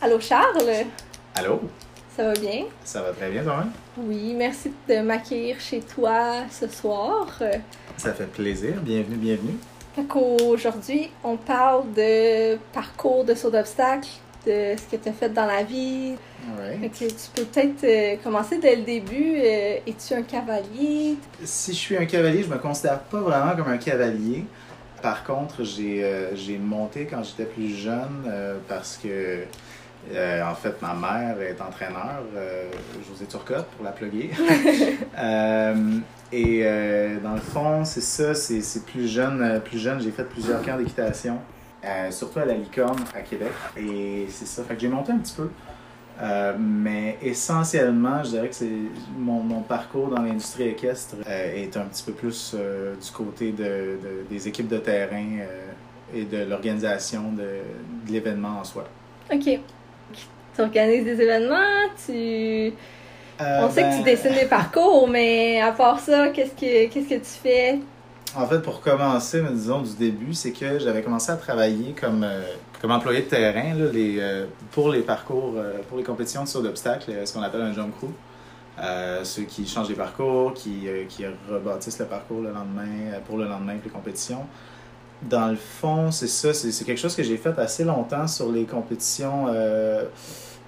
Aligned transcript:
Allô 0.00 0.18
Charles, 0.20 0.86
Allô? 1.34 1.60
ça 2.16 2.24
va 2.24 2.32
bien? 2.34 2.64
Ça 2.84 3.02
va 3.02 3.10
très 3.12 3.30
bien 3.30 3.42
toi-même? 3.42 3.70
Oui, 3.98 4.34
merci 4.34 4.72
de 4.88 5.00
m'accueillir 5.00 5.60
chez 5.60 5.80
toi 5.80 6.44
ce 6.50 6.66
soir. 6.68 7.26
Ça 7.96 8.12
fait 8.14 8.26
plaisir. 8.26 8.74
Bienvenue, 8.82 9.16
bienvenue. 9.16 9.54
Fait 9.94 10.04
qu'aujourd'hui, 10.04 11.10
on 11.22 11.36
parle 11.36 11.92
de 11.94 12.56
parcours 12.72 13.24
de 13.24 13.34
saut 13.34 13.50
d'obstacle, 13.50 14.08
de 14.46 14.74
ce 14.76 14.96
que 14.96 15.02
tu 15.02 15.08
as 15.08 15.12
fait 15.12 15.28
dans 15.28 15.46
la 15.46 15.62
vie. 15.62 16.14
Fait 16.14 16.80
Ouais. 16.80 16.88
que 16.88 17.04
tu 17.04 17.14
peux 17.34 17.44
peut-être 17.44 17.84
euh, 17.84 18.16
commencer 18.24 18.58
dès 18.58 18.76
le 18.76 18.82
début. 18.82 19.34
Euh, 19.36 19.78
Es-tu 19.86 20.14
un 20.14 20.22
cavalier? 20.22 21.16
Si 21.44 21.72
je 21.72 21.76
suis 21.78 21.96
un 21.96 22.06
cavalier, 22.06 22.42
je 22.42 22.48
me 22.48 22.56
considère 22.58 23.00
pas 23.00 23.20
vraiment 23.20 23.54
comme 23.54 23.68
un 23.68 23.76
cavalier. 23.78 24.44
Par 25.02 25.24
contre, 25.24 25.64
j'ai 25.64 26.02
euh, 26.02 26.30
monté 26.60 27.06
quand 27.10 27.22
j'étais 27.22 27.44
plus 27.44 27.74
jeune 27.74 28.24
parce 28.68 28.96
que, 29.02 29.44
euh, 30.12 30.42
en 30.44 30.54
fait, 30.54 30.80
ma 30.82 30.94
mère 30.94 31.40
est 31.40 31.60
entraîneur, 31.60 32.22
euh, 32.36 32.70
José 33.08 33.26
Turcotte, 33.26 33.66
pour 33.76 33.84
la 33.84 33.92
plugger. 33.92 34.30
Euh, 35.18 35.98
et 36.32 36.62
euh, 36.64 37.18
dans 37.20 37.34
le 37.34 37.40
fond, 37.40 37.84
c'est 37.84 38.00
ça, 38.00 38.34
c'est 38.34 38.84
plus 38.86 39.06
jeune. 39.08 39.60
Plus 39.64 39.78
jeune, 39.78 40.00
j'ai 40.00 40.10
fait 40.12 40.24
plusieurs 40.24 40.62
camps 40.62 40.76
d'équitation, 40.78 41.38
surtout 42.10 42.38
à 42.38 42.44
la 42.46 42.54
Licorne 42.54 42.98
à 43.14 43.20
Québec. 43.20 43.50
Et 43.76 44.26
c'est 44.30 44.46
ça, 44.46 44.62
fait 44.64 44.74
que 44.76 44.80
j'ai 44.80 44.88
monté 44.88 45.12
un 45.12 45.18
petit 45.18 45.34
peu. 45.36 45.48
Mais 46.58 47.18
essentiellement, 47.22 48.22
je 48.22 48.30
dirais 48.30 48.48
que 48.48 48.54
c'est 48.54 48.70
mon, 49.18 49.40
mon 49.42 49.60
parcours 49.62 50.08
dans 50.08 50.22
l'industrie 50.22 50.68
équestre 50.68 51.16
est 51.26 51.76
un 51.76 51.82
petit 51.84 52.04
peu 52.04 52.12
plus 52.12 52.54
du 52.54 53.10
côté 53.12 53.52
de, 53.52 53.64
de- 53.64 54.24
des 54.30 54.48
équipes 54.48 54.68
de 54.68 54.78
terrain 54.78 55.26
et 56.14 56.24
de 56.24 56.44
l'organisation 56.44 57.32
de, 57.32 57.42
de 58.06 58.12
l'événement 58.12 58.60
en 58.60 58.64
soi. 58.64 58.84
Ok. 59.32 59.60
Tu 60.54 60.62
organises 60.62 61.04
des 61.04 61.20
événements, 61.20 61.88
tu... 62.04 62.72
Euh, 63.40 63.60
On 63.62 63.70
sait 63.70 63.82
que 63.82 63.88
ben, 63.88 63.98
tu 63.98 64.02
dessines 64.02 64.34
des 64.34 64.46
parcours, 64.46 65.08
mais 65.08 65.60
à 65.60 65.72
part 65.72 65.98
ça, 65.98 66.28
qu'est-ce 66.28 66.50
que 66.52 66.92
qu'est-ce 66.92 67.08
que 67.08 67.14
tu 67.14 67.40
fais? 67.42 67.78
En 68.36 68.46
fait, 68.46 68.60
pour 68.60 68.80
commencer, 68.80 69.40
mais 69.40 69.50
disons 69.50 69.80
du 69.80 69.94
début, 69.94 70.34
c'est 70.34 70.52
que 70.52 70.78
j'avais 70.78 71.02
commencé 71.02 71.32
à 71.32 71.36
travailler 71.36 71.94
comme, 71.98 72.22
euh, 72.22 72.42
comme 72.80 72.90
employé 72.90 73.22
de 73.22 73.26
terrain 73.26 73.74
là, 73.74 73.90
les, 73.92 74.16
euh, 74.20 74.46
pour 74.72 74.90
les 74.90 75.00
parcours, 75.00 75.54
pour 75.88 75.98
les 75.98 76.04
compétitions 76.04 76.44
de 76.44 76.48
saut 76.48 76.62
d'obstacles, 76.62 77.10
euh, 77.10 77.24
ce 77.26 77.32
qu'on 77.32 77.42
appelle 77.42 77.62
un 77.62 77.72
jump 77.72 77.96
crew. 77.96 78.10
Euh, 78.82 79.24
ceux 79.24 79.42
qui 79.42 79.66
changent 79.66 79.88
les 79.90 79.94
parcours, 79.94 80.54
qui, 80.54 80.88
euh, 80.88 81.04
qui 81.06 81.24
rebâtissent 81.50 81.98
le 81.98 82.06
parcours 82.06 82.40
le 82.40 82.50
lendemain, 82.50 83.12
euh, 83.12 83.18
pour 83.26 83.36
le 83.36 83.44
lendemain 83.44 83.74
pour 83.74 83.84
les 83.86 83.90
compétitions. 83.90 84.46
Dans 85.22 85.48
le 85.48 85.56
fond, 85.56 86.10
c'est 86.10 86.28
ça, 86.28 86.54
c'est 86.54 86.84
quelque 86.84 86.98
chose 86.98 87.14
que 87.14 87.22
j'ai 87.22 87.36
fait 87.36 87.58
assez 87.58 87.84
longtemps 87.84 88.26
sur 88.26 88.50
les 88.50 88.64
compétitions, 88.64 89.46
euh, 89.48 90.04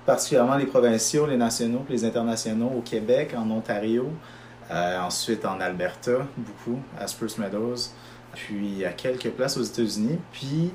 particulièrement 0.05 0.57
les 0.57 0.67
provinciaux, 0.67 1.27
les 1.27 1.39
nationaux, 1.39 1.85
les 1.89 2.05
internationaux 2.05 2.71
au 2.77 2.81
Québec, 2.83 3.35
en 3.37 3.51
Ontario. 3.51 4.11
Euh, 4.73 5.01
ensuite 5.01 5.45
en 5.45 5.61
Alberta, 5.61 6.27
beaucoup, 6.37 6.79
à 6.99 7.07
Spruce 7.07 7.37
Meadows, 7.37 7.91
puis 8.35 8.85
à 8.87 8.93
quelques 8.93 9.31
places 9.31 9.59
aux 9.59 9.63
États-Unis. 9.63 10.19
Puis, 10.33 10.71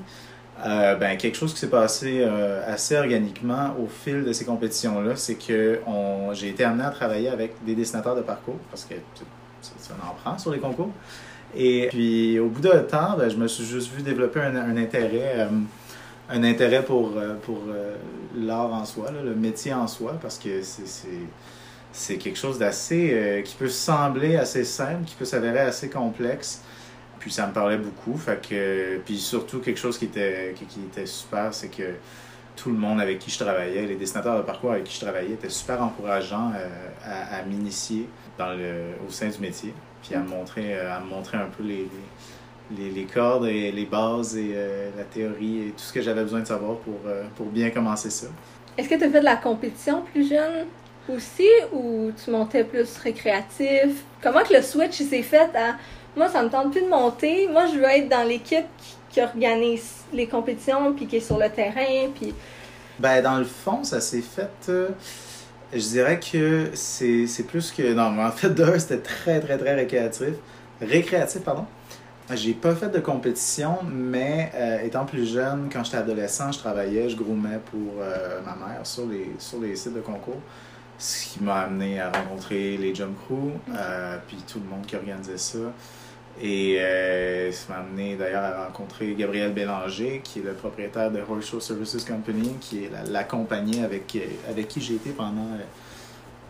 euh, 0.64 0.94
ben, 0.94 1.16
quelque 1.16 1.36
chose 1.36 1.52
qui 1.52 1.58
s'est 1.58 1.70
passé 1.70 2.20
euh, 2.20 2.62
assez 2.72 2.96
organiquement 2.96 3.74
au 3.82 3.88
fil 3.88 4.24
de 4.24 4.32
ces 4.32 4.44
compétitions-là, 4.44 5.16
c'est 5.16 5.34
que 5.34 5.80
j'ai 6.32 6.50
été 6.50 6.62
amené 6.62 6.84
à 6.84 6.90
travailler 6.90 7.28
avec 7.28 7.54
des 7.64 7.74
dessinateurs 7.74 8.14
de 8.14 8.22
parcours, 8.22 8.58
parce 8.70 8.84
que 8.84 8.94
ça 9.60 9.94
en 10.08 10.14
prend 10.14 10.38
sur 10.38 10.52
les 10.52 10.58
concours. 10.58 10.90
Et 11.56 11.88
puis, 11.88 12.38
au 12.38 12.48
bout 12.48 12.60
d'un 12.60 12.80
temps, 12.80 13.16
ben, 13.16 13.28
je 13.28 13.36
me 13.36 13.48
suis 13.48 13.64
juste 13.64 13.92
vu 13.92 14.02
développer 14.02 14.40
un, 14.40 14.76
intérêt. 14.76 15.34
euh, 15.36 15.48
un 16.30 16.44
intérêt 16.44 16.84
pour, 16.84 17.14
euh, 17.16 17.36
pour 17.42 17.62
euh, 17.70 17.96
l'art 18.36 18.72
en 18.72 18.84
soi, 18.84 19.10
le 19.10 19.34
métier 19.34 19.72
en 19.72 19.86
soi, 19.86 20.14
parce 20.20 20.38
que 20.38 20.62
c'est- 20.62 22.18
quelque 22.18 22.36
chose 22.38 22.58
d'assez 22.58 23.42
qui 23.44 23.54
peut 23.56 23.68
sembler 23.68 24.36
assez 24.36 24.64
simple, 24.64 25.04
qui 25.06 25.14
peut 25.14 25.24
s'avérer 25.24 25.60
assez 25.60 25.88
complexe. 25.88 26.62
Puis 27.18 27.32
ça 27.32 27.46
me 27.46 27.52
parlait 27.52 27.78
beaucoup, 27.78 28.20
puis 29.04 29.18
surtout 29.18 29.58
quelque 29.60 29.78
chose 29.80 29.98
qui 29.98 30.04
était 30.04 30.54
qui, 30.56 30.80
était 30.80 31.06
super, 31.06 31.52
c'est 31.52 31.68
que 31.68 31.94
tout 32.56 32.70
le 32.70 32.76
monde 32.76 33.00
avec 33.00 33.18
qui 33.18 33.30
je 33.30 33.38
travaillais, 33.38 33.86
les 33.86 33.96
dessinateurs 33.96 34.36
de 34.36 34.42
parcours 34.42 34.72
avec 34.72 34.84
qui 34.84 34.94
je 34.94 35.00
travaillais, 35.00 35.32
étaient 35.32 35.48
super 35.48 35.82
encourageants 35.82 36.52
à, 37.04 37.42
m'initier 37.42 38.08
au 38.38 39.10
sein 39.10 39.28
du 39.28 39.38
métier, 39.38 39.74
puis 40.02 40.14
à 40.14 40.20
me 40.20 40.28
montrer 40.28 40.74
euh, 40.78 40.96
à 40.96 41.00
me 41.00 41.06
montrer 41.06 41.38
un 41.38 41.48
peu 41.56 41.62
les, 41.62 41.88
les, 42.76 43.04
cordes 43.04 43.46
et 43.46 43.72
les 43.72 43.86
bases 43.86 44.36
et 44.36 44.52
euh, 44.54 44.90
la 44.96 45.04
théorie 45.04 45.68
et 45.68 45.70
tout 45.70 45.78
ce 45.84 45.92
que 45.92 46.02
j'avais 46.02 46.22
besoin 46.22 46.40
de 46.40 46.46
savoir 46.46 46.76
pour, 46.78 47.00
euh, 47.06 47.24
pour 47.36 47.46
bien 47.46 47.70
commencer 47.70 48.10
ça. 48.10 48.26
Est-ce 48.76 48.88
que 48.88 48.94
tu 48.94 49.04
as 49.04 49.10
fait 49.10 49.20
de 49.20 49.24
la 49.24 49.36
compétition 49.36 50.02
plus 50.12 50.28
jeune 50.28 50.66
aussi 51.08 51.48
ou 51.72 52.10
tu 52.22 52.30
montais 52.30 52.64
plus 52.64 52.96
récréatif? 52.98 54.04
Comment 54.22 54.42
que 54.42 54.54
le 54.54 54.62
switch 54.62 54.98
s'est 55.02 55.22
fait 55.22 55.50
à 55.56 55.76
moi 56.16 56.28
ça 56.28 56.42
me 56.42 56.48
tente 56.50 56.72
plus 56.72 56.82
de 56.82 56.88
monter, 56.88 57.48
moi 57.48 57.66
je 57.66 57.78
veux 57.78 57.84
être 57.84 58.08
dans 58.08 58.26
l'équipe 58.26 58.66
qui, 58.78 58.96
qui 59.10 59.20
organise 59.22 60.04
les 60.12 60.26
compétitions 60.26 60.92
puis 60.94 61.06
qui 61.06 61.16
est 61.16 61.20
sur 61.20 61.38
le 61.38 61.48
terrain 61.48 62.10
puis 62.14 62.34
Ben, 62.98 63.22
dans 63.22 63.38
le 63.38 63.44
fond, 63.44 63.84
ça 63.84 64.00
s'est 64.00 64.22
fait. 64.22 64.50
euh, 64.68 64.88
je 65.72 65.78
dirais 65.78 66.20
que 66.20 66.70
c'est 66.74 67.46
plus 67.46 67.70
que. 67.70 67.92
Non, 67.92 68.10
mais 68.10 68.24
en 68.24 68.30
fait, 68.32 68.50
d'un, 68.50 68.78
c'était 68.78 68.98
très, 68.98 69.40
très, 69.40 69.58
très 69.58 69.74
récréatif. 69.74 70.34
Récréatif, 70.80 71.42
pardon. 71.42 71.66
J'ai 72.34 72.52
pas 72.52 72.74
fait 72.74 72.90
de 72.90 72.98
compétition, 72.98 73.78
mais 73.90 74.52
euh, 74.54 74.80
étant 74.80 75.06
plus 75.06 75.26
jeune, 75.26 75.70
quand 75.72 75.82
j'étais 75.82 75.96
adolescent, 75.96 76.52
je 76.52 76.58
travaillais, 76.58 77.08
je 77.08 77.16
groomais 77.16 77.58
pour 77.70 78.02
euh, 78.02 78.40
ma 78.44 78.54
mère 78.54 78.86
sur 78.86 79.06
les, 79.06 79.34
sur 79.38 79.60
les 79.60 79.74
sites 79.76 79.94
de 79.94 80.00
concours. 80.00 80.40
Ce 80.98 81.26
qui 81.28 81.42
m'a 81.42 81.60
amené 81.60 82.00
à 82.00 82.10
rencontrer 82.10 82.76
les 82.76 82.94
Jump 82.94 83.16
Crew, 83.24 83.52
euh, 83.74 84.18
puis 84.26 84.36
tout 84.46 84.58
le 84.58 84.68
monde 84.68 84.84
qui 84.84 84.96
organisait 84.96 85.38
ça. 85.38 85.58
Et 86.40 86.78
euh, 86.80 87.50
ça 87.52 87.72
m'a 87.72 87.80
amené 87.80 88.14
d'ailleurs 88.16 88.44
à 88.44 88.64
rencontrer 88.66 89.14
Gabriel 89.14 89.52
Bélanger, 89.52 90.20
qui 90.22 90.38
est 90.38 90.42
le 90.42 90.52
propriétaire 90.52 91.10
de 91.10 91.20
Horse 91.28 91.46
Show 91.46 91.60
Services 91.60 92.04
Company, 92.04 92.56
qui 92.60 92.84
est 92.84 92.90
la, 92.90 93.02
la 93.04 93.24
compagnie 93.24 93.82
avec, 93.82 94.14
euh, 94.16 94.20
avec 94.48 94.68
qui 94.68 94.80
j'ai 94.80 94.94
été 94.94 95.10
pendant 95.10 95.48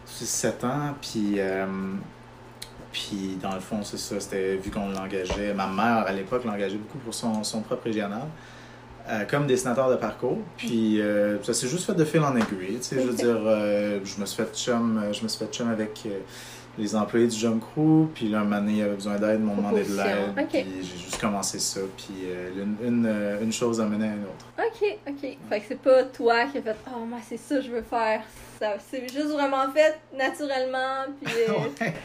6-7 0.06 0.66
ans. 0.66 0.94
Puis, 1.00 1.34
euh, 1.38 1.66
puis 2.93 3.38
dans 3.43 3.54
le 3.54 3.60
fond, 3.60 3.82
c'est 3.82 3.99
ça, 3.99 4.21
c'était 4.21 4.56
vu 4.56 4.71
qu'on 4.71 4.91
l'engageait. 4.91 5.54
Ma 5.54 5.66
mère, 5.66 6.05
à 6.06 6.12
l'époque, 6.12 6.44
l'engageait 6.44 6.76
beaucoup 6.78 6.99
pour 6.99 7.15
son, 7.15 7.43
son 7.44 7.62
propre 7.62 7.84
régional. 7.84 8.22
euh, 9.10 9.25
comme 9.25 9.47
dessinateur 9.47 9.91
de 9.91 9.97
parcours, 9.97 10.38
puis 10.59 11.00
euh, 11.00 11.43
ça 11.43 11.55
s'est 11.55 11.66
juste 11.69 11.87
fait 11.87 11.94
de 11.94 12.05
fil 12.05 12.20
en 12.20 12.37
aiguille. 12.37 12.76
Tu 12.78 12.82
sais, 12.82 13.00
je 13.00 13.06
veux 13.09 13.15
dire, 13.15 13.38
euh, 13.47 14.00
je 14.05 14.20
me 14.20 14.26
suis 14.26 14.37
fait 14.43 14.55
chum, 14.55 15.03
je 15.12 15.22
me 15.22 15.28
suis 15.28 15.38
fait 15.38 15.50
chum 15.53 15.70
avec 15.70 16.03
euh, 16.06 16.19
les 16.77 16.95
employés 16.95 17.27
du 17.27 17.37
Jump 17.37 17.62
Crew, 17.62 18.06
puis 18.15 18.29
là, 18.29 18.41
un 18.41 18.45
moment 18.45 18.56
donné, 18.61 18.73
il 18.73 18.79
y 18.79 18.83
avait 18.83 18.95
besoin 18.95 19.17
d'aide, 19.17 19.41
ils 19.41 19.45
m'ont 19.47 19.56
demandé 19.56 19.83
de 19.84 19.97
l'aide, 19.97 20.47
puis 20.49 20.65
j'ai 20.83 20.99
juste 21.05 21.21
commencé 21.21 21.59
ça, 21.59 21.81
puis 21.97 22.06
euh, 22.27 22.51
une, 22.62 22.77
une, 22.87 23.06
euh, 23.06 23.43
une 23.43 23.53
chose 23.53 23.81
a 23.81 23.84
mené 23.87 24.05
à 24.09 24.12
une 24.12 24.23
autre. 24.25 24.47
OK, 24.59 24.99
OK. 25.09 25.37
Fait 25.49 25.61
que 25.61 25.65
c'est 25.69 25.81
pas 25.81 26.05
toi 26.05 26.45
qui 26.53 26.59
as 26.59 26.62
fait 26.62 26.77
Oh 26.95 27.05
moi 27.05 27.19
c'est 27.29 27.37
ça 27.37 27.56
que 27.56 27.62
je 27.62 27.71
veux 27.71 27.83
faire. 27.83 28.21
C'est 28.91 29.03
juste 29.12 29.29
vraiment 29.31 29.71
fait 29.73 29.99
naturellement 30.17 31.06
puis 31.23 31.33
euh, 31.49 31.87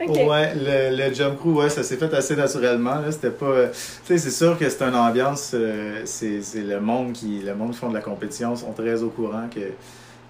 Ouais. 0.00 0.54
Le, 0.54 0.96
le 0.96 1.12
jump 1.12 1.38
crew, 1.40 1.56
ouais, 1.56 1.68
ça 1.70 1.82
s'est 1.82 1.96
fait 1.96 2.12
assez 2.14 2.36
naturellement. 2.36 3.00
C'était 3.10 3.30
pas. 3.30 3.46
euh, 3.46 3.68
Tu 3.72 3.76
sais, 4.04 4.18
c'est 4.18 4.30
sûr 4.30 4.56
que 4.56 4.68
c'est 4.70 4.82
une 4.84 4.94
ambiance. 4.94 5.50
euh, 5.54 6.02
c'est, 6.04 6.40
c'est 6.40 6.60
le 6.62 6.80
monde 6.80 7.12
qui. 7.12 7.40
Le 7.40 7.52
monde 7.56 7.72
qui 7.72 7.78
font 7.78 7.88
de 7.88 7.94
la 7.94 8.00
compétition 8.00 8.54
sont 8.54 8.72
très 8.72 9.02
au 9.02 9.08
courant 9.08 9.48
que. 9.52 9.60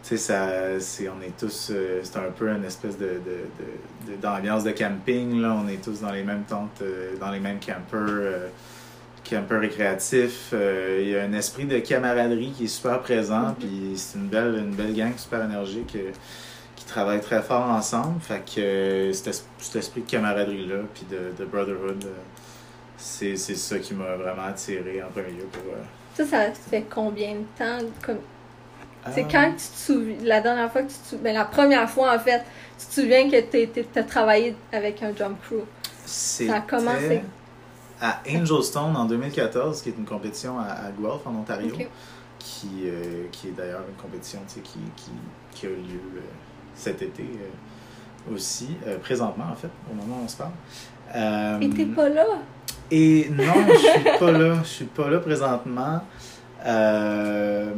Tu 0.09 0.17
sais, 0.17 0.33
ça, 0.33 0.81
c'est, 0.81 1.09
on 1.11 1.21
est 1.21 1.37
tous. 1.39 1.69
euh, 1.71 2.01
c'est 2.03 2.17
un 2.17 2.31
peu 2.35 2.49
une 2.49 2.65
espèce 2.65 2.97
de, 2.97 3.05
de, 3.27 4.11
de- 4.11 4.17
d'ambiance 4.23 4.65
de 4.65 4.71
camping. 4.71 5.41
Là. 5.43 5.55
On 5.63 5.69
est 5.69 5.83
tous 5.85 6.01
dans 6.01 6.13
les 6.13 6.23
mêmes 6.25 6.45
tentes, 6.49 6.81
euh, 6.81 7.15
dans 7.21 7.31
les 7.31 7.41
mêmes 7.41 7.59
campers. 7.61 8.09
euh, 8.09 8.49
campers 9.29 9.61
récréatifs. 9.61 10.51
Euh, 10.55 11.01
Il 11.03 11.11
y 11.11 11.17
a 11.19 11.25
un 11.25 11.33
esprit 11.35 11.67
de 11.67 11.79
camaraderie 11.81 12.53
qui 12.57 12.65
est 12.65 12.69
super 12.69 13.01
présent. 13.01 13.49
Mhm. 13.49 13.55
Puis 13.57 13.93
c'est 13.97 14.19
une 14.19 14.29
belle, 14.29 14.55
une 14.67 14.75
belle 14.75 14.95
gang 14.95 15.13
super 15.17 15.45
énergique. 15.45 15.97
qui 16.77 16.85
travaillent 16.87 17.21
très 17.21 17.43
fort 17.43 17.69
ensemble. 17.69 18.19
Fait 18.23 18.41
que 18.47 19.13
cet, 19.13 19.27
es- 19.35 19.43
cet 19.59 19.77
esprit 19.77 20.01
de 20.01 20.11
camaraderie-là, 20.11 20.77
puis 20.95 21.05
de, 21.11 21.37
de 21.39 21.45
brotherhood, 21.45 22.03
c'est 22.97 23.37
c'est 23.37 23.57
ça 23.57 23.79
qui 23.79 23.93
m'a 23.93 24.17
vraiment 24.17 24.45
attiré 24.49 25.03
en 25.03 25.09
premier 25.09 25.33
lieu 25.33 25.47
pour. 25.53 25.63
Ça 26.15 26.25
ça 26.25 26.51
fait 26.71 26.87
combien 26.89 27.35
de 27.35 27.45
temps 27.59 27.85
comme 28.03 28.17
c'est 29.15 29.25
quand 29.31 29.51
tu 29.51 29.57
te 29.57 29.77
souviens 29.77 30.17
la 30.23 30.41
dernière 30.41 30.71
fois 30.71 30.83
que 30.83 30.89
tu 30.89 30.99
te 30.99 31.07
souviens 31.09 31.25
ben, 31.25 31.35
la 31.35 31.45
première 31.45 31.89
fois 31.89 32.15
en 32.15 32.19
fait, 32.19 32.43
tu 32.79 32.87
te 32.87 32.93
souviens 33.01 33.31
que 33.31 33.41
tu 33.41 33.99
as 33.99 34.03
travaillé 34.03 34.55
avec 34.73 35.03
un 35.03 35.15
jump 35.15 35.39
crew? 35.43 35.65
c'était 36.05 36.53
a 36.53 36.61
commencé. 36.61 37.23
À 38.01 38.21
Angelstone 38.29 38.97
en 38.97 39.05
2014, 39.05 39.83
qui 39.83 39.89
est 39.89 39.95
une 39.99 40.05
compétition 40.05 40.59
à, 40.59 40.65
à 40.65 40.91
Guelph 40.91 41.27
en 41.27 41.35
Ontario, 41.35 41.75
qui, 42.39 42.69
euh, 42.85 43.25
qui 43.33 43.49
est 43.49 43.51
d'ailleurs 43.53 43.83
une 43.89 44.01
compétition 44.01 44.39
qui, 44.47 44.61
qui, 44.63 45.11
qui 45.51 45.67
a 45.67 45.71
lieu 45.71 46.01
euh, 46.17 46.21
cet 46.75 47.03
été 47.03 47.25
euh, 47.25 48.35
aussi, 48.35 48.77
présentement 49.03 49.47
en 49.51 49.57
fait, 49.57 49.71
au 49.91 49.95
moment 49.95 50.21
où 50.21 50.25
on 50.25 50.29
se 50.29 50.37
parle. 50.37 51.63
Et 51.63 51.71
t'es 51.71 51.87
pas 51.87 52.09
là? 52.09 52.25
Et 52.91 53.29
non, 53.31 53.45
je 53.69 53.77
suis 53.77 54.19
pas 54.19 54.33
là. 54.33 54.55
Je 54.63 54.69
suis 54.69 54.85
pas 54.85 55.11
là 55.11 55.19
présentement. 55.19 56.01
Euh, 56.65 57.73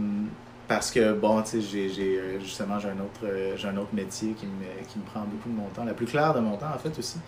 parce 0.71 0.93
que, 0.93 1.15
bon, 1.15 1.43
tu 1.43 1.61
sais, 1.61 1.89
j'ai, 1.89 2.17
euh, 2.17 2.39
justement, 2.39 2.79
j'ai 2.79 2.91
un, 2.91 2.93
autre, 2.93 3.25
euh, 3.25 3.57
j'ai 3.57 3.67
un 3.67 3.77
autre 3.77 3.93
métier 3.93 4.35
qui 4.35 4.47
me, 4.47 4.87
qui 4.87 5.01
me 5.01 5.05
prend 5.05 5.23
beaucoup 5.23 5.49
de 5.49 5.55
mon 5.57 5.67
temps, 5.71 5.85
la 5.85 5.95
plus 5.95 6.07
claire 6.07 6.33
de 6.33 6.39
mon 6.39 6.57
temps, 6.57 6.71
en 6.73 6.79
fait, 6.79 6.97
aussi. 6.97 7.19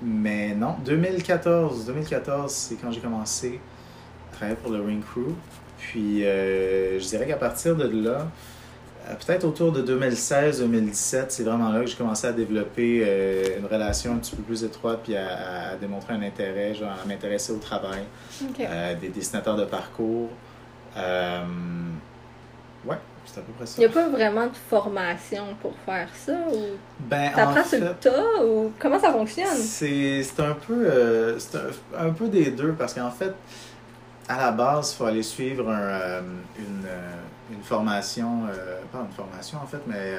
Mais 0.00 0.54
non, 0.54 0.76
2014, 0.84 1.84
2014, 1.84 2.52
c'est 2.52 2.76
quand 2.76 2.92
j'ai 2.92 3.00
commencé 3.00 3.58
à 4.30 4.36
travailler 4.36 4.56
pour 4.62 4.70
le 4.70 4.82
Ring 4.82 5.02
Crew. 5.02 5.34
Puis, 5.78 6.24
euh, 6.24 7.00
je 7.00 7.08
dirais 7.08 7.26
qu'à 7.26 7.34
partir 7.34 7.74
de 7.74 7.88
là, 7.88 8.28
peut-être 9.26 9.42
autour 9.42 9.72
de 9.72 9.82
2016-2017, 9.82 11.24
c'est 11.30 11.42
vraiment 11.42 11.70
là 11.70 11.80
que 11.80 11.86
j'ai 11.86 11.96
commencé 11.96 12.28
à 12.28 12.32
développer 12.32 13.02
euh, 13.04 13.58
une 13.58 13.66
relation 13.66 14.12
un 14.12 14.18
petit 14.18 14.36
peu 14.36 14.42
plus 14.42 14.62
étroite, 14.62 15.00
puis 15.02 15.16
à, 15.16 15.70
à 15.72 15.76
démontrer 15.76 16.14
un 16.14 16.22
intérêt, 16.22 16.72
genre 16.72 16.92
à 17.02 17.04
m'intéresser 17.04 17.52
au 17.52 17.58
travail, 17.58 18.04
euh, 18.60 18.94
des 18.94 19.08
dessinateurs 19.08 19.56
de 19.56 19.64
parcours. 19.64 20.28
Euh, 20.96 21.44
ouais, 22.86 22.98
c'est 23.24 23.40
à 23.40 23.42
peu 23.42 23.52
près 23.52 23.66
ça. 23.66 23.74
Il 23.76 23.80
n'y 23.80 23.86
a 23.86 23.88
pas 23.88 24.08
vraiment 24.08 24.46
de 24.46 24.56
formation 24.70 25.44
pour 25.60 25.72
faire 25.84 26.08
ça 26.14 26.32
ou 26.52 26.76
Ben, 27.00 27.30
en 27.32 27.36
t'apprends 27.36 27.64
sur 27.64 27.80
le 27.80 27.92
tas 27.94 28.44
ou 28.44 28.72
comment 28.78 28.98
ça 29.00 29.12
fonctionne? 29.12 29.46
C'est 29.56 30.22
c'est 30.22 30.40
un 30.40 30.54
peu 30.54 30.86
euh, 30.86 31.38
c'est 31.38 31.56
un, 31.56 32.06
un 32.06 32.10
peu 32.10 32.28
des 32.28 32.50
deux 32.50 32.72
parce 32.72 32.94
qu'en 32.94 33.10
fait 33.10 33.34
à 34.28 34.38
la 34.38 34.50
base 34.50 34.92
il 34.92 34.96
faut 34.96 35.04
aller 35.04 35.22
suivre 35.22 35.68
un, 35.68 35.80
euh, 35.80 36.20
une, 36.58 36.84
euh, 36.86 37.12
une 37.52 37.62
formation 37.62 38.42
euh, 38.50 38.80
pas 38.92 38.98
une 39.08 39.14
formation 39.14 39.58
en 39.62 39.66
fait 39.66 39.80
mais 39.86 40.16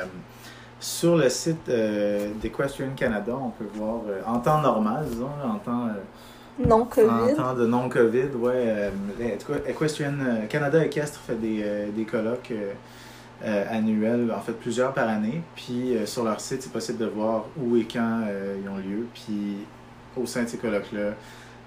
sur 0.79 1.17
le 1.17 1.27
site 1.29 1.69
d'Equestrian 2.41 2.91
Canada 2.95 3.33
on 3.35 3.49
peut 3.49 3.67
voir 3.73 4.01
en 4.27 4.39
temps 4.39 4.61
normal 4.61 5.05
disons 5.09 5.29
en 5.43 5.57
temps 5.57 5.87
euh, 6.59 7.07
Non 7.07 7.24
en 7.31 7.36
temps 7.36 7.54
de 7.54 7.65
non-COVID, 7.68 8.36
ouais. 8.39 8.54
euh, 8.56 8.89
Equestrian 9.68 10.13
euh, 10.19 10.45
Canada 10.48 10.83
Équestre 10.83 11.19
fait 11.19 11.36
des, 11.36 11.62
euh, 11.63 11.88
des 11.95 12.06
colloques 12.06 12.51
annuels, 13.44 14.33
en 14.36 14.42
fait 14.42 14.54
plusieurs 14.54 14.94
par 14.94 15.07
année. 15.07 15.42
Puis 15.56 15.95
sur 16.06 16.24
leur 16.24 16.39
site, 16.42 16.63
c'est 16.63 16.71
possible 16.71 16.98
de 16.98 17.06
voir 17.06 17.45
où 17.56 17.75
et 17.77 17.86
quand 17.86 18.24
ils 18.63 18.68
ont 18.68 18.77
lieu. 18.77 19.06
Puis 19.13 19.57
au 20.15 20.25
sein 20.25 20.44
de 20.44 20.48
ces 20.48 20.57
colloques-là, 20.57 21.12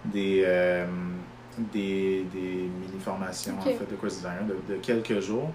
des, 0.05 0.43
euh, 0.47 0.85
des, 1.59 2.25
des 2.33 2.69
mini-formations 2.81 3.55
en 3.59 3.63
fait, 3.63 3.89
de 3.89 3.95
course 3.97 4.17
designer 4.17 4.43
de, 4.49 4.75
de 4.75 4.79
quelques 4.81 5.21
jours 5.21 5.51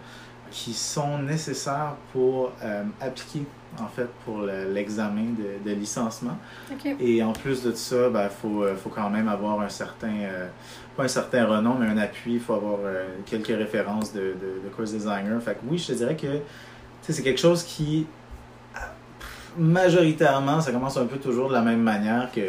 qui 0.51 0.73
sont 0.73 1.17
nécessaires 1.19 1.95
pour 2.13 2.51
euh, 2.63 2.83
appliquer 3.01 3.43
en 3.81 3.87
fait 3.87 4.07
pour 4.23 4.39
le- 4.39 4.71
l'examen 4.73 5.33
de, 5.37 5.69
de 5.69 5.75
licenciement. 5.75 6.37
Et 6.99 7.21
en 7.23 7.33
plus 7.33 7.61
de 7.63 7.73
ça, 7.73 8.07
il 8.07 8.13
ben, 8.13 8.29
faut, 8.29 8.63
euh, 8.63 8.75
faut 8.75 8.89
quand 8.89 9.09
même 9.09 9.27
avoir 9.27 9.59
un 9.59 9.69
certain, 9.69 10.13
euh, 10.21 10.47
pas 10.95 11.03
un 11.03 11.07
certain 11.09 11.45
renom, 11.45 11.75
mais 11.79 11.87
un 11.87 11.97
appui. 11.97 12.35
Il 12.35 12.39
faut 12.39 12.53
avoir 12.53 12.79
euh, 12.85 13.05
quelques 13.25 13.47
références 13.47 14.13
de, 14.13 14.19
de, 14.21 14.61
de 14.63 14.69
course 14.75 14.91
designer. 14.93 15.41
Fait 15.41 15.55
que 15.55 15.59
oui, 15.67 15.77
je 15.77 15.87
te 15.87 15.91
dirais 15.93 16.15
que 16.15 16.27
c'est 17.01 17.21
quelque 17.21 17.39
chose 17.41 17.63
qui, 17.63 18.07
euh, 18.75 18.79
majoritairement, 19.57 20.61
ça 20.61 20.71
commence 20.71 20.97
un 20.97 21.05
peu 21.05 21.17
toujours 21.17 21.49
de 21.49 21.53
la 21.53 21.61
même 21.61 21.81
manière 21.81 22.31
que 22.31 22.41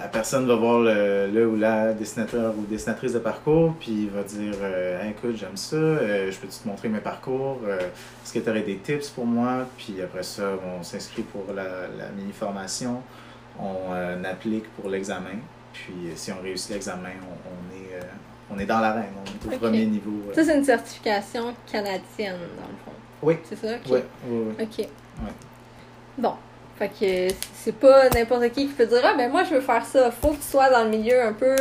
la 0.00 0.08
personne 0.08 0.46
va 0.46 0.54
voir 0.54 0.80
le, 0.80 1.28
le 1.32 1.46
ou 1.46 1.56
la 1.56 1.92
dessinateur 1.92 2.54
ou 2.56 2.64
dessinatrice 2.64 3.12
de 3.12 3.18
parcours, 3.18 3.74
puis 3.78 3.90
il 4.04 4.10
va 4.10 4.22
dire 4.22 4.54
euh, 4.62 5.02
Hey, 5.02 5.10
écoute, 5.10 5.36
j'aime 5.36 5.56
ça, 5.56 5.76
euh, 5.76 6.30
je 6.30 6.38
peux-tu 6.38 6.58
te 6.58 6.66
montrer 6.68 6.88
mes 6.88 7.00
parcours 7.00 7.60
Euh, 7.66 7.78
Est-ce 8.24 8.32
que 8.32 8.38
tu 8.38 8.48
aurais 8.48 8.62
des 8.62 8.78
tips 8.78 9.10
pour 9.10 9.26
moi? 9.26 9.66
Puis 9.76 10.00
après 10.02 10.22
ça, 10.22 10.44
on 10.78 10.82
s'inscrit 10.82 11.22
pour 11.22 11.44
la, 11.54 11.64
la 11.98 12.08
mini-formation, 12.16 13.02
on 13.60 14.24
applique 14.24 14.68
pour 14.74 14.88
l'examen, 14.88 15.38
puis 15.72 15.92
si 16.16 16.32
on 16.32 16.40
réussit 16.42 16.70
l'examen, 16.70 17.10
on, 17.22 17.34
on 17.50 17.76
est, 17.76 18.00
on 18.50 18.58
est 18.58 18.66
dans 18.66 18.80
l'arène, 18.80 19.12
on 19.20 19.50
est 19.50 19.54
au 19.54 19.58
premier 19.58 19.84
niveau. 19.86 20.12
Ça, 20.34 20.44
c'est 20.44 20.56
une 20.56 20.64
certification 20.64 21.54
canadienne, 21.70 22.38
dans 22.56 22.68
le 22.68 22.78
fond. 22.84 22.92
Oui, 23.22 23.36
C'est 23.44 23.56
ça? 23.56 23.74
Oui, 23.90 23.98
oui, 24.26 24.54
oui. 24.58 24.64
OK. 24.64 24.88
Bon. 26.16 26.34
Fait 26.80 26.88
que 26.88 27.34
c'est 27.62 27.74
pas 27.78 28.08
n'importe 28.08 28.48
qui 28.52 28.66
qui 28.66 28.72
peut 28.72 28.86
dire 28.86 29.02
Ah, 29.04 29.12
ben 29.14 29.30
moi, 29.30 29.44
je 29.44 29.56
veux 29.56 29.60
faire 29.60 29.84
ça. 29.84 30.10
Faut 30.10 30.30
que 30.30 30.36
tu 30.36 30.48
sois 30.48 30.70
dans 30.70 30.84
le 30.84 30.88
milieu 30.88 31.22
un 31.22 31.34
peu. 31.34 31.54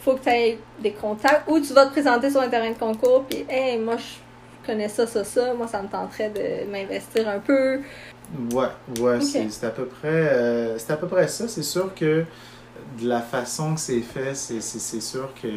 Faut 0.00 0.14
que 0.14 0.24
tu 0.24 0.30
aies 0.30 0.58
des 0.80 0.92
contacts. 0.92 1.46
Ou 1.46 1.60
tu 1.60 1.74
vas 1.74 1.84
te 1.84 1.92
présenter 1.92 2.30
sur 2.30 2.40
un 2.40 2.48
terrain 2.48 2.70
de 2.70 2.78
concours. 2.78 3.26
Puis, 3.28 3.44
hey, 3.50 3.78
moi, 3.78 3.96
je 3.98 4.66
connais 4.66 4.88
ça, 4.88 5.06
ça, 5.06 5.24
ça. 5.24 5.52
Moi, 5.52 5.66
ça 5.68 5.82
me 5.82 5.88
tenterait 5.88 6.30
de 6.30 6.72
m'investir 6.72 7.28
un 7.28 7.38
peu. 7.38 7.80
Ouais, 8.54 8.68
ouais, 8.98 9.20
c'est 9.20 9.66
à 9.66 9.70
peu 9.70 9.84
près 9.84 10.08
euh, 10.08 10.78
c'est 10.78 10.94
à 10.94 10.96
peu 10.96 11.06
près 11.06 11.28
ça. 11.28 11.48
C'est 11.48 11.62
sûr 11.62 11.94
que 11.94 12.24
de 12.98 13.08
la 13.08 13.20
façon 13.20 13.74
que 13.74 13.80
c'est 13.80 14.00
fait, 14.00 14.34
c'est 14.34 15.00
sûr 15.02 15.28
que 15.40 15.48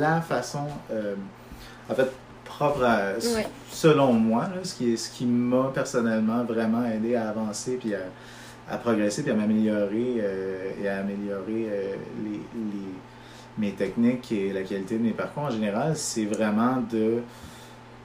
la 0.00 0.22
façon 0.22 0.66
euh, 0.90 1.14
en 1.90 1.94
fait 1.94 2.10
propre 2.56 2.82
à 2.84 3.12
Ouais. 3.34 3.46
selon 3.70 4.12
moi, 4.12 4.42
là, 4.54 4.60
ce 4.62 4.74
qui 4.74 4.96
ce 4.96 5.10
qui 5.10 5.26
m'a 5.26 5.70
personnellement 5.74 6.44
vraiment 6.44 6.84
aidé 6.86 7.14
à 7.16 7.28
avancer 7.30 7.76
puis 7.80 7.94
à, 7.94 8.00
à 8.70 8.76
progresser 8.78 9.22
puis 9.22 9.32
à 9.32 9.34
m'améliorer 9.34 10.16
euh, 10.20 10.70
et 10.82 10.88
à 10.88 10.98
améliorer 10.98 11.66
euh, 11.70 11.94
les, 12.24 12.30
les- 12.54 12.92
mes 13.58 13.72
techniques 13.72 14.32
et 14.32 14.52
la 14.52 14.62
qualité 14.62 14.96
de 14.98 15.02
mes 15.02 15.10
parcours 15.10 15.42
en 15.44 15.50
général, 15.50 15.94
c'est 15.96 16.24
vraiment 16.24 16.82
de 16.90 17.18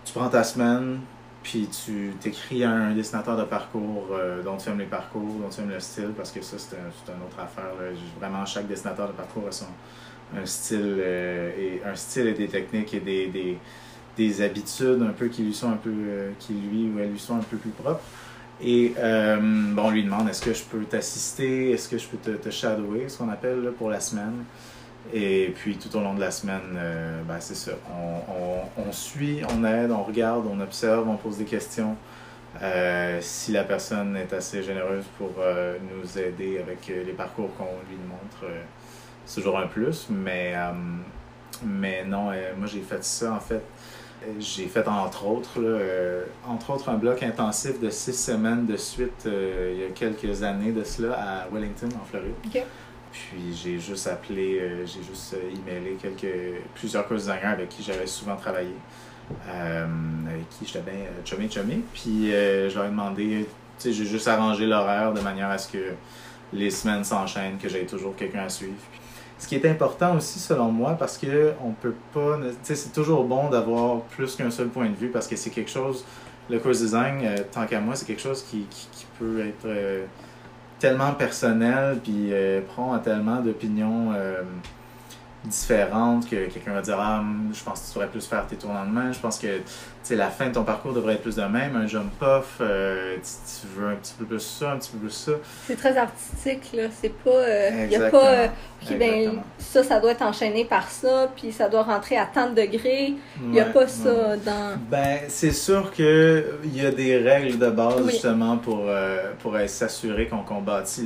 tu 0.04 0.14
prends 0.14 0.28
ta 0.30 0.44
semaine, 0.44 1.00
puis 1.44 1.70
tu 1.86 2.12
t'écris 2.20 2.64
à 2.66 2.72
un 2.72 2.94
dessinateur 2.94 3.38
de 3.38 3.44
parcours 3.44 4.08
euh, 4.12 4.42
dont 4.44 4.58
tu 4.58 4.68
aimes 4.70 4.80
les 4.80 4.86
parcours, 4.86 5.22
dont 5.42 5.50
tu 5.50 5.62
aimes 5.62 5.70
le 5.70 5.80
style, 5.80 6.12
parce 6.18 6.32
que 6.32 6.42
ça, 6.42 6.58
c'est 6.58 6.76
un, 6.76 6.90
c'est 7.06 7.12
une 7.14 7.22
autre 7.26 7.40
affaire. 7.40 7.72
là. 7.80 7.88
Vraiment, 8.20 8.46
chaque 8.46 8.68
dessinateur 8.68 9.08
de 9.08 9.14
parcours 9.14 9.44
a 9.48 9.52
son, 9.52 9.66
un, 10.38 10.46
style, 10.46 10.98
euh, 11.00 11.52
et, 11.58 11.82
un 11.86 11.96
style 11.96 12.28
et 12.28 12.34
des 12.34 12.48
techniques 12.48 12.94
et 12.94 13.00
des, 13.00 13.28
des, 13.28 13.58
des 14.18 14.42
habitudes 14.42 15.02
un 15.02 15.14
peu 15.14 15.28
qui 15.28 15.44
lui 15.44 15.54
sont 15.54 15.70
un 15.70 15.78
peu, 15.78 15.94
euh, 15.94 16.32
qui 16.40 16.54
lui 16.54 16.90
ou 16.90 17.00
elles 17.00 17.12
lui 17.12 17.20
sont 17.20 17.36
un 17.36 17.44
peu 17.44 17.58
plus 17.58 17.70
propres. 17.70 18.04
Et 18.60 18.94
euh, 18.98 19.38
bon, 19.40 19.84
on 19.84 19.92
lui 19.92 20.04
demande 20.04 20.28
est-ce 20.28 20.42
que 20.42 20.54
je 20.54 20.64
peux 20.64 20.84
t'assister, 20.84 21.72
est-ce 21.72 21.88
que 21.88 21.98
je 21.98 22.08
peux 22.08 22.18
te, 22.18 22.50
shadower, 22.50 23.08
ce 23.08 23.20
qu'on 23.20 23.30
appelle 23.30 23.72
pour 23.78 23.92
la 23.92 24.00
semaine. 24.00 24.44
Et 25.14 25.54
puis 25.56 25.78
tout 25.78 25.96
au 25.96 26.02
long 26.02 26.16
de 26.16 26.20
la 26.20 26.32
semaine, 26.32 26.76
euh, 26.76 27.22
ben, 27.22 27.38
c'est 27.40 27.56
ça. 27.56 27.74
On, 27.92 28.82
on, 28.82 28.92
suit, 28.92 29.42
on 29.56 29.64
aide, 29.64 29.92
on 29.92 30.04
regarde, 30.04 30.46
on 30.52 30.60
observe, 30.60 31.08
on 31.08 31.16
pose 31.16 31.38
des 31.38 31.46
questions. 31.46 31.96
Si 33.22 33.52
la 33.52 33.64
personne 33.64 34.18
est 34.18 34.34
assez 34.34 34.64
généreuse 34.64 35.06
pour 35.20 35.30
nous 35.94 36.18
aider 36.18 36.58
avec 36.58 36.88
les 36.88 37.14
parcours 37.14 37.56
qu'on 37.56 37.66
lui 37.88 37.98
montre, 38.10 38.52
c'est 39.28 39.42
toujours 39.42 39.60
un 39.60 39.68
plus. 39.68 40.08
Mais, 40.10 40.56
mais 41.64 42.04
non, 42.04 42.32
moi 42.58 42.66
j'ai 42.66 42.82
fait 42.82 43.04
ça 43.04 43.34
en 43.34 43.40
fait. 43.40 43.62
J'ai 44.40 44.68
fait 44.68 44.88
entre 44.88 45.26
autres, 45.26 45.60
là, 45.60 45.70
euh, 45.70 46.24
entre 46.48 46.72
autres 46.72 46.90
un 46.90 46.96
bloc 46.96 47.24
intensif 47.24 47.80
de 47.80 47.90
six 47.90 48.14
semaines 48.14 48.66
de 48.66 48.76
suite 48.76 49.26
euh, 49.26 49.74
il 49.74 49.82
y 49.82 49.86
a 49.86 49.90
quelques 49.90 50.44
années 50.44 50.72
de 50.72 50.84
cela 50.84 51.14
à 51.14 51.48
Wellington 51.52 51.90
en 52.02 52.06
Floride. 52.06 52.34
Puis 53.12 53.56
j'ai 53.56 53.80
juste 53.80 54.08
appelé, 54.08 54.60
euh, 54.60 54.86
j'ai 54.86 55.02
juste 55.02 55.36
emailé 55.36 55.98
quelques, 56.02 56.62
plusieurs 56.76 57.08
coach 57.08 57.20
designers 57.20 57.46
avec 57.46 57.70
qui 57.70 57.84
j'avais 57.84 58.06
souvent 58.06 58.36
travaillé, 58.36 58.76
avec 59.50 60.50
qui 60.50 60.66
j'étais 60.66 60.82
bien 60.82 61.06
chummy 61.24 61.50
chummy. 61.50 61.84
Puis 61.94 62.32
je 62.32 62.76
leur 62.76 62.86
ai 62.86 62.90
demandé, 62.90 63.48
tu 63.80 63.84
sais, 63.84 63.94
j'ai 63.94 64.06
juste 64.06 64.28
arrangé 64.28 64.66
l'horaire 64.66 65.14
de 65.14 65.22
manière 65.22 65.50
à 65.50 65.58
ce 65.58 65.72
que 65.72 65.94
les 66.54 66.70
semaines 66.70 67.04
s'enchaînent, 67.04 67.58
que 67.58 67.70
j'aie 67.70 67.86
toujours 67.86 68.16
quelqu'un 68.16 68.44
à 68.44 68.50
suivre. 68.50 68.76
Ce 69.40 69.48
qui 69.48 69.56
est 69.56 69.66
important 69.66 70.16
aussi 70.16 70.40
selon 70.40 70.72
moi, 70.72 70.96
parce 70.98 71.18
que 71.18 71.54
on 71.64 71.72
peut 71.72 71.94
pas, 72.14 72.40
c'est 72.64 72.92
toujours 72.92 73.24
bon 73.24 73.50
d'avoir 73.50 74.02
plus 74.02 74.36
qu'un 74.36 74.50
seul 74.50 74.68
point 74.68 74.90
de 74.90 74.96
vue, 74.96 75.10
parce 75.10 75.28
que 75.28 75.36
c'est 75.36 75.52
quelque 75.52 75.70
chose, 75.70 76.04
le 76.50 76.60
course 76.60 76.80
design, 76.80 77.20
euh, 77.24 77.38
tant 77.52 77.66
qu'à 77.68 77.80
moi, 77.80 77.96
c'est 77.96 78.06
quelque 78.06 78.22
chose 78.22 78.44
qui, 78.44 78.66
qui, 78.70 79.06
peut 79.20 79.40
être 79.46 79.66
euh, 79.66 80.06
tellement 80.80 81.14
personnel, 81.14 82.00
puis 82.04 82.30
euh, 82.32 82.62
prend 82.62 82.98
tellement 83.00 83.42
d'opinions 83.42 84.12
euh, 85.48 85.50
différentes 85.50 86.30
que 86.30 86.48
quelqu'un 86.48 86.74
va 86.74 86.82
dire 86.82 86.98
Ah, 87.00 87.20
hum, 87.20 87.50
je 87.54 87.64
pense 87.64 87.82
que 87.82 87.88
tu 87.88 87.94
devrais 87.94 88.08
plus 88.10 88.26
faire 88.28 88.46
tes 88.48 88.56
tournants 88.56 88.86
de 88.86 88.92
main. 88.92 89.12
Je 89.12 89.20
pense 89.20 89.40
que 89.40 89.48
la 90.16 90.30
fin 90.30 90.48
de 90.48 90.54
ton 90.54 90.64
parcours 90.64 90.94
devrait 90.94 91.16
être 91.16 91.22
plus 91.24 91.36
de 91.36 91.42
même. 91.44 91.76
Un 91.76 91.86
jump 91.88 92.12
off, 92.22 92.58
euh, 92.62 93.16
tu, 93.16 93.22
tu 93.62 93.68
veux 93.76 93.90
un 93.90 93.96
petit 93.96 94.14
peu 94.18 94.24
plus 94.26 94.40
ça, 94.40 94.72
un 94.72 94.78
petit 94.78 94.92
peu 94.92 95.00
plus 95.00 95.10
ça. 95.12 95.34
C'est 95.66 95.76
très 95.76 95.98
artistique, 95.98 96.72
là. 96.74 96.84
C'est 96.92 97.14
pas. 97.14 97.30
euh, 97.32 97.86
Il 97.86 97.92
y 97.92 97.96
a 97.98 98.10
pas. 98.10 98.26
euh, 98.26 98.48
ok, 98.84 98.98
ben, 98.98 99.42
ça, 99.58 99.84
ça 99.84 100.00
doit 100.00 100.12
être 100.12 100.22
enchaîné 100.22 100.64
par 100.66 100.88
ça, 100.90 101.30
puis 101.36 101.52
ça 101.52 101.68
doit 101.68 101.84
rentrer 101.84 102.18
à 102.18 102.26
tant 102.26 102.50
de 102.50 102.56
degrés. 102.56 103.16
Il 103.42 103.50
n'y 103.50 103.60
a 103.60 103.66
Ouais, 103.66 103.74
pas 103.74 103.80
ouais. 103.82 103.88
ça 103.88 104.38
dans. 104.38 104.78
Ben, 104.90 105.20
c'est 105.28 105.52
sûr 105.52 105.92
qu'il 105.92 106.44
y 106.74 106.86
a 106.86 106.92
des 106.92 107.18
règles 107.18 107.58
de 107.58 107.70
base 107.70 107.96
Oui. 108.02 108.12
justement 108.12 108.58
pour, 108.58 108.84
euh, 108.88 109.32
pour 109.40 109.56
euh, 109.56 109.68
s'assurer 109.68 110.28
qu'on 110.28 110.44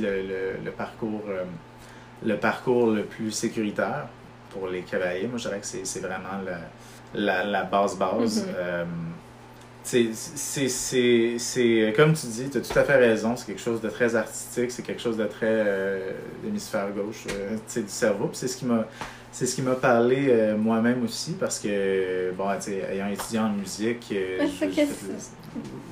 le, 0.00 0.64
le 0.64 0.70
parcours, 0.70 1.22
euh, 1.28 1.42
le 2.24 2.36
parcours 2.36 2.90
le 2.92 3.02
plus 3.02 3.30
sécuritaire 3.32 4.06
pour 4.52 4.68
les 4.68 4.82
cavaliers. 4.82 5.26
Moi, 5.28 5.38
je 5.38 5.48
dirais 5.48 5.60
que 5.60 5.66
c'est 5.66 6.00
vraiment 6.00 6.40
la, 6.44 6.58
la, 7.14 7.44
la 7.44 7.62
base 7.64 7.96
base. 7.96 8.44
Mhm. 8.46 8.54
Euh, 8.56 8.84
c'est- 9.84 11.92
comme 11.96 12.12
tu 12.14 12.26
dis, 12.26 12.48
tu 12.50 12.58
as 12.58 12.60
tout 12.60 12.78
à 12.78 12.84
fait 12.84 12.96
raison. 12.96 13.36
C'est 13.36 13.46
quelque 13.46 13.60
chose 13.60 13.80
de 13.80 13.88
très 13.88 14.14
artistique, 14.14 14.70
c'est 14.70 14.82
quelque 14.82 15.02
chose 15.02 15.16
de 15.16 15.24
très 15.26 15.46
euh, 15.50 16.12
hémisphère 16.46 16.90
gauche 16.92 17.24
euh, 17.30 17.56
du 17.80 17.88
cerveau. 17.88 18.26
Puis 18.28 18.36
c'est 18.36 18.48
ce 18.48 18.56
qui 18.56 18.66
m'a 18.66 18.86
c'est 19.34 19.46
ce 19.46 19.54
qui 19.54 19.62
m'a 19.62 19.74
parlé 19.74 20.26
euh, 20.28 20.58
moi-même 20.58 21.02
aussi 21.04 21.32
parce 21.32 21.58
que, 21.58 22.32
bon, 22.36 22.44
tu 22.56 22.64
sais, 22.72 22.82
ayant 22.92 23.08
étudié 23.08 23.38
en 23.38 23.48
musique. 23.48 24.08
euh, 24.12 24.40
je- 24.60 24.66
je 24.86 24.92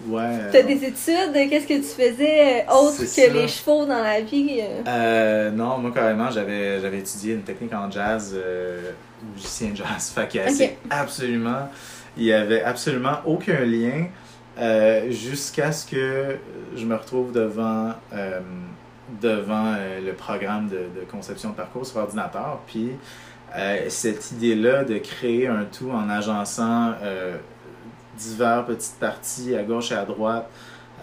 Ouais. 0.09 0.23
euh, 0.23 0.49
T'as 0.51 0.63
des 0.63 0.83
études, 0.85 1.33
qu'est-ce 1.51 1.67
que 1.67 1.75
tu 1.75 1.83
faisais 1.83 2.63
euh, 2.67 2.73
autre 2.73 2.99
que 2.99 3.07
ça. 3.07 3.27
les 3.29 3.47
chevaux 3.49 3.85
dans 3.85 4.03
la 4.03 4.21
vie? 4.23 4.61
euh? 4.61 4.83
Euh, 4.89 5.51
non, 5.51 5.79
moi 5.79 5.91
carrément, 5.95 6.31
j'avais, 6.31 6.81
j'avais 6.81 6.99
étudié 6.99 7.35
une 7.35 7.43
technique 7.43 7.75
en 7.75 7.91
jazz, 7.91 8.35
euh, 8.35 8.93
musicien 9.35 9.71
jazz. 9.75 10.11
Fait 10.15 10.27
que 10.29 10.39
Ok. 10.39 10.55
c'est 10.57 10.79
absolument, 10.89 11.69
il 12.17 12.25
y 12.25 12.33
avait 12.33 12.63
absolument 12.63 13.19
aucun 13.27 13.61
lien 13.61 14.07
euh, 14.59 15.11
jusqu'à 15.11 15.71
ce 15.73 15.87
que 15.87 16.37
je 16.75 16.85
me 16.87 16.95
retrouve 16.97 17.33
devant, 17.33 17.91
euh, 18.15 18.41
devant 19.21 19.75
euh, 19.77 20.01
le 20.05 20.13
programme 20.15 20.69
de, 20.69 20.77
de 21.01 21.05
conception 21.11 21.51
de 21.51 21.55
parcours 21.55 21.87
sur 21.87 21.99
ordinateur. 21.99 22.61
Puis 22.67 22.93
euh, 23.57 23.85
cette 23.89 24.31
idée-là 24.33 24.85
de 24.85 24.99
créer 24.99 25.47
un 25.49 25.65
tout 25.65 25.91
en 25.91 26.09
agençant 26.09 26.93
euh, 27.03 27.37
divers 28.19 28.65
petites 28.67 28.99
parties 28.99 29.55
à 29.57 29.63
gauche 29.63 29.93
et 29.93 29.97
à 29.97 30.05
droite, 30.05 30.49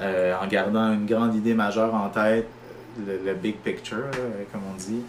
euh, 0.02 0.34
en 0.42 0.48
gardant 0.48 0.94
une 0.94 1.06
grande 1.06 1.36
idée 1.36 1.54
majeure 1.54 1.94
en 1.94 2.10
tête, 2.10 2.48
le, 3.06 3.20
le 3.26 3.34
big 3.36 3.58
picture, 3.58 3.98
là, 4.12 4.46
comme 4.52 4.62
on 4.74 4.78
dit, 4.78 5.02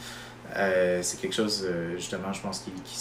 euh, 0.57 1.01
c'est 1.03 1.21
quelque 1.21 1.35
chose, 1.35 1.67
euh, 1.69 1.95
justement, 1.97 2.33
je 2.33 2.41
pense, 2.41 2.61
qui, 2.61 2.71
qui. 2.85 2.97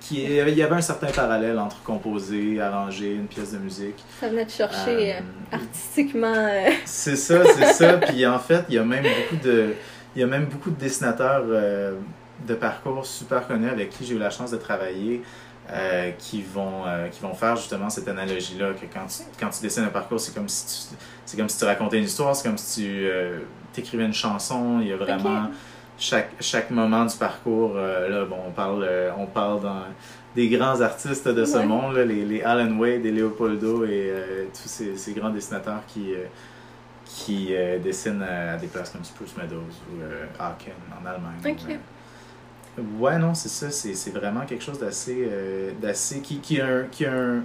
Qui, 0.00 0.24
est- 0.24 0.50
il 0.50 0.56
y 0.56 0.62
avait 0.62 0.76
un 0.76 0.80
certain 0.80 1.08
parallèle 1.08 1.58
entre 1.58 1.82
composer, 1.82 2.58
arranger 2.60 3.12
une 3.14 3.26
pièce 3.26 3.52
de 3.52 3.58
musique. 3.58 4.02
Ça 4.18 4.28
venait 4.28 4.46
te 4.46 4.52
chercher 4.52 5.16
artistiquement. 5.52 6.34
c'est 6.86 7.16
ça, 7.16 7.42
c'est 7.44 7.72
ça. 7.74 7.92
Puis 8.08 8.26
en 8.26 8.38
fait, 8.38 8.64
il 8.70 8.76
y 8.76 8.78
a 8.78 8.82
même 8.84 9.02
beaucoup 9.04 9.42
de, 9.44 9.74
il 10.16 10.20
y 10.20 10.22
a 10.22 10.26
même 10.26 10.46
beaucoup 10.46 10.70
de 10.70 10.76
dessinateurs 10.80 11.44
de 12.48 12.54
parcours 12.54 13.04
super 13.04 13.46
connus 13.46 13.68
avec 13.68 13.90
qui 13.90 14.06
j'ai 14.06 14.14
eu 14.14 14.18
la 14.18 14.30
chance 14.30 14.50
de 14.50 14.56
travailler. 14.56 15.22
Euh, 15.72 16.10
qui 16.18 16.42
vont 16.42 16.84
euh, 16.86 17.08
qui 17.08 17.20
vont 17.20 17.34
faire 17.34 17.56
justement 17.56 17.88
cette 17.90 18.08
analogie 18.08 18.56
là 18.58 18.72
que 18.72 18.86
quand 18.92 19.06
tu, 19.06 19.22
quand 19.38 19.50
tu 19.50 19.62
dessines 19.62 19.84
un 19.84 19.88
parcours 19.88 20.18
c'est 20.20 20.34
comme 20.34 20.48
si 20.48 20.88
tu 20.90 20.96
c'est 21.24 21.36
comme 21.36 21.48
si 21.48 21.58
tu 21.58 21.64
racontais 21.64 21.98
une 21.98 22.04
histoire 22.04 22.34
c'est 22.34 22.48
comme 22.48 22.58
si 22.58 22.80
tu 22.82 22.88
euh, 23.04 23.38
t'écrivais 23.72 24.04
une 24.04 24.12
chanson 24.14 24.78
il 24.80 24.88
y 24.88 24.92
a 24.92 24.96
vraiment 24.96 25.50
chaque 25.98 26.30
chaque 26.40 26.70
moment 26.70 27.04
du 27.04 27.16
parcours 27.16 27.72
euh, 27.76 28.08
là 28.08 28.24
bon 28.24 28.38
on 28.48 28.50
parle 28.50 28.88
on 29.16 29.26
parle 29.26 29.60
dans 29.60 29.82
des 30.34 30.48
grands 30.48 30.80
artistes 30.80 31.28
de 31.28 31.44
ce 31.44 31.58
Ouais. 31.58 31.66
monde 31.66 31.94
là, 31.96 32.04
les, 32.04 32.24
les 32.24 32.42
Alan 32.42 32.72
Wade 32.78 33.04
et 33.04 33.10
Leopoldo 33.12 33.84
et 33.84 34.12
tous 34.52 34.68
ces, 34.68 34.96
ces 34.96 35.12
grands 35.12 35.30
dessinateurs 35.30 35.82
qui 35.86 36.14
euh, 36.14 36.24
qui 37.04 37.48
euh, 37.50 37.78
dessinent 37.78 38.22
à 38.22 38.56
des 38.56 38.68
places 38.68 38.90
comme 38.90 39.02
Spruce 39.04 39.36
Meadows 39.36 39.56
ou 39.58 40.00
euh, 40.02 40.26
Aachen 40.38 40.72
en 40.92 41.04
Allemagne. 41.06 41.40
Ok. 41.44 41.76
Ouais, 42.98 43.18
non, 43.18 43.34
c'est 43.34 43.48
ça. 43.48 43.70
C'est 43.70 43.94
c'est 43.94 44.10
vraiment 44.10 44.44
quelque 44.46 44.64
chose 44.64 44.78
d'assez. 44.78 45.28
euh, 45.30 45.72
d'assez 45.80 46.20
qui, 46.20 46.38
qui 46.38 46.60
a, 46.60 46.66
un, 46.66 46.82
qui 46.84 47.04
a 47.06 47.12
un- 47.12 47.42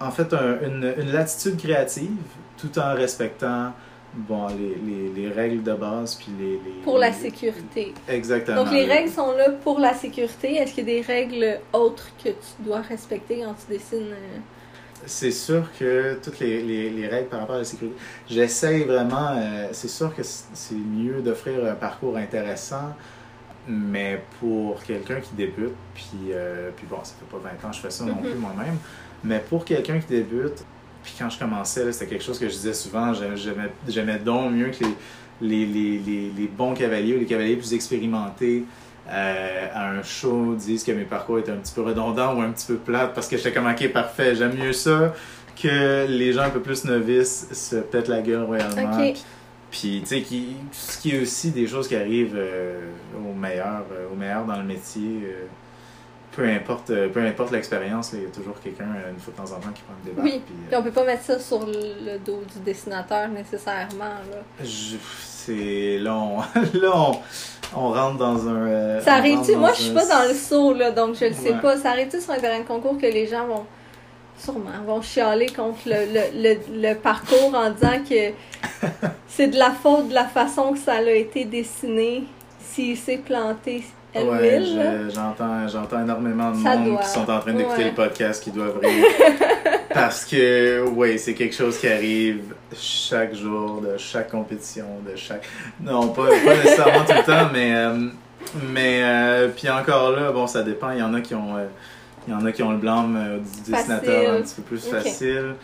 en 0.00 0.10
fait 0.10 0.32
un- 0.34 0.60
une, 0.66 0.94
une 0.98 1.12
latitude 1.12 1.56
créative 1.58 2.10
tout 2.58 2.78
en 2.78 2.94
respectant 2.94 3.72
bon, 4.14 4.48
les, 4.48 4.74
les, 4.76 5.08
les 5.10 5.30
règles 5.32 5.62
de 5.62 5.74
base. 5.74 6.16
Puis 6.16 6.32
les, 6.38 6.52
les- 6.52 6.82
pour 6.84 6.98
la 6.98 7.12
sécurité. 7.12 7.94
Exactement. 8.08 8.64
Donc 8.64 8.72
les 8.72 8.84
règles 8.86 9.10
sont 9.10 9.32
là 9.36 9.50
pour 9.50 9.78
la 9.80 9.94
sécurité. 9.94 10.56
Est-ce 10.56 10.74
qu'il 10.74 10.88
y 10.88 10.92
a 10.92 11.00
des 11.00 11.06
règles 11.06 11.60
autres 11.72 12.08
que 12.22 12.30
tu 12.30 12.52
dois 12.60 12.80
respecter 12.80 13.42
quand 13.44 13.54
tu 13.54 13.72
dessines? 13.72 14.12
euh? 14.12 14.38
C'est 15.04 15.32
sûr 15.32 15.68
que 15.78 16.14
toutes 16.22 16.38
les, 16.38 16.62
les, 16.62 16.88
les 16.90 17.08
règles 17.08 17.28
par 17.28 17.40
rapport 17.40 17.56
à 17.56 17.58
la 17.58 17.64
sécurité, 17.64 17.96
j'essaye 18.28 18.84
vraiment, 18.84 19.30
euh, 19.36 19.68
c'est 19.72 19.88
sûr 19.88 20.14
que 20.14 20.22
c'est 20.22 20.74
mieux 20.76 21.20
d'offrir 21.22 21.64
un 21.66 21.74
parcours 21.74 22.16
intéressant, 22.16 22.94
mais 23.68 24.22
pour 24.40 24.82
quelqu'un 24.82 25.20
qui 25.20 25.34
débute, 25.34 25.74
puis, 25.94 26.30
euh, 26.32 26.70
puis 26.76 26.86
bon, 26.90 26.98
ça 27.02 27.14
fait 27.18 27.30
pas 27.30 27.42
20 27.42 27.66
ans 27.66 27.70
que 27.70 27.76
je 27.76 27.80
fais 27.80 27.90
ça 27.90 28.04
non 28.04 28.14
Mhm. 28.16 28.20
plus 28.30 28.34
moi-même, 28.34 28.76
mais 29.24 29.38
pour 29.38 29.64
quelqu'un 29.64 29.98
qui 30.00 30.06
débute, 30.08 30.64
puis 31.04 31.14
quand 31.18 31.30
je 31.30 31.38
commençais, 31.38 31.92
c'était 31.92 32.06
quelque 32.10 32.24
chose 32.24 32.38
que 32.38 32.46
je 32.48 32.52
disais 32.52 32.74
souvent, 32.74 33.12
j'ai- 33.14 33.36
j'aimais 33.36 33.70
j'aimais 33.88 34.18
donc 34.18 34.52
mieux 34.52 34.70
que 34.70 34.84
les, 35.40 35.66
les, 35.66 35.98
les, 35.98 36.30
les, 36.36 36.46
bons 36.46 36.74
cavaliers 36.74 37.16
ou 37.16 37.18
les 37.18 37.26
cavaliers 37.26 37.56
plus 37.56 37.74
expérimentés 37.74 38.64
euh, 39.10 39.68
à 39.74 39.90
un 39.90 40.02
show 40.04 40.54
disent 40.54 40.84
que 40.84 40.92
mes 40.92 41.04
parcours 41.04 41.40
étaient 41.40 41.50
un 41.50 41.56
petit 41.56 41.72
peu 41.74 41.82
redondants 41.82 42.36
ou 42.36 42.40
un 42.42 42.50
petit 42.52 42.66
peu 42.68 42.76
plates 42.76 43.14
parce 43.14 43.26
que 43.26 43.36
j'étais 43.36 43.52
comme 43.52 43.66
ok 43.66 43.92
parfait 43.92 44.36
j'aime 44.36 44.54
mieux 44.56 44.72
ça 44.72 45.12
que 45.60 46.06
les 46.08 46.32
gens 46.32 46.42
un 46.42 46.50
peu 46.50 46.60
plus 46.60 46.84
novices 46.84 47.48
se 47.52 47.76
pètent 47.76 48.06
la 48.06 48.20
gueule 48.22 48.44
royalement 48.44 48.96
puis 48.96 49.20
tu 49.72 50.06
sais 50.06 50.20
qui 50.22 50.56
ce 50.72 50.98
qui 50.98 51.10
est 51.16 51.20
aussi 51.20 51.50
des 51.50 51.66
choses 51.66 51.88
qui 51.88 51.96
arrivent 51.96 52.36
euh, 52.36 52.80
au 53.18 53.34
meilleur 53.34 53.84
euh, 53.92 54.06
au 54.12 54.14
meilleur 54.16 54.44
dans 54.44 54.56
le 54.56 54.64
métier 54.64 55.20
euh, 55.24 55.46
peu 56.34 56.44
importe 56.48 56.90
euh, 56.90 57.08
peu 57.08 57.20
importe 57.24 57.50
l'expérience 57.52 58.12
il 58.14 58.22
y 58.22 58.26
a 58.26 58.28
toujours 58.28 58.58
quelqu'un 58.62 58.84
euh, 58.96 59.10
une 59.10 59.18
fois 59.18 59.32
de 59.32 59.38
temps 59.48 59.54
en 59.56 59.60
temps 59.60 59.72
qui 59.74 59.82
prend 59.82 59.94
le 60.04 60.10
débat 60.10 60.22
Oui. 60.22 60.40
puis, 60.46 60.54
Puis 60.68 60.76
on 60.76 60.82
peut 60.82 60.90
pas 60.90 61.04
mettre 61.04 61.22
ça 61.24 61.38
sur 61.38 61.66
le 61.66 62.18
dos 62.18 62.42
du 62.54 62.60
dessinateur 62.64 63.28
nécessairement. 63.28 64.04
Là. 64.30 64.64
c'est 64.64 65.98
là 65.98 66.14
on, 66.16 66.38
là 66.78 66.90
on, 66.94 67.12
on 67.74 67.92
rentre 67.92 68.18
dans 68.18 68.48
un 68.48 69.00
Ça 69.00 69.14
arrive-tu? 69.14 69.56
Moi, 69.56 69.72
je 69.74 69.82
suis 69.82 69.92
pas 69.94 70.06
dans 70.06 70.28
le 70.28 70.34
saut, 70.34 70.74
là, 70.74 70.90
donc 70.90 71.14
je 71.16 71.24
le 71.26 71.32
sais 71.32 71.52
Ouais. 71.52 71.60
pas. 71.60 71.76
Ça 71.78 71.90
arrive-tu 71.90 72.20
sur 72.20 72.30
un 72.32 72.38
terrain 72.38 72.60
de 72.60 72.66
concours 72.66 72.98
que 72.98 73.06
les 73.06 73.26
gens 73.26 73.46
vont, 73.46 73.64
sûrement, 74.44 74.70
vont 74.86 75.02
chialer 75.02 75.46
contre 75.46 75.80
le, 75.86 75.96
le, 76.12 76.42
le, 76.42 76.88
le 76.88 76.94
parcours 76.94 77.54
en 77.54 77.70
disant 77.70 78.02
que 78.08 78.32
c'est 79.28 79.48
de 79.48 79.58
la 79.58 79.70
faute 79.70 80.08
de 80.08 80.14
la 80.14 80.24
façon 80.26 80.72
que 80.72 80.78
ça 80.78 80.94
a 80.94 81.02
été 81.10 81.44
dessiné 81.44 82.24
s'il 82.60 82.96
s'est 82.96 83.18
planté 83.24 83.84
elle 84.14 84.28
Ouais, 84.28 84.60
je- 84.62 85.14
j'entends, 85.14 85.66
j'entends 85.68 86.02
énormément 86.02 86.50
de 86.50 86.62
Ça 86.62 86.76
monde 86.76 86.90
doit. 86.90 87.00
qui 87.00 87.08
sont 87.08 87.30
en 87.30 87.38
train 87.40 87.54
d'écouter 87.54 87.78
Ouais. 87.84 87.88
le 87.88 87.94
podcast 87.94 88.42
qui 88.44 88.50
doivent 88.50 88.78
rire. 88.82 89.06
Parce 89.94 90.26
que, 90.26 90.84
oui, 90.94 91.18
c'est 91.18 91.32
quelque 91.32 91.54
chose 91.54 91.78
qui 91.78 91.88
arrive 91.88 92.54
chaque 92.78 93.34
jour, 93.34 93.80
de 93.80 93.96
chaque 93.96 94.30
compétition, 94.30 94.84
de 95.10 95.16
chaque. 95.16 95.44
Non, 95.80 96.08
pas, 96.08 96.26
pas 96.26 96.54
nécessairement 96.56 97.04
tout 97.06 97.12
le 97.14 97.24
temps, 97.24 97.48
mais. 97.54 97.74
euh, 97.74 98.08
mais, 98.70 99.00
euh, 99.02 99.48
puis 99.48 99.70
encore 99.70 100.10
là, 100.12 100.30
bon, 100.30 100.46
ça 100.46 100.62
dépend. 100.62 100.90
Il 100.90 100.98
y 100.98 101.02
en 101.02 101.14
a 101.14 101.20
qui 101.22 101.34
ont. 101.34 101.56
euh, 101.56 101.66
il 102.26 102.32
y 102.32 102.36
en 102.36 102.44
a 102.44 102.52
qui 102.52 102.62
ont 102.62 102.70
le 102.72 102.76
blâme 102.78 103.16
euh, 103.16 103.38
du 103.38 103.70
dessinateur 103.72 104.34
un 104.34 104.42
petit 104.42 104.54
peu 104.56 104.62
plus 104.62 104.78
facile. 104.86 105.54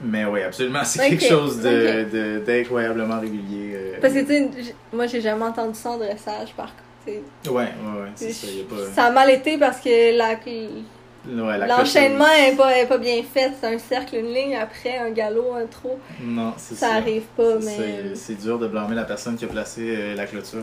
Mais 0.00 0.24
oui, 0.26 0.42
absolument, 0.42 0.84
c'est 0.84 1.08
quelque 1.08 1.24
chose 1.24 1.60
de, 1.60 2.04
ok. 2.04 2.10
de- 2.12 2.38
d'incroyablement 2.46 3.18
régulier. 3.20 3.72
euh. 3.74 3.92
Parce 4.00 4.14
que, 4.14 4.20
tu 4.20 4.26
sais, 4.26 4.74
moi, 4.92 5.06
j'ai 5.08 5.20
jamais 5.20 5.44
entendu 5.44 5.74
ça 5.76 5.90
en 5.90 5.96
dressage, 5.98 6.52
par 6.56 6.66
contre. 6.66 7.18
Ouais, 7.50 7.62
ouais, 7.64 7.64
ouais, 8.02 8.08
c'est 8.14 8.30
ça. 8.32 8.46
Y 8.46 8.60
a 8.60 8.64
pas. 8.64 8.92
Ça 8.94 9.04
a 9.06 9.10
mal 9.10 9.30
été 9.30 9.56
parce 9.58 9.80
que 9.80 10.16
la, 10.16 10.34
ouais, 10.34 11.66
l'enchaînement 11.66 12.26
cloche- 12.26 12.52
est 12.52 12.56
pas, 12.56 12.78
est 12.78 12.86
pas 12.86 12.98
bien 12.98 13.22
fait. 13.22 13.50
C'est 13.60 13.74
un 13.74 13.78
cercle, 13.78 14.16
une 14.16 14.32
ligne, 14.32 14.54
après 14.56 14.98
un 14.98 15.10
galop, 15.10 15.54
un 15.54 15.66
trot. 15.66 15.98
Non, 16.22 16.52
c'est 16.58 16.74
Ça 16.76 16.88
ça. 16.90 16.94
arrive 16.96 17.22
pas, 17.36 17.54
mais. 17.64 18.14
C'est, 18.14 18.34
dur 18.40 18.58
de 18.58 18.68
blâmer 18.68 18.94
la 18.94 19.04
personne 19.04 19.36
qui 19.36 19.46
a 19.46 19.48
placé 19.48 19.82
euh, 19.96 20.14
la 20.14 20.26
clôture 20.26 20.60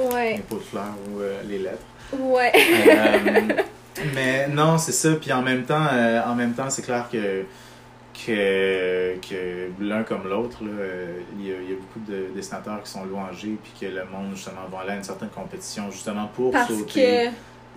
ou 0.00 0.12
Ouais. 0.14 0.32
les 0.36 0.42
pots 0.42 0.56
de 0.56 0.60
fleurs 0.62 0.94
ou 1.14 1.20
euh, 1.20 1.40
les 1.48 1.58
lettres. 1.58 1.84
Ouais. 2.18 2.52
Mais 4.14 4.48
non, 4.48 4.78
c'est 4.78 4.92
ça. 4.92 5.14
Puis 5.14 5.32
en 5.32 5.42
même 5.42 5.64
temps, 5.64 5.86
euh, 5.92 6.20
en 6.24 6.34
même 6.34 6.52
temps, 6.54 6.70
c'est 6.70 6.82
clair 6.82 7.08
que 7.10 7.44
que, 8.26 9.14
que 9.16 9.70
l'un 9.80 10.02
comme 10.02 10.28
l'autre, 10.28 10.58
euh, 10.62 11.18
il 11.38 11.46
y, 11.46 11.50
a, 11.50 11.56
il 11.62 11.70
y 11.70 11.72
a 11.72 11.76
beaucoup 11.76 11.98
de 12.06 12.26
dessinateurs 12.34 12.82
qui 12.82 12.90
sont 12.90 13.04
louangés 13.04 13.56
puis 13.62 13.72
que 13.80 13.86
le 13.86 14.04
monde 14.04 14.34
justement 14.34 14.66
va 14.70 14.80
aller 14.80 14.90
à 14.92 14.96
une 14.96 15.02
certaine 15.02 15.30
compétition 15.30 15.90
justement 15.90 16.26
pour 16.34 16.52
Parce 16.52 16.68
sauter. 16.68 17.30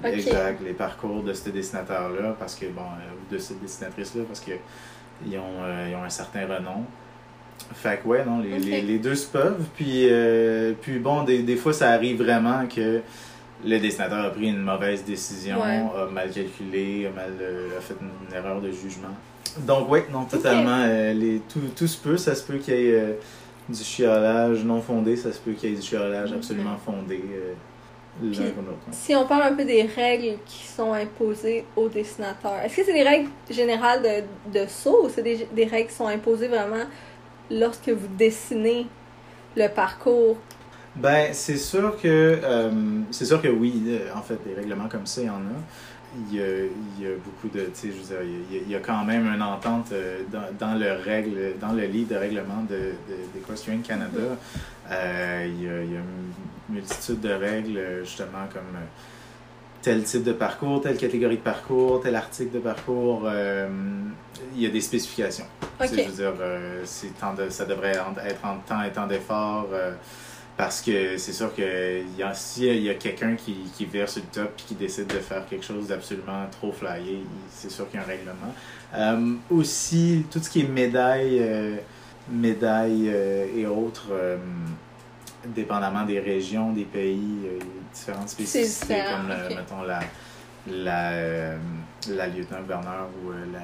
que. 0.03 0.07
Exact, 0.09 0.59
les 0.61 0.73
parcours 0.73 1.23
de 1.23 1.31
ce 1.31 1.49
dessinateur-là, 1.49 2.35
parce 2.37 2.55
que 2.55 2.65
bon, 2.65 2.81
euh, 2.81 3.13
ou 3.15 3.33
de 3.33 3.39
cette 3.39 3.61
dessinatrice-là, 3.61 4.23
parce 4.27 4.41
que 4.41 4.51
ils 5.25 5.37
ont, 5.37 5.63
euh, 5.63 5.87
ils 5.89 5.95
ont 5.95 6.03
un 6.03 6.09
certain 6.09 6.41
renom. 6.41 6.83
Fait 7.73 8.01
que 8.03 8.07
ouais, 8.09 8.25
non, 8.25 8.39
les, 8.39 8.59
les, 8.59 8.81
les 8.81 8.97
deux 8.99 9.15
se 9.15 9.25
peuvent. 9.27 9.63
Puis, 9.73 10.09
euh, 10.11 10.73
puis 10.81 10.99
bon, 10.99 11.23
des, 11.23 11.43
des 11.43 11.55
fois, 11.55 11.71
ça 11.71 11.91
arrive 11.91 12.21
vraiment 12.21 12.67
que 12.67 13.01
le 13.63 13.79
dessinateur 13.79 14.25
a 14.25 14.29
pris 14.31 14.49
une 14.49 14.61
mauvaise 14.61 15.03
décision, 15.03 15.57
Ouais. 15.61 15.83
a 16.01 16.05
mal 16.11 16.29
calculé, 16.31 17.07
a 17.07 17.11
mal 17.11 17.31
euh, 17.41 17.77
a 17.77 17.81
fait 17.81 17.95
une, 18.01 18.09
une 18.29 18.35
erreur 18.35 18.59
de 18.61 18.71
jugement. 18.71 19.15
Donc 19.59 19.89
ouais, 19.89 20.05
non, 20.11 20.25
totalement. 20.25 20.81
euh, 20.85 21.13
les, 21.13 21.39
tout, 21.51 21.61
tout 21.75 21.87
se 21.87 21.97
peut, 21.97 22.17
ça 22.17 22.35
se 22.35 22.43
peut 22.43 22.57
qu'il 22.57 22.73
y 22.73 22.87
ait 22.89 22.91
euh, 22.99 23.13
du 23.69 23.81
chiolage 23.83 24.63
non 24.65 24.81
fondé, 24.81 25.15
ça 25.15 25.31
se 25.31 25.39
peut 25.39 25.53
qu'il 25.53 25.69
y 25.69 25.73
ait 25.73 25.75
du 25.77 25.81
chiolage 25.81 26.33
absolument 26.33 26.77
fondé. 26.83 27.21
euh. 27.33 27.53
Si 28.91 29.13
on 29.13 29.25
parle 29.25 29.43
un 29.43 29.53
peu 29.55 29.65
des 29.65 29.83
règles 29.83 30.37
qui 30.45 30.63
sont 30.65 30.93
imposées 30.93 31.65
aux 31.75 31.89
dessinateurs, 31.89 32.59
est-ce 32.63 32.77
que 32.77 32.85
c'est 32.85 32.93
des 32.93 33.03
règles 33.03 33.29
générales 33.49 34.01
de, 34.01 34.57
de 34.57 34.65
saut 34.67 35.05
ou 35.05 35.09
c'est 35.13 35.21
des, 35.21 35.45
des 35.53 35.65
règles 35.65 35.89
qui 35.89 35.95
sont 35.95 36.07
imposées 36.07 36.47
vraiment 36.47 36.85
lorsque 37.51 37.89
vous 37.89 38.07
dessinez 38.17 38.87
le 39.57 39.67
parcours? 39.67 40.37
Ben, 40.95 41.33
c'est 41.33 41.57
sûr 41.57 41.97
que 42.01 42.39
euh, 42.41 42.71
c'est 43.11 43.25
sûr 43.25 43.41
que 43.41 43.49
oui, 43.49 43.83
euh, 43.87 44.07
en 44.15 44.21
fait, 44.21 44.39
des 44.45 44.53
règlements 44.53 44.87
comme 44.87 45.05
ça, 45.05 45.21
il 45.21 45.27
y 45.27 45.29
en 45.29 45.33
a. 45.33 45.59
Il 46.31 46.37
y 46.37 46.41
a, 46.41 46.45
il 46.97 47.03
y 47.03 47.07
a 47.07 47.15
beaucoup 47.25 47.49
de, 47.53 47.65
tu 47.65 47.71
sais, 47.73 47.87
je 47.91 47.97
veux 47.97 48.03
dire, 48.23 48.23
il 48.49 48.55
y 48.55 48.59
a, 48.59 48.61
il 48.65 48.71
y 48.71 48.75
a 48.75 48.79
quand 48.79 49.03
même 49.03 49.27
une 49.27 49.41
entente 49.41 49.89
euh, 49.91 50.19
dans, 50.31 50.45
dans 50.57 50.75
le 50.79 50.93
règle, 50.93 51.55
dans 51.59 51.73
le 51.73 51.83
livre 51.87 52.11
de 52.13 52.15
règlement 52.15 52.63
de, 52.69 52.75
de, 52.75 53.15
d'Equestrian 53.33 53.79
Canada. 53.79 54.37
Euh, 54.89 55.45
il, 55.49 55.63
y 55.63 55.67
a, 55.67 55.81
il 55.83 55.91
y 55.91 55.95
a 55.97 55.99
une 55.99 56.75
multitude 56.75 57.19
de 57.19 57.31
règles, 57.33 57.81
justement, 58.05 58.47
comme 58.53 58.61
euh, 58.77 58.85
tel 59.81 60.03
type 60.03 60.23
de 60.23 60.31
parcours, 60.31 60.79
telle 60.81 60.95
catégorie 60.95 61.35
de 61.35 61.41
parcours, 61.41 61.99
tel 62.01 62.15
article 62.15 62.53
de 62.53 62.59
parcours. 62.59 63.23
euh, 63.25 63.67
il 64.55 64.61
y 64.61 64.65
a 64.65 64.69
des 64.69 64.79
spécifications. 64.81 65.47
Ok. 65.81 65.89
Tu 65.89 65.95
sais, 65.95 66.03
Je 66.05 66.09
veux 66.09 66.15
dire, 66.15 66.33
euh, 66.39 66.81
c'est 66.85 67.19
tant 67.19 67.33
de- 67.33 67.49
ça 67.49 67.65
devrait 67.65 67.91
être 68.25 68.45
en 68.45 68.55
temps 68.65 68.81
et 68.83 68.91
temps 68.91 69.07
d'effort. 69.07 69.67
euh, 69.73 69.91
parce 70.57 70.81
que 70.81 71.17
c'est 71.17 71.33
sûr 71.33 71.53
que 71.53 72.01
il 72.01 72.17
y 72.17 72.23
a, 72.23 72.33
si 72.33 72.65
il 72.67 72.83
y 72.83 72.89
a 72.89 72.93
quelqu'un 72.95 73.35
qui, 73.35 73.55
qui 73.75 73.85
vire 73.85 74.07
sur 74.09 74.21
le 74.21 74.27
top 74.27 74.53
et 74.57 74.61
qui 74.63 74.75
décide 74.75 75.07
de 75.07 75.19
faire 75.19 75.45
quelque 75.47 75.65
chose 75.65 75.87
d'absolument 75.87 76.45
trop 76.51 76.71
flyé, 76.71 77.23
c'est 77.51 77.69
sûr 77.71 77.89
qu'il 77.89 77.99
y 77.99 78.03
a 78.03 78.05
un 78.05 78.07
règlement. 78.09 78.53
Euh, 78.93 79.33
aussi, 79.49 80.25
tout 80.31 80.39
ce 80.39 80.49
qui 80.49 80.61
est 80.61 80.67
médailles, 80.67 81.39
euh, 81.41 81.75
médailles 82.29 83.09
euh, 83.13 83.47
et 83.55 83.65
autres, 83.65 84.07
euh, 84.11 84.37
dépendamment 85.47 86.05
des 86.05 86.19
régions, 86.19 86.71
des 86.71 86.85
pays, 86.85 87.39
différentes 87.93 88.29
spécificités, 88.29 88.95
comme, 89.11 89.27
le- 89.29 89.55
mettons, 89.55 89.81
la, 89.83 89.99
la, 90.67 91.55
la 92.09 92.27
lieutenant-gouverneur 92.27 93.07
ou 93.23 93.31
la, 93.31 93.59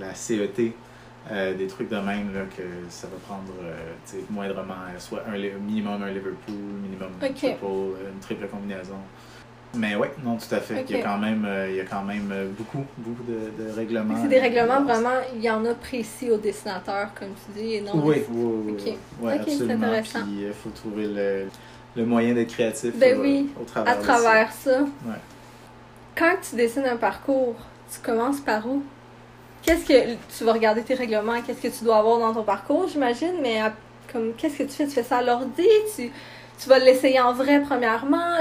la, 0.00 0.06
la 0.08 0.14
CET. 0.14 0.72
Euh, 1.30 1.54
des 1.54 1.66
trucs 1.66 1.88
de 1.90 1.96
même 1.96 2.32
là, 2.34 2.42
que 2.56 2.62
ça 2.88 3.06
va 3.06 3.16
prendre 3.26 3.52
euh, 3.62 4.20
moindrement 4.30 4.74
euh, 4.88 4.98
soit 4.98 5.22
un 5.28 5.36
minimum 5.60 6.02
un 6.02 6.08
Liverpool, 6.08 6.54
minimum 6.82 7.10
Ok. 7.22 7.34
triple, 7.34 7.64
euh, 7.64 8.10
une 8.12 8.20
triple 8.20 8.46
combinaison. 8.48 8.96
Mais 9.74 9.94
oui, 9.96 10.08
non, 10.24 10.36
tout 10.38 10.54
à 10.54 10.60
fait. 10.60 10.82
Il, 10.88 10.96
y 10.96 11.00
a 11.00 11.04
quand 11.04 11.18
même, 11.18 11.44
euh, 11.44 11.68
il 11.68 11.76
y 11.76 11.80
a 11.80 11.84
quand 11.84 12.02
même 12.02 12.32
beaucoup, 12.56 12.84
beaucoup 12.96 13.22
de, 13.24 13.62
de 13.62 13.70
règlements. 13.70 14.14
C'est 14.22 14.28
des 14.28 14.40
règlements 14.40 14.82
vraiment, 14.82 15.20
il 15.34 15.42
y 15.42 15.50
en 15.50 15.62
a 15.66 15.74
précis 15.74 16.30
aux 16.30 16.38
dessinateurs, 16.38 17.10
comme 17.14 17.28
tu 17.44 17.60
dis, 17.60 17.74
et 17.74 17.80
non. 17.82 17.92
Oui, 17.96 18.22
oui, 18.30 18.74
oui, 18.86 18.96
oui, 19.20 19.32
absolument. 19.32 19.86
intéressant. 19.88 20.20
Puis 20.22 20.46
il 20.46 20.52
faut 20.54 20.70
trouver 20.70 21.06
le, 21.06 21.48
le 21.96 22.06
moyen 22.06 22.32
d'être 22.32 22.48
créatif 22.52 22.96
Ben 22.96 23.18
oui, 23.20 23.50
au 23.60 23.64
travers 23.64 23.92
à 23.92 23.96
travers 23.96 24.52
ça. 24.52 24.80
Ouais. 24.80 25.20
Quand 26.16 26.36
tu 26.48 26.56
dessines 26.56 26.86
un 26.86 26.96
parcours, 26.96 27.56
tu 27.92 28.00
commences 28.00 28.40
par 28.40 28.66
où? 28.66 28.82
Qu'est-ce 29.62 29.84
que 29.86 30.14
tu 30.36 30.44
vas 30.44 30.52
regarder 30.52 30.82
tes 30.82 30.94
règlements, 30.94 31.40
qu'est-ce 31.42 31.60
que 31.60 31.68
tu 31.76 31.84
dois 31.84 31.98
avoir 31.98 32.18
dans 32.18 32.32
ton 32.32 32.42
parcours, 32.42 32.88
j'imagine, 32.88 33.34
mais 33.42 33.60
à- 33.60 33.72
comme 34.12 34.32
qu'est-ce 34.34 34.58
que 34.58 34.62
tu 34.62 34.70
fais? 34.70 34.86
Tu 34.86 34.92
fais 34.92 35.02
ça 35.02 35.18
à 35.18 35.22
l'ordi, 35.22 35.66
tu, 35.94 36.10
tu 36.58 36.68
vas 36.68 36.78
l'essayer 36.78 37.20
en 37.20 37.32
vrai 37.34 37.60
premièrement? 37.60 38.36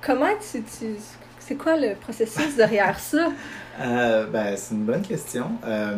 Comment 0.00 0.32
tu, 0.52 0.62
tu 0.62 0.96
c'est 1.38 1.54
quoi 1.56 1.76
le 1.76 1.94
processus 1.94 2.56
derrière 2.56 2.98
ça? 2.98 3.28
Euh, 3.80 4.26
ben, 4.26 4.54
c'est 4.54 4.74
une 4.74 4.84
bonne 4.84 5.00
question. 5.00 5.46
Euh, 5.64 5.96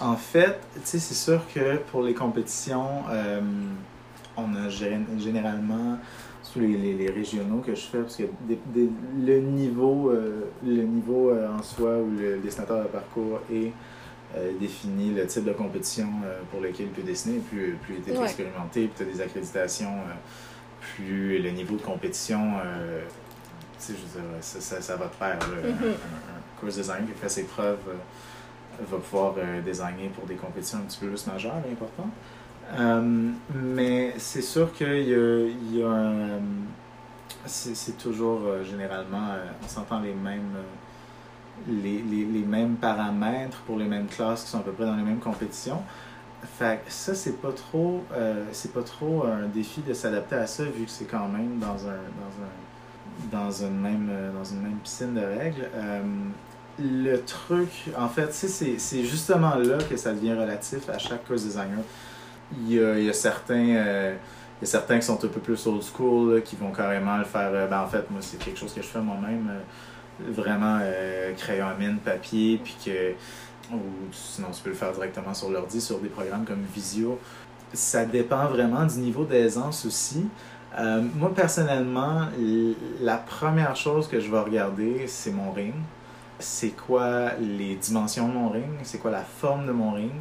en 0.00 0.16
fait, 0.16 0.58
tu 0.74 0.80
sais, 0.82 0.98
c'est 0.98 1.14
sûr 1.14 1.40
que 1.54 1.76
pour 1.76 2.02
les 2.02 2.14
compétitions, 2.14 2.88
euh, 3.12 3.40
on 4.36 4.52
a 4.56 4.66
gé- 4.68 4.98
généralement, 5.18 5.98
sous 6.54 6.60
les, 6.60 6.76
les, 6.76 6.94
les 6.94 7.10
régionaux 7.10 7.58
que 7.58 7.74
je 7.74 7.80
fais, 7.80 7.98
parce 7.98 8.14
que 8.16 8.22
des- 8.48 8.58
des- 8.72 8.88
le 9.26 9.40
niveau, 9.40 10.10
euh, 10.10 10.44
le 10.64 10.82
niveau 10.82 11.30
euh, 11.30 11.48
en 11.52 11.62
soi 11.62 11.96
où 11.98 12.10
le 12.16 12.38
dessinateur 12.38 12.82
de 12.84 12.88
parcours 12.88 13.40
est 13.52 13.72
euh, 14.36 14.52
défini 14.60 15.12
le 15.12 15.26
type 15.26 15.44
de 15.44 15.52
compétition 15.52 16.08
pour 16.50 16.60
lequel 16.60 16.86
il 16.86 16.92
peut 16.92 17.02
dessiner, 17.02 17.38
plus, 17.40 17.76
plus 17.82 17.96
il 18.06 18.12
est 18.12 18.16
Ouais. 18.16 18.24
expérimenté, 18.24 18.86
plus 18.86 19.04
tu 19.04 19.10
as 19.10 19.12
des 19.12 19.20
accréditations, 19.20 19.92
plus 20.80 21.40
le 21.42 21.50
niveau 21.50 21.76
de 21.76 21.82
compétition, 21.82 22.40
tu 23.78 23.86
sais, 23.86 23.92
je 23.94 24.18
veux 24.18 24.22
dire, 24.22 24.30
ça, 24.40 24.60
ça, 24.60 24.80
ça 24.80 24.96
va 24.96 25.06
de 25.06 25.10
pair. 25.14 25.38
là. 25.40 25.68
Mhm. 25.68 25.68
un, 25.70 25.86
un- 25.88 25.90
un 25.90 26.60
course 26.60 26.76
design 26.76 27.04
qui 27.06 27.12
fait 27.20 27.28
ses 27.28 27.44
preuves 27.44 27.78
va 28.90 28.96
pouvoir 28.98 29.34
designer 29.64 30.08
pour 30.10 30.24
des 30.26 30.34
compétitions 30.36 30.78
un 30.78 30.82
petit 30.82 30.98
peu 31.00 31.08
plus 31.08 31.26
majeures 31.26 31.54
et 31.68 31.72
importantes. 31.72 32.12
Euh, 32.72 33.30
mais 33.54 34.14
c'est 34.18 34.42
sûr 34.42 34.72
qu'il 34.72 35.08
y 35.08 35.82
a, 35.82 35.88
un. 35.88 36.40
c'est 37.46 37.98
toujours 37.98 38.40
euh, 38.46 38.64
généralement, 38.64 39.28
euh, 39.30 39.44
on 39.62 39.68
s'entend 39.68 40.00
les 40.00 40.14
mêmes. 40.14 40.56
les, 41.68 42.02
les, 42.02 42.42
mêmes 42.42 42.76
paramètres 42.76 43.58
pour 43.66 43.78
les 43.78 43.84
mêmes 43.84 44.06
classes 44.06 44.44
qui 44.44 44.50
sont 44.50 44.58
à 44.58 44.62
peu 44.62 44.72
près 44.72 44.86
dans 44.86 44.96
les 44.96 45.02
mêmes 45.02 45.20
compétitions. 45.20 45.82
Fait 46.58 46.84
que 46.84 46.92
ça, 46.92 47.14
c'est 47.14 47.40
pas 47.40 47.52
trop 47.52 48.04
c'est 48.52 48.72
pas 48.72 48.82
trop 48.82 49.24
un 49.24 49.46
défi 49.48 49.80
de 49.80 49.94
s'adapter 49.94 50.36
à 50.36 50.46
ça 50.46 50.64
vu 50.64 50.84
que 50.84 50.90
c'est 50.90 51.06
quand 51.06 51.28
même 51.28 51.58
dans 51.58 51.88
un 51.88 52.00
dans 52.20 53.38
un 53.38 53.44
dans 53.44 53.50
une 53.50 53.80
même 53.80 54.10
dans 54.36 54.44
une 54.44 54.60
même 54.62 54.78
piscine 54.82 55.14
de 55.14 55.20
règles. 55.20 55.68
Le 56.76 57.18
truc, 57.18 57.70
en 57.96 58.08
fait, 58.08 58.32
c'est 58.32 59.04
justement 59.04 59.54
là 59.54 59.78
que 59.88 59.96
ça 59.96 60.12
devient 60.12 60.34
relatif 60.34 60.88
à 60.90 60.98
chaque 60.98 61.24
course 61.24 61.44
designer. 61.44 61.78
Il 62.52 62.72
y 62.72 62.80
a, 62.80 63.12
certains 63.12 63.54
euh, 63.54 64.14
il 64.60 64.64
y 64.64 64.68
a 64.68 64.70
certains 64.70 64.98
qui 64.98 65.06
sont 65.06 65.24
un 65.24 65.28
peu 65.28 65.40
plus 65.40 65.66
old 65.66 65.82
school, 65.82 66.42
qui 66.42 66.56
vont 66.56 66.70
carrément 66.70 67.16
le 67.16 67.24
faire. 67.24 67.50
euh, 67.52 67.66
ben, 67.66 67.80
en 67.80 67.88
fait, 67.88 68.10
moi, 68.10 68.20
c'est 68.20 68.38
quelque 68.38 68.58
chose 68.58 68.72
que 68.72 68.82
je 68.82 68.86
fais 68.86 69.00
moi-même. 69.00 69.48
euh, 69.50 70.30
vraiment 70.30 70.78
crayon 71.36 71.66
à 71.66 71.74
mine, 71.74 71.98
papier, 71.98 72.60
puis 72.62 72.76
que. 72.84 73.12
Ou 73.72 73.80
sinon, 74.12 74.48
tu 74.52 74.62
peux 74.62 74.70
le 74.70 74.76
faire 74.76 74.92
directement 74.92 75.34
sur 75.34 75.50
l'ordi, 75.50 75.80
sur 75.80 75.98
des 75.98 76.08
programmes 76.08 76.44
comme 76.44 76.62
Visio. 76.74 77.18
Ça 77.72 78.04
dépend 78.04 78.46
vraiment 78.46 78.84
du 78.84 78.98
niveau 78.98 79.24
d'aisance 79.24 79.84
aussi. 79.86 80.28
Moi, 80.78 81.32
personnellement, 81.34 82.26
la 83.00 83.16
première 83.16 83.74
chose 83.74 84.06
que 84.06 84.20
je 84.20 84.30
vais 84.30 84.38
regarder, 84.38 85.06
c'est 85.08 85.32
mon 85.32 85.50
ring. 85.50 85.74
C'est 86.38 86.76
quoi 86.76 87.30
les 87.40 87.76
dimensions 87.76 88.28
de 88.28 88.34
mon 88.34 88.50
ring? 88.50 88.70
C'est 88.82 88.98
quoi 88.98 89.10
la 89.10 89.22
forme 89.22 89.66
de 89.66 89.72
mon 89.72 89.92
ring? 89.92 90.12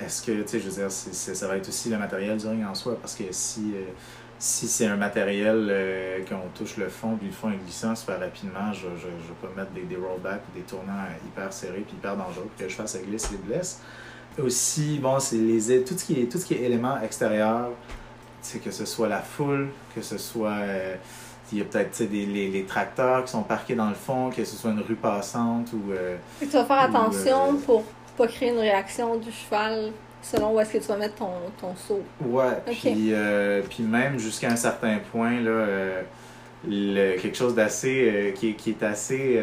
Est-ce 0.00 0.22
que, 0.22 0.42
tu 0.42 0.48
sais, 0.48 0.60
je 0.60 0.68
veux 0.68 0.82
dire, 0.82 0.90
ça 0.90 1.48
va 1.48 1.56
être 1.56 1.68
aussi 1.68 1.90
le 1.90 1.98
matériel 1.98 2.36
du 2.36 2.46
ring 2.46 2.64
en 2.64 2.74
soi, 2.74 2.96
parce 3.00 3.14
que 3.14 3.24
si, 3.30 3.72
euh, 3.74 3.82
si 4.38 4.68
c'est 4.68 4.86
un 4.86 4.96
matériel 4.96 5.66
euh, 5.70 6.24
qu'on 6.24 6.48
touche 6.56 6.76
le 6.76 6.88
fond, 6.88 7.16
puis 7.16 7.26
le 7.26 7.32
fond 7.32 7.50
est 7.50 7.56
glissant 7.56 7.96
super 7.96 8.20
rapidement, 8.20 8.72
je, 8.72 8.86
je, 8.96 9.06
je 9.06 9.28
vais 9.28 9.38
pas 9.42 9.48
mettre 9.56 9.72
des, 9.72 9.82
des 9.82 9.96
rollbacks 9.96 10.42
ou 10.50 10.56
des 10.56 10.64
tournants 10.64 10.92
hyper 11.26 11.52
serrés 11.52 11.84
puis 11.86 11.96
hyper 11.96 12.16
dangereux 12.16 12.48
que 12.56 12.62
le 12.62 12.68
cheval 12.68 12.88
se 12.88 12.98
glisse 12.98 13.30
et 13.32 13.46
blesse. 13.46 13.80
Aussi, 14.40 15.00
bon, 15.00 15.18
c'est 15.18 15.36
les 15.36 15.82
tout 15.82 15.98
ce 15.98 16.04
qui 16.04 16.20
est 16.20 16.26
tout 16.30 16.38
ce 16.38 16.46
qui 16.46 16.54
est 16.54 16.62
éléments 16.62 17.00
extérieurs, 17.02 17.70
c'est 18.40 18.60
que 18.60 18.70
ce 18.70 18.84
soit 18.84 19.08
la 19.08 19.20
foule, 19.20 19.68
que 19.96 20.00
ce 20.00 20.16
soit 20.16 20.58
euh, 20.60 20.94
il 21.50 21.58
y 21.58 21.60
a 21.60 21.64
peut-être 21.64 21.90
tu 21.90 21.96
sais, 21.98 22.06
des, 22.06 22.26
les, 22.26 22.48
les 22.48 22.64
tracteurs 22.64 23.24
qui 23.24 23.32
sont 23.32 23.42
parqués 23.42 23.74
dans 23.74 23.88
le 23.88 23.94
fond, 23.94 24.30
que 24.30 24.44
ce 24.44 24.54
soit 24.54 24.70
une 24.70 24.80
rue 24.80 24.94
passante 24.94 25.72
ou 25.72 25.90
euh, 25.92 26.16
tu 26.40 26.46
vas 26.46 26.64
faire 26.64 26.76
Ou, 26.76 26.96
attention 26.96 27.54
euh, 27.54 27.66
pour 27.66 27.84
pas 28.18 28.26
créer 28.26 28.50
une 28.50 28.58
réaction 28.58 29.16
du 29.16 29.30
cheval 29.32 29.92
selon 30.20 30.54
où 30.54 30.60
est-ce 30.60 30.72
que 30.74 30.78
tu 30.78 30.88
vas 30.88 30.96
mettre 30.96 31.14
ton, 31.14 31.30
ton 31.60 31.74
saut. 31.76 32.02
Ouais, 32.20 32.44
puis, 32.66 33.12
euh, 33.12 33.62
puis 33.70 33.84
même 33.84 34.18
jusqu'à 34.18 34.50
un 34.50 34.56
certain 34.56 34.98
point, 35.12 35.40
là, 35.40 35.50
euh, 35.50 36.02
le- 36.68 37.16
quelque 37.20 37.36
chose 37.36 37.54
d'assez, 37.54 38.10
euh, 38.12 38.30
qui, 38.32 38.50
est- 38.50 38.54
qui 38.54 38.70
est 38.70 38.82
assez 38.82 39.40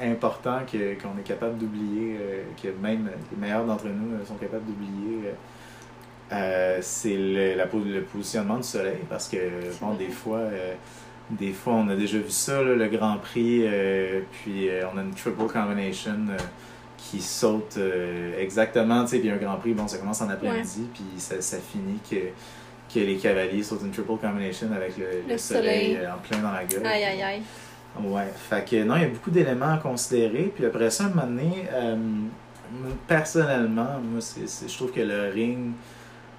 important 0.00 0.58
que, 0.70 1.00
qu'on 1.00 1.18
est 1.18 1.24
capable 1.24 1.56
d'oublier, 1.58 2.18
que 2.62 2.68
même 2.82 3.08
les 3.32 3.38
meilleurs 3.40 3.64
d'entre 3.64 3.86
nous 3.86 4.24
sont 4.26 4.34
capables 4.34 4.64
d'oublier, 4.66 5.30
c'est 6.82 7.16
le, 7.16 7.54
la, 7.56 7.64
le 7.64 8.02
positionnement 8.02 8.56
du 8.58 8.62
soleil, 8.64 8.98
parce 9.08 9.28
que, 9.28 9.36
bon, 9.80 9.94
des 9.94 10.10
fois... 10.10 10.40
des 11.30 11.52
fois, 11.52 11.72
on 11.74 11.88
a 11.88 11.96
déjà 11.96 12.18
vu 12.18 12.30
ça, 12.30 12.62
là, 12.62 12.74
le 12.74 12.88
Grand 12.88 13.16
Prix, 13.16 13.64
puis 14.32 14.68
on 14.92 14.98
a 14.98 15.02
une 15.02 15.14
triple 15.14 15.46
combination 15.46 16.18
qui 17.10 17.20
saute 17.20 17.76
euh, 17.78 18.38
exactement, 18.40 19.02
tu 19.04 19.10
sais, 19.10 19.18
puis 19.18 19.30
un 19.30 19.36
Grand 19.36 19.56
Prix, 19.56 19.72
bon, 19.74 19.88
ça 19.88 19.98
commence 19.98 20.20
en 20.22 20.28
après-midi, 20.30 20.86
puis 20.94 21.04
ça, 21.18 21.40
ça 21.40 21.58
finit 21.58 21.98
que, 22.08 22.28
que 22.94 23.00
les 23.04 23.16
cavaliers 23.16 23.62
sautent 23.62 23.82
une 23.82 23.90
triple 23.90 24.16
combination 24.20 24.68
avec 24.74 24.96
le, 24.96 25.04
le 25.26 25.32
Le 25.32 25.38
soleil, 25.38 25.94
soleil. 25.94 25.96
euh, 25.96 26.14
en 26.14 26.18
plein 26.18 26.38
dans 26.38 26.52
la 26.52 26.64
gueule. 26.64 26.86
Aïe, 26.86 27.04
aïe, 27.04 27.22
aïe. 27.22 27.42
Ouais, 28.02 28.28
fait 28.48 28.64
que 28.68 28.82
non, 28.84 28.96
il 28.96 29.02
y 29.02 29.04
a 29.04 29.08
beaucoup 29.08 29.30
d'éléments 29.30 29.74
à 29.74 29.78
considérer. 29.78 30.50
Puis 30.54 30.64
après 30.64 30.88
ça, 30.90 31.04
un 31.04 31.08
moment 31.08 31.26
donné, 31.26 31.68
euh, 31.72 31.96
moi, 31.96 32.90
personnellement, 33.06 33.98
moi, 34.02 34.20
c'est, 34.20 34.48
c'est- 34.48 34.68
je 34.68 34.74
trouve 34.74 34.92
que 34.92 35.00
le 35.00 35.30
ring 35.30 35.72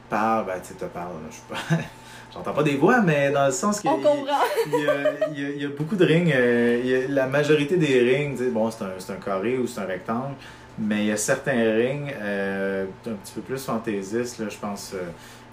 parle, 0.09 0.45
ben, 0.47 0.59
tu 0.61 0.69
sais, 0.69 0.73
te 0.73 0.85
parle, 0.85 1.13
là, 1.13 1.29
je 1.29 1.35
suis 1.35 1.43
pas. 1.49 1.83
J'entends 2.33 2.53
pas 2.53 2.63
des 2.63 2.75
voix, 2.77 3.01
mais 3.01 3.29
dans 3.31 3.45
le 3.45 3.51
sens 3.51 3.79
que. 3.79 3.87
On 3.87 3.97
comprend. 3.97 4.39
il 4.65 4.71
y, 4.83 4.87
a, 4.87 4.93
il 5.31 5.39
y 5.39 5.45
a- 5.45 5.49
il 5.49 5.61
y 5.61 5.65
a 5.65 5.69
beaucoup 5.69 5.95
de 5.95 6.03
rings. 6.05 6.31
euh, 6.33 6.81
il 6.83 6.89
y 6.89 6.95
a- 6.95 7.07
la 7.07 7.27
majorité 7.27 7.77
des 7.77 7.99
rings, 7.99 8.49
bon, 8.51 8.71
c'est 8.71 8.83
un, 8.83 8.91
c'est 8.97 9.13
un 9.13 9.17
carré 9.17 9.57
ou 9.57 9.67
c'est 9.67 9.81
un 9.81 9.85
rectangle, 9.85 10.33
mais 10.79 11.01
il 11.03 11.05
y 11.07 11.11
a 11.11 11.17
certains 11.17 11.51
rings 11.75 12.11
euh, 12.21 12.85
un 13.07 13.11
petit 13.13 13.33
peu 13.35 13.41
plus 13.41 13.63
fantaisistes. 13.63 14.39
Là, 14.39 14.45
je 14.49 14.57
pense 14.57 14.93
euh, 14.95 15.03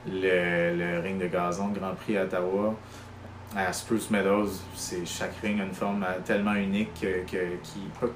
le, 0.08 0.78
le 0.78 1.00
ring 1.00 1.20
de 1.20 1.26
gazon 1.26 1.68
Grand 1.68 1.94
Prix 1.94 2.16
à 2.16 2.22
Ottawa. 2.24 2.74
À 3.54 3.72
Spruce 3.72 4.10
Meadows, 4.10 4.48
c'est 4.76 5.04
chaque 5.04 5.34
ring 5.42 5.60
a 5.60 5.64
une 5.64 5.74
forme 5.74 6.04
euh, 6.04 6.18
tellement 6.24 6.54
unique 6.54 6.94
que, 7.00 7.28
que- 7.30 7.56
qui 7.64 7.80
pas, 8.00 8.06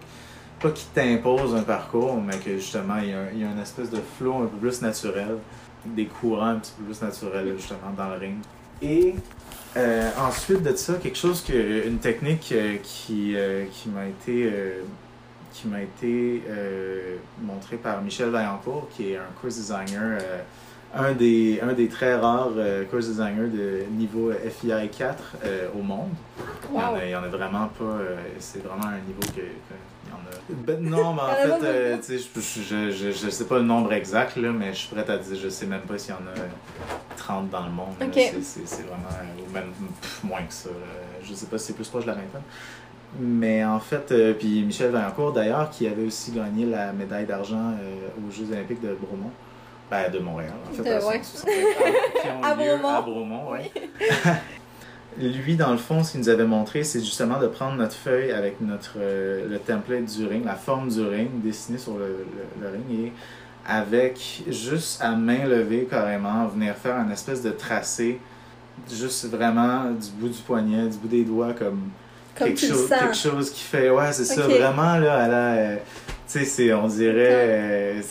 pas 0.61 0.70
qui 0.70 0.87
t'impose 0.94 1.55
un 1.57 1.62
parcours, 1.64 2.16
mais 2.24 2.38
que 2.38 2.55
justement 2.57 2.98
il 3.03 3.11
y, 3.11 3.12
a, 3.12 3.24
il 3.33 3.40
y 3.40 3.44
a 3.44 3.48
une 3.48 3.59
espèce 3.61 3.90
de 3.90 3.98
flow 4.16 4.44
un 4.44 4.46
peu 4.46 4.57
plus 4.59 4.81
naturel, 4.81 5.37
des 5.87 6.07
courants 6.07 6.47
un 6.49 6.57
petit 6.57 6.73
peu 6.79 6.85
plus 6.85 7.03
naturels 7.03 7.53
justement 7.57 7.90
dans 7.97 8.09
le 8.11 8.16
ring. 8.18 8.37
Et 8.83 9.14
euh, 9.77 10.11
ensuite 10.18 10.62
de 10.62 10.75
ça, 10.77 10.94
quelque 10.94 11.18
chose 11.18 11.42
que 11.42 11.87
une 11.87 11.99
technique 11.99 12.51
euh, 12.53 12.77
qui, 12.83 13.35
euh, 13.37 13.64
qui 13.73 13.88
m'a 13.88 14.07
été 14.07 14.51
euh, 14.53 14.81
qui 15.53 15.68
m'a 15.68 15.83
été 15.83 16.42
euh, 16.49 17.16
montrée 17.40 17.77
par 17.77 18.03
Michel 18.03 18.31
Vaillancourt, 18.31 18.88
qui 18.90 19.12
est 19.12 19.16
un 19.16 19.31
course 19.40 19.55
designer 19.57 20.18
euh, 20.20 20.38
un 20.97 21.12
des, 21.12 21.61
un 21.61 21.73
des 21.73 21.88
très 21.88 22.14
rares 22.16 22.51
euh, 22.57 22.85
course 22.85 23.07
designers 23.09 23.49
de 23.49 23.83
niveau 23.90 24.31
FII 24.33 24.88
4 24.88 25.23
euh, 25.44 25.68
au 25.79 25.83
monde. 25.83 26.11
Il 26.73 26.75
y 26.77 26.79
en 26.83 26.90
Wow. 26.90 26.97
a- 26.97 27.05
Il 27.05 27.11
y 27.11 27.16
en 27.16 27.23
a 27.23 27.29
vraiment 27.29 27.68
pas. 27.68 27.85
euh, 27.85 28.16
c'est 28.38 28.62
vraiment 28.64 28.87
un 28.87 28.99
niveau 29.07 29.20
que. 29.35 29.40
que. 29.42 29.75
Ben, 30.51 30.81
non, 30.81 31.15
mais 31.15 31.21
en 31.23 31.27
fait, 31.35 31.65
euh, 31.65 31.91
beaucoup. 31.97 32.07
tu 32.07 32.19
sais, 32.19 32.29
je, 32.37 32.63
je, 32.63 32.91
je, 32.91 33.11
je 33.13 33.31
sais 33.31 33.45
pas 33.47 33.57
le 33.59 33.65
nombre 33.65 33.93
exact, 33.93 34.37
là, 34.37 34.51
mais 34.53 34.73
je 34.73 34.79
suis 34.81 34.89
prête 34.95 35.09
à 35.11 35.19
dire, 35.19 35.37
je 35.43 35.49
sais 35.49 35.67
même 35.67 35.81
pas 35.83 35.97
s'il 35.99 36.11
y 36.11 36.13
en 36.15 36.27
a 36.27 36.39
euh, 36.39 36.47
30 37.17 37.51
dans 37.51 37.65
le 37.65 37.71
monde. 37.71 37.95
C'est- 38.55 38.83
vraiment. 38.83 39.09
euh, 39.13 39.49
Ou 39.49 39.53
même 39.53 39.73
pff, 40.01 40.25
moins 40.25 40.43
que 40.43 40.53
ça. 40.53 40.69
là. 40.71 40.75
Je 41.23 41.33
sais 41.35 41.47
pas 41.47 41.59
si 41.59 41.67
c'est 41.69 41.73
plus 41.73 41.89
proche 41.89 42.03
de 42.05 42.09
la 42.09 42.15
vingtaine. 42.15 42.43
Mais 43.21 43.65
en 43.65 43.79
fait, 43.79 44.11
euh, 44.13 44.35
puis 44.35 44.63
Michel 44.65 44.91
Vaillancourt 44.91 45.33
d'ailleurs, 45.33 45.71
qui 45.71 45.87
avait 45.87 46.05
aussi 46.07 46.33
gagné 46.33 46.67
la 46.67 46.93
médaille 46.93 47.27
d'argent 47.27 47.73
euh, 47.81 48.09
aux 48.27 48.31
Jeux 48.33 48.53
Olympiques 48.53 48.81
de 48.83 48.95
Bromont. 48.95 49.31
Ben, 49.91 50.11
de 50.11 50.19
Montréal, 50.19 50.53
en 50.69 50.75
fait. 50.75 50.83
De- 50.83 50.89
à 50.91 51.07
ouais. 51.07 51.21
À. 52.43 52.97
À 52.99 53.01
Bromont, 53.03 53.51
ouais. 53.53 53.71
Lui, 55.18 55.55
dans 55.57 55.70
le 55.70 55.77
fond, 55.79 56.03
ce 56.03 56.12
qu'il 56.12 56.20
nous 56.20 56.29
avait 56.29 56.44
montré, 56.46 56.83
c'est 56.83 56.98
justement 57.00 57.38
de 57.38 57.46
prendre 57.46 57.77
notre 57.77 57.94
feuille 57.94 58.33
avec 58.33 58.61
notre 58.61 58.94
euh, 58.98 59.48
le 59.48 59.59
template 59.61 60.07
du 60.07 60.27
ring, 60.27 60.44
la 60.44 60.57
forme 60.57 60.88
du 60.88 61.03
ring, 61.03 61.29
dessinée 61.42 61.79
sur 61.79 61.96
le, 61.96 62.07
le- 62.07 62.62
le 62.62 62.68
ring, 62.68 63.07
et 63.07 63.12
avec 63.66 64.42
juste 64.50 65.00
à 65.03 65.12
main 65.14 65.46
levée 65.46 65.87
carrément, 65.88 66.46
venir 66.48 66.74
faire 66.74 66.96
un 66.96 67.11
espèce 67.11 67.42
de 67.42 67.50
tracé, 67.50 68.18
juste 68.92 69.31
vraiment 69.31 69.85
du 69.90 70.11
bout 70.18 70.29
du 70.29 70.40
poignet, 70.42 70.88
du 70.88 70.98
bout 70.98 71.09
des 71.09 71.22
doigts, 71.24 71.53
comme 71.55 71.90
Comme 72.37 72.48
quelque, 72.48 72.61
chose, 72.66 72.88
quelque 72.98 73.16
chose 73.16 73.50
qui 73.50 73.62
fait. 73.62 73.90
Ouais, 73.90 74.12
c'est 74.12 74.24
ça, 74.24 74.42
vraiment, 74.59 74.96
là, 74.98 75.16
à 75.24 75.29
la. 75.29 75.53
euh, 75.55 75.77
tu 75.77 76.40
sais, 76.40 76.44
c'est- 76.44 76.72
on 76.72 76.88
dirait. 76.88 77.14
euh, 77.31 78.03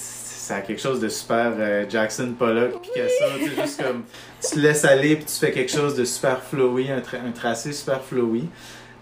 ça 0.43 0.55
a 0.57 0.61
quelque 0.61 0.81
chose 0.81 0.99
de 0.99 1.09
super 1.09 1.53
euh, 1.57 1.85
Jackson 1.89 2.33
Pollock, 2.37 2.81
Picasso, 2.81 3.09
tu 3.37 3.49
sais, 3.49 3.61
juste 3.61 3.83
comme. 3.83 4.03
Tu 4.41 4.49
te 4.55 4.59
laisses 4.59 4.85
aller, 4.85 5.15
puis 5.15 5.25
tu 5.25 5.33
fais 5.35 5.51
quelque 5.51 5.71
chose 5.71 5.95
de 5.95 6.03
super 6.05 6.41
flowy, 6.43 6.91
un, 6.91 6.99
tra- 6.99 7.25
un 7.25 7.31
tracé 7.31 7.71
super 7.71 8.01
flowy. 8.03 8.49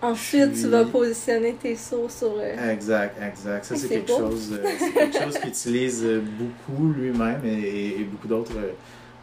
Ensuite, 0.03 0.51
Puis- 0.53 0.61
tu 0.63 0.67
vas 0.67 0.83
positionner 0.85 1.53
tes 1.53 1.75
sauts 1.75 2.09
sur. 2.09 2.33
euh, 2.39 2.71
Exact, 2.71 3.15
exact. 3.21 3.65
Ça, 3.65 3.73
Ah, 3.75 3.77
c'est 3.77 3.87
c'est 3.87 3.87
quelque, 3.89 4.07
chose, 4.09 4.51
euh, 4.53 4.67
quelque 4.93 5.23
chose 5.23 5.37
qu'il 5.39 5.49
utilise 5.49 6.03
euh, 6.03 6.21
beaucoup 6.39 6.91
lui-même 6.91 7.41
et, 7.45 7.49
et- 7.49 8.01
et 8.01 8.03
beaucoup 8.03 8.27
d'autres 8.27 8.57
euh, 8.57 8.71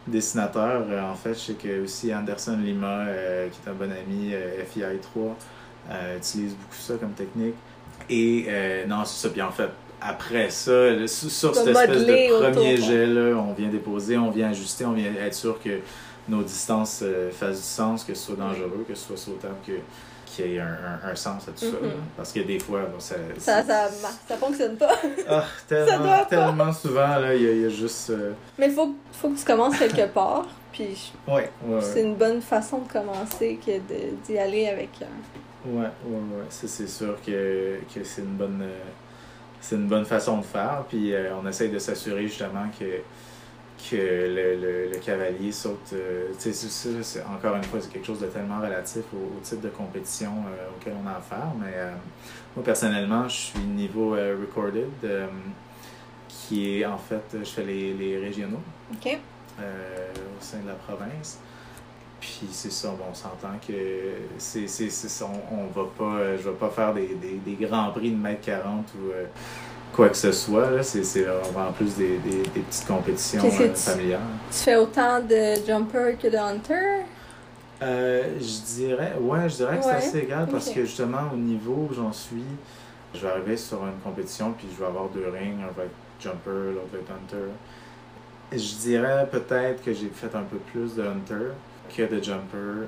dessinateurs. 0.07 0.85
Euh, 0.89 1.01
En 1.01 1.15
fait, 1.15 1.33
je 1.33 1.39
sais 1.39 1.53
que 1.53 1.83
aussi 1.83 2.13
Anderson 2.13 2.57
Lima, 2.63 3.05
euh, 3.07 3.47
qui 3.49 3.59
est 3.65 3.69
un 3.69 3.73
bon 3.73 3.91
ami 3.91 4.31
euh, 4.33 4.63
FII3, 4.63 5.35
euh, 5.91 6.17
utilise 6.17 6.53
beaucoup 6.55 6.75
ça 6.79 6.93
comme 6.95 7.11
technique. 7.11 7.55
Et 8.09 8.45
euh, 8.47 8.85
non, 8.87 9.03
c'est 9.05 9.27
ça. 9.27 9.31
Puis 9.31 9.41
en 9.41 9.51
fait, 9.51 9.69
après 10.01 10.49
ça, 10.49 11.07
sur, 11.07 11.53
cette 11.55 11.67
espèce 11.67 12.05
de 12.05 12.41
premier 12.51 12.77
jet-là, 12.77 13.35
on 13.37 13.53
vient 13.53 13.69
déposer, 13.69 14.17
on 14.17 14.29
vient 14.31 14.49
ajuster, 14.49 14.85
on 14.85 14.93
vient 14.93 15.11
être 15.25 15.33
sûr 15.33 15.59
que 15.61 15.79
nos 16.27 16.41
distances 16.43 17.01
euh, 17.03 17.31
fassent 17.31 17.57
du 17.57 17.63
sens, 17.67 18.03
que 18.03 18.13
ce 18.13 18.27
soit 18.27 18.35
dangereux, 18.35 18.85
que 18.87 18.95
ce 18.95 19.07
soit 19.07 19.17
sautable, 19.17 19.55
que 19.65 19.73
qu'il 20.25 20.51
y 20.51 20.55
ait 20.57 20.59
un, 20.59 20.67
un- 21.03 21.09
un 21.11 21.15
sens 21.15 21.47
à 21.47 21.51
tout 21.51 21.57
ça. 21.61 21.65
Mhm. 21.65 21.87
là. 21.87 21.93
Parce 22.15 22.31
que 22.31 22.41
des 22.41 22.59
fois, 22.59 22.81
bon, 22.81 22.99
ça, 22.99 23.15
Ça, 23.39 23.63
fonctionne 24.39 24.77
pas. 24.77 24.91
ah, 25.27 25.43
tellement, 25.67 26.03
pas. 26.03 26.25
tellement 26.25 26.71
souvent, 26.71 27.17
là, 27.17 27.33
il 27.33 27.41
y, 27.41 27.47
a- 27.47 27.51
il 27.51 27.61
y 27.61 27.65
a 27.65 27.69
juste. 27.69 28.11
euh, 28.11 28.33
Mais 28.59 28.67
il 28.67 28.73
faut, 28.73 28.93
faut 29.11 29.29
que 29.29 29.39
tu 29.39 29.43
commences 29.45 29.77
quelque 29.79 30.07
part. 30.13 30.45
Puis 30.71 31.11
Ouais, 31.27 31.49
ouais, 31.65 31.81
c'est 31.81 32.03
une 32.03 32.13
bonne 32.15 32.41
façon 32.43 32.77
de 32.77 32.87
commencer 32.91 33.59
que 33.65 33.71
d'y 34.27 34.37
aller 34.37 34.67
avec. 34.67 34.89
euh, 35.01 35.05
Ouais, 35.65 35.87
ouais, 36.05 36.13
ouais. 36.15 36.45
Ça, 36.49 36.67
c'est 36.67 36.87
sûr 36.87 37.15
que, 37.25 37.79
que 37.93 38.03
c'est 38.03 38.21
une 38.21 38.35
bonne. 38.37 38.61
euh, 38.61 38.83
c'est 39.61 39.75
une 39.75 39.87
bonne 39.87 40.05
façon 40.05 40.37
de 40.39 40.45
faire. 40.45 40.83
Puis 40.89 41.13
euh, 41.13 41.31
on 41.41 41.47
essaye 41.47 41.69
de 41.69 41.79
s'assurer 41.79 42.27
justement 42.27 42.67
que, 42.79 42.85
que 43.89 43.95
le, 43.95 44.55
le, 44.61 44.91
le 44.91 44.97
cavalier 44.99 45.51
saute. 45.51 45.93
euh, 45.93 46.27
c'est- 46.37 46.53
c'est- 46.53 47.23
encore 47.23 47.55
une 47.55 47.63
fois, 47.63 47.79
c'est 47.81 47.91
quelque 47.91 48.05
chose 48.07 48.19
de 48.21 48.27
tellement 48.27 48.59
relatif 48.61 49.03
au, 49.13 49.17
au 49.37 49.39
type 49.43 49.61
de 49.61 49.69
compétition 49.69 50.31
euh, 50.47 50.67
auquel 50.77 50.93
on 51.03 51.07
a 51.07 51.13
affaire. 51.17 51.51
Mais 51.59 51.73
moi, 52.55 52.63
personnellement, 52.63 53.27
je 53.27 53.35
suis 53.35 53.59
niveau 53.59 54.11
recorded, 54.11 54.89
qui 56.27 56.79
est 56.81 56.85
en 56.85 56.97
fait, 56.97 57.23
je 57.39 57.43
fais 57.49 57.63
les, 57.63 57.93
les 57.93 58.17
régionaux. 58.17 58.61
Au 59.59 60.41
sein 60.41 60.59
de 60.59 60.67
la 60.67 60.73
province. 60.75 61.39
Puis 62.19 62.47
c'est 62.51 62.71
ça, 62.71 62.89
bon, 62.89 63.05
on 63.11 63.13
s'entend 63.13 63.57
que 63.65 63.73
c'est, 64.37 64.67
c'est, 64.67 64.89
c'est 64.89 65.07
ça, 65.09 65.25
on, 65.51 65.55
on 65.55 65.67
va 65.67 65.89
pas, 65.97 66.19
euh, 66.19 66.37
je 66.37 66.49
vais 66.49 66.55
pas 66.55 66.69
faire 66.69 66.93
des, 66.93 67.15
des, 67.15 67.39
des 67.45 67.65
grands 67.65 67.91
prix 67.91 68.11
de 68.11 68.17
mètre 68.17 68.41
40 68.41 68.85
ou 68.95 69.11
euh, 69.11 69.25
quoi 69.93 70.09
que 70.09 70.17
ce 70.17 70.31
soit. 70.33 70.69
Là. 70.69 70.83
C'est, 70.83 71.03
c'est 71.03 71.23
vraiment 71.23 71.71
plus 71.71 71.95
des, 71.95 72.17
des, 72.17 72.41
des 72.43 72.59
petites 72.59 72.87
compétitions 72.87 73.45
euh, 73.45 73.69
tu- 73.69 73.75
familiales. 73.75 74.19
Tu 74.51 74.57
fais 74.57 74.75
autant 74.75 75.21
de 75.21 75.55
jumper 75.65 76.17
que 76.21 76.27
de 76.27 76.35
hunter? 76.37 77.05
Euh, 77.81 78.23
je 78.39 78.75
dirais, 78.75 79.13
ouais, 79.21 79.47
je 79.47 79.55
dirais 79.55 79.77
que 79.77 79.83
c'est 79.85 79.89
assez 79.91 80.17
égal 80.19 80.47
parce 80.51 80.69
que 80.69 80.81
justement, 80.83 81.29
au 81.33 81.37
niveau 81.37 81.87
où 81.89 81.93
j'en 81.93 82.11
suis, 82.11 82.43
je 83.15 83.19
vais 83.21 83.29
arriver 83.29 83.55
sur 83.55 83.77
une 83.85 83.97
compétition 84.03 84.51
puis 84.57 84.67
je 84.73 84.77
vais 84.77 84.87
avoir 84.87 85.07
deux 85.07 85.29
rings, 85.29 85.61
un 85.63 85.71
va 85.77 85.83
être 85.85 85.95
jumper, 86.19 86.73
l'autre 86.75 86.89
va 86.91 86.99
être 86.99 87.11
hunter. 87.11 87.45
Je 88.51 88.75
dirais 88.81 89.25
peut-être 89.31 89.81
que 89.81 89.93
j'ai 89.93 90.09
fait 90.09 90.35
un 90.35 90.41
peu 90.43 90.57
plus 90.57 90.95
de 90.95 91.03
hunter 91.03 91.51
que 91.95 92.03
de 92.03 92.21
jumper. 92.23 92.87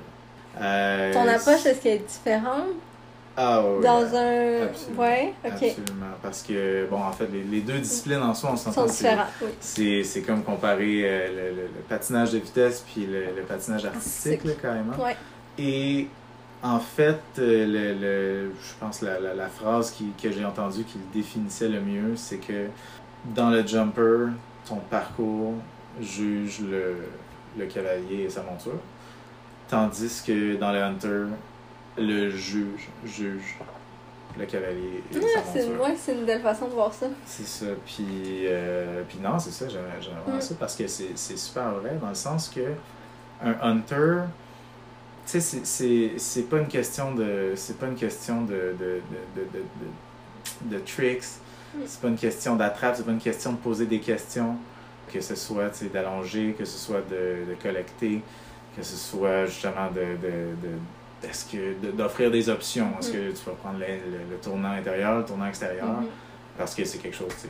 Euh, 0.60 1.14
Ton 1.14 1.28
approche, 1.28 1.66
est-ce 1.66 1.82
qu'elle 1.82 1.94
est 2.02 2.08
différente? 2.08 2.68
Ah 3.38 3.62
ouais, 3.66 3.82
dans 3.82 4.14
un. 4.14 4.64
absolument. 4.64 5.02
Ouais, 5.02 5.34
ok. 5.46 5.52
Absolument. 5.54 6.06
Parce 6.22 6.44
que, 6.44 6.86
bon, 6.90 6.98
en 7.02 7.12
fait, 7.14 7.28
les, 7.32 7.44
les 7.44 7.62
deux 7.62 7.80
disciplines 7.80 8.22
en 8.22 8.34
soi, 8.34 8.50
on 8.52 8.56
Ils 8.56 8.60
sont 8.60 8.72
s'entend. 8.74 8.88
c'est- 9.62 10.16
oui. 10.16 10.24
Comme 10.28 10.44
comparer 10.44 11.04
euh, 11.06 11.28
le, 11.30 11.56
le- 11.56 11.62
le 11.68 11.82
patinage 11.88 12.32
de 12.34 12.40
vitesse 12.40 12.84
puis 12.94 13.06
le, 13.06 13.28
le 13.36 13.42
patinage 13.48 13.86
artistique, 13.86 14.44
là, 14.44 14.52
carrément. 14.62 14.94
Ouais. 15.02 15.16
Et 15.58 16.08
en 16.62 16.80
fait, 16.80 17.22
euh, 17.40 17.66
le, 17.66 17.94
le- 17.94 18.52
je 18.62 18.74
pense 18.86 19.02
la, 19.02 19.18
la, 19.20 19.34
la 19.34 19.48
phrase 19.48 19.92
qui, 19.92 20.12
que 20.22 20.30
j'ai 20.30 20.44
entendue 20.44 20.84
qui 20.84 20.98
le 20.98 21.14
définissait 21.22 21.70
le 21.70 21.80
mieux, 21.80 22.16
c'est 22.18 22.38
que 22.38 22.68
dans 23.34 23.50
le 23.50 23.66
jumper, 23.66 24.28
ton 24.68 24.76
parcours 24.90 25.54
juge 26.02 26.60
le, 26.70 26.96
le 27.58 27.66
cavalier 27.66 28.24
et 28.26 28.30
sa 28.30 28.42
monture. 28.44 28.74
Tandis 29.72 30.22
que 30.28 30.58
dans 30.58 30.72
le 30.74 30.84
hunter, 30.84 31.24
le 31.98 32.30
juge 32.30 32.90
juge 33.06 33.56
le 34.38 34.46
cavalier 34.46 35.02
et 35.14 35.18
Ouais, 35.18 35.24
c'est 35.54 35.66
ouais, 35.68 36.14
une 36.20 36.26
belle 36.26 36.42
façon 36.42 36.68
de 36.68 36.74
voir 36.74 36.94
ça. 36.94 37.08
C'est 37.26 37.48
ça. 37.48 37.66
Puis, 37.86 38.06
euh, 38.48 39.02
puis 39.08 39.18
non, 39.24 39.40
c'est 39.40 39.52
ça, 39.52 39.68
j'aime 39.70 39.82
vraiment 40.24 40.38
Mm. 40.38 40.42
ça 40.42 40.56
parce 40.60 40.76
que 40.76 40.88
c'est 40.88 41.16
super 41.38 41.72
vrai 41.72 41.98
dans 42.02 42.10
le 42.10 42.16
sens 42.16 42.50
que 42.50 42.62
un 43.44 43.56
hunter, 43.62 44.24
tu 45.26 45.40
sais, 45.42 45.62
c'est- 46.18 46.50
pas 46.50 46.58
une 46.60 46.68
question 46.68 47.14
de. 47.16 47.54
C'est 47.56 47.78
pas 47.78 47.88
une 47.88 47.96
question 47.96 48.42
de, 48.44 48.76
de, 48.78 49.02
de, 49.36 49.42
de, 49.42 49.42
de, 49.54 50.70
de- 50.70 50.76
de 50.78 50.80
tricks, 50.84 51.24
Mm. 51.76 51.80
c'est 51.86 52.02
pas 52.02 52.08
une 52.10 52.18
question 52.18 52.56
d'attrape, 52.58 52.96
c'est 52.98 53.06
pas 53.06 53.12
une 53.12 53.20
question 53.20 53.54
de 53.54 53.58
poser 53.58 53.86
des 53.86 54.00
questions, 54.00 54.58
que 55.14 55.22
ce 55.22 55.36
soit 55.36 55.72
d'allonger, 55.94 56.56
que 56.60 56.66
ce 56.66 56.78
soit 56.78 57.02
de 57.10 57.56
collecter, 57.62 58.22
que 58.76 58.84
ce 58.84 58.96
soit 58.96 59.46
justement 59.46 59.90
de. 59.92 60.02
de, 60.02 60.68
de 60.68 61.28
est-ce 61.28 61.46
que 61.52 61.74
de- 61.86 61.92
d'offrir 61.92 62.32
des 62.32 62.50
options? 62.50 62.88
Est-ce 63.00 63.10
Mm. 63.12 63.14
que 63.14 63.30
tu 63.38 63.46
vas 63.46 63.52
prendre 63.54 63.78
le, 63.80 63.86
le- 63.86 64.32
le 64.32 64.38
tournant 64.42 64.72
intérieur, 64.72 65.20
le 65.20 65.26
tournant 65.26 65.48
extérieur? 65.48 65.88
Mhm. 65.88 66.08
parce 66.58 66.76
que 66.76 66.84
c'est 66.84 66.98
quelque 67.00 67.16
chose 67.16 67.34
qui, 67.42 67.48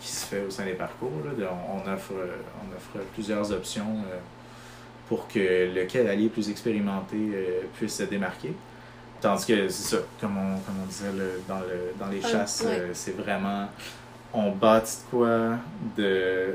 qui 0.00 0.08
se 0.08 0.26
fait 0.26 0.42
au 0.46 0.50
sein 0.50 0.64
des 0.64 0.72
parcours. 0.74 1.12
là. 1.24 1.32
De- 1.38 1.44
on, 1.46 1.76
on 1.88 1.94
offre, 1.94 2.12
euh, 2.12 2.36
on 2.60 2.76
offre 2.76 3.04
plusieurs 3.14 3.50
options 3.52 3.86
euh, 4.10 4.16
pour 5.08 5.28
que 5.28 5.38
le 5.72 5.84
cavalier 5.86 6.28
plus 6.28 6.50
expérimenté 6.50 7.16
euh, 7.16 7.60
puisse 7.76 7.94
se 7.96 8.02
démarquer. 8.02 8.52
Tandis 9.20 9.46
que 9.46 9.68
c'est 9.68 9.96
ça, 9.96 10.02
comme 10.20 10.36
on, 10.36 10.58
comme 10.60 10.74
on 10.82 10.86
disait 10.86 11.12
le- 11.16 11.40
dans, 11.48 11.60
le, 11.60 11.92
dans 11.98 12.08
les 12.08 12.20
Ah, 12.24 12.28
chasses, 12.28 12.64
euh, 12.66 12.90
c'est 12.92 13.16
vraiment. 13.16 13.68
On 14.32 14.50
bâtit 14.50 14.96
de 15.12 15.16
quoi 15.16 15.56
de. 15.96 16.54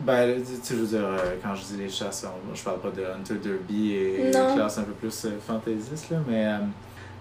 Ben, 0.00 0.42
tu 0.64 0.74
veux 0.74 0.86
dire, 0.86 1.04
euh, 1.06 1.36
quand 1.42 1.54
je 1.54 1.64
dis 1.64 1.76
les 1.78 1.88
chasses, 1.88 2.26
je 2.54 2.62
parle 2.62 2.80
pas 2.80 2.90
de 2.90 3.02
Hunter 3.02 3.34
Derby 3.42 3.92
et 3.94 4.30
Non. 4.30 4.54
classes 4.54 4.78
un 4.78 4.82
peu 4.82 4.92
plus 4.92 5.24
euh, 5.24 5.30
fantaisistes, 5.44 6.10
là, 6.10 6.18
mais 6.28 6.44
euh, 6.46 6.58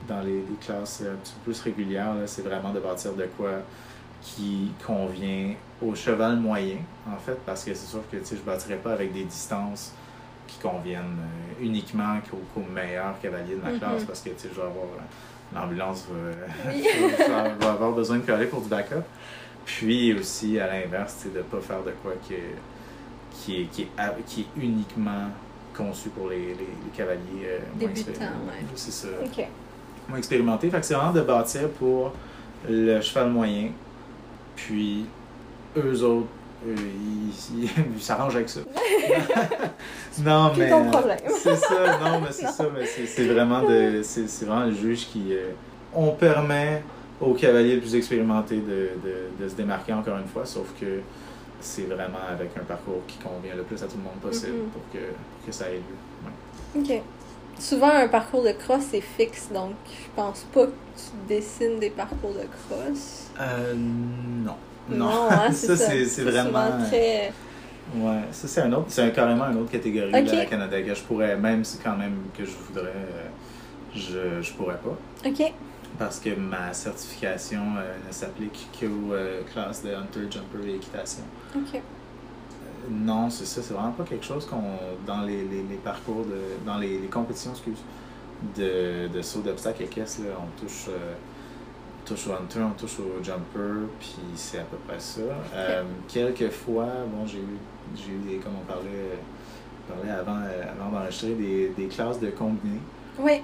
dans 0.09 0.21
les, 0.21 0.39
les 0.41 0.55
classes 0.59 1.01
un 1.01 1.15
petit 1.15 1.33
peu 1.33 1.51
plus 1.51 1.61
régulières, 1.61 2.13
là, 2.15 2.27
c'est 2.27 2.41
vraiment 2.41 2.73
de 2.73 2.79
bâtir 2.81 3.13
de 3.13 3.25
quoi 3.37 3.51
qui 4.21 4.71
convient 4.85 5.53
au 5.81 5.95
cheval 5.95 6.35
moyen, 6.37 6.77
en 7.07 7.17
fait, 7.17 7.37
parce 7.45 7.63
que 7.63 7.73
c'est 7.73 7.87
sûr 7.87 8.01
que 8.11 8.17
je 8.17 8.35
ne 8.35 8.39
bâtirais 8.41 8.77
pas 8.77 8.91
avec 8.91 9.13
des 9.13 9.23
distances 9.23 9.93
qui 10.47 10.59
conviennent 10.59 11.17
uniquement 11.61 12.17
qu'au 12.29 12.41
qu'au 12.53 12.65
meilleur 12.69 13.17
cavalier 13.21 13.55
de 13.55 13.61
ma 13.61 13.77
classe, 13.77 14.03
parce 14.03 14.19
que 14.21 14.29
tu 14.29 14.35
sais, 14.39 14.49
je 14.53 14.59
vais 14.59 14.67
avoir 14.67 14.85
l'ambulance 15.53 16.05
va, 16.09 16.71
Oui. 16.71 16.83
va- 17.29 17.49
va 17.65 17.71
avoir 17.71 17.91
besoin 17.93 18.17
de 18.17 18.25
coller 18.25 18.47
pour 18.47 18.61
du 18.61 18.67
backup. 18.69 19.03
Puis 19.65 20.13
aussi, 20.13 20.59
à 20.59 20.67
l'inverse, 20.67 21.15
c'est 21.19 21.33
de 21.33 21.39
ne 21.39 21.43
pas 21.43 21.59
faire 21.59 21.81
de 21.83 21.91
quoi 22.03 22.13
que, 22.27 22.35
qui, 23.31 23.61
est, 23.61 23.65
qui, 23.65 23.81
est, 23.83 23.87
a- 23.97 24.13
qui 24.25 24.41
est 24.41 24.61
uniquement 24.61 25.29
conçu 25.75 26.09
pour 26.09 26.29
les, 26.29 26.37
les, 26.39 26.53
les 26.53 26.91
cavaliers 26.95 27.19
euh, 27.45 27.59
moins 27.79 27.89
expérimentés. 27.89 28.25
ouais. 28.47 28.65
C'est 28.75 28.91
ça 28.91 29.07
Ok. 29.23 29.45
moins 30.07 30.17
expérimenté. 30.19 30.69
Fait 30.69 30.79
que 30.79 30.85
c'est 30.85 30.93
vraiment 30.93 31.11
de 31.13 31.21
bâtir 31.21 31.67
pour 31.69 32.13
le 32.69 33.01
cheval 33.01 33.29
moyen. 33.29 33.69
Puis 34.55 35.05
eux 35.75 36.03
autres 36.03 36.27
euh, 36.67 36.75
il, 36.77 37.63
il- 37.63 37.69
il 37.95 38.01
s'arrange 38.01 38.35
avec 38.35 38.49
ça. 38.49 38.61
non, 40.23 40.51
mais. 40.57 40.69
ton 40.69 40.87
euh, 40.87 40.91
problème. 40.91 41.17
C'est 41.43 41.55
ça, 41.57 41.99
non, 42.01 42.21
mais 42.21 42.31
c'est 42.31 42.47
ça, 42.51 42.65
mais 42.73 42.85
c'est 42.85 43.05
c'est 43.05 43.27
vraiment, 43.27 43.61
de, 43.63 44.01
c'est 44.03 44.27
c'est 44.27 44.45
vraiment 44.45 44.65
le 44.65 44.73
juge 44.73 45.07
qui. 45.07 45.33
euh, 45.33 45.51
on 45.93 46.11
permet 46.11 46.81
aux 47.21 47.33
cavaliers 47.33 47.75
les 47.75 47.81
plus 47.81 47.95
expérimentés 47.95 48.57
de, 48.57 48.89
de, 49.03 49.43
de 49.43 49.49
se 49.49 49.55
démarquer 49.55 49.93
encore 49.93 50.17
une 50.17 50.27
fois, 50.27 50.45
sauf 50.45 50.67
que 50.79 50.99
c'est 51.61 51.83
vraiment 51.83 52.19
avec 52.29 52.49
un 52.59 52.63
parcours 52.63 53.01
qui 53.07 53.17
convient 53.17 53.55
le 53.55 53.63
plus 53.63 53.81
à 53.81 53.87
tout 53.87 53.97
le 53.97 54.03
monde 54.03 54.19
possible 54.21 54.53
Mhm. 54.57 54.69
pour, 54.69 54.81
que, 54.93 55.05
pour 55.05 55.45
que 55.47 55.51
ça 55.51 55.69
ait 55.69 55.75
lieu. 55.75 55.95
Ouais. 56.25 56.81
Ok. 56.97 57.01
Souvent, 57.57 57.89
un 57.89 58.09
parcours 58.09 58.43
de 58.43 58.51
cross, 58.51 58.83
c'est 58.91 58.99
fixe, 59.01 59.49
donc 59.53 59.71
je 59.87 60.09
pense 60.15 60.45
pas 60.53 60.65
que 60.65 60.71
tu 60.97 61.27
dessines 61.33 61.79
des 61.79 61.89
parcours 61.89 62.33
de 62.33 62.45
cross. 62.67 63.29
Euh, 63.39 63.73
non. 63.75 64.55
hein, 65.29 65.49
ça, 65.53 65.77
c'est 65.77 66.05
c'est 66.05 66.23
vraiment. 66.23 66.47
souvent 66.49 66.85
très... 66.89 67.31
Ouais, 67.95 68.21
ça 68.31 68.47
c'est 68.47 68.61
un 68.61 68.73
autre, 68.73 68.85
c'est 68.89 69.03
un- 69.03 69.09
carrément 69.11 69.45
une 69.45 69.57
autre 69.59 69.71
catégorie 69.71 70.11
Ok. 70.13 70.31
là, 70.33 70.39
à 70.41 70.45
Canada 70.45 70.81
que 70.81 70.93
je 70.93 71.01
pourrais, 71.03 71.37
même 71.37 71.63
si 71.63 71.77
quand 71.77 71.95
même 71.95 72.17
que 72.37 72.43
je 72.43 72.51
voudrais, 72.67 72.89
euh, 72.89 73.27
je, 73.95 74.41
je 74.41 74.53
pourrais 74.53 74.77
pas. 74.77 74.97
Ok. 75.29 75.53
Parce 75.97 76.19
que 76.19 76.35
ma 76.35 76.73
certification 76.73 77.61
euh, 77.77 77.95
ne 78.07 78.11
s'applique 78.11 78.67
qu'aux 78.77 79.13
euh, 79.13 79.41
classes 79.51 79.83
de 79.83 79.89
Hunter, 79.93 80.29
Jumper 80.29 80.67
et 80.69 80.75
Équitation. 80.75 81.23
Ok. 81.55 81.75
Euh, 81.75 81.79
non, 82.91 83.29
c'est 83.29 83.45
ça, 83.45 83.61
c'est 83.61 83.73
vraiment 83.73 83.91
pas 83.93 84.03
quelque 84.03 84.25
chose 84.25 84.45
qu'on, 84.45 84.61
dans 85.07 85.21
les, 85.21 85.43
les, 85.43 85.63
les 85.63 85.77
parcours, 85.83 86.25
de, 86.25 86.65
dans 86.65 86.77
les, 86.77 86.99
les 86.99 87.07
compétitions, 87.07 87.51
excuse, 87.51 87.79
de, 88.57 89.07
de 89.07 89.21
saut 89.21 89.39
d'obstacles 89.41 89.83
équestres, 89.83 90.21
là, 90.23 90.35
on 90.37 90.61
touche, 90.61 90.89
touche 92.05 92.27
au 92.27 92.33
Hunter, 92.33 92.59
on 92.59 92.71
touche 92.77 92.99
au 92.99 93.23
Jumper, 93.23 93.87
puis 93.99 94.15
c'est 94.35 94.59
à 94.59 94.63
peu 94.63 94.77
près 94.87 94.99
ça. 94.99 95.21
Euh, 95.53 95.83
quelques 96.07 96.51
fois, 96.51 96.87
bon, 97.07 97.25
j'ai 97.25 97.39
eu, 97.39 97.57
j'ai 97.95 98.11
eu 98.11 98.17
des, 98.29 98.37
comme 98.43 98.53
on 98.61 98.65
parlait, 98.65 99.17
on 99.87 99.93
parlait 99.93 100.11
avant, 100.11 100.41
euh, 100.45 100.63
avant 100.71 100.91
d'enregistrer, 100.91 101.33
des, 101.35 101.69
des 101.69 101.87
classes 101.87 102.19
de 102.19 102.29
combinés 102.29 102.81
Oui. 103.17 103.41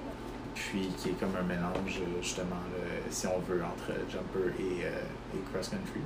Puis 0.68 0.88
qui 0.98 1.10
est 1.10 1.18
comme 1.20 1.34
un 1.38 1.42
mélange 1.46 2.00
justement 2.20 2.56
là, 2.72 2.84
si 3.10 3.26
on 3.26 3.38
veut 3.40 3.62
entre 3.62 3.92
jumper 4.10 4.52
et, 4.60 4.84
euh, 4.86 5.34
et 5.34 5.38
cross 5.52 5.68
country 5.68 6.00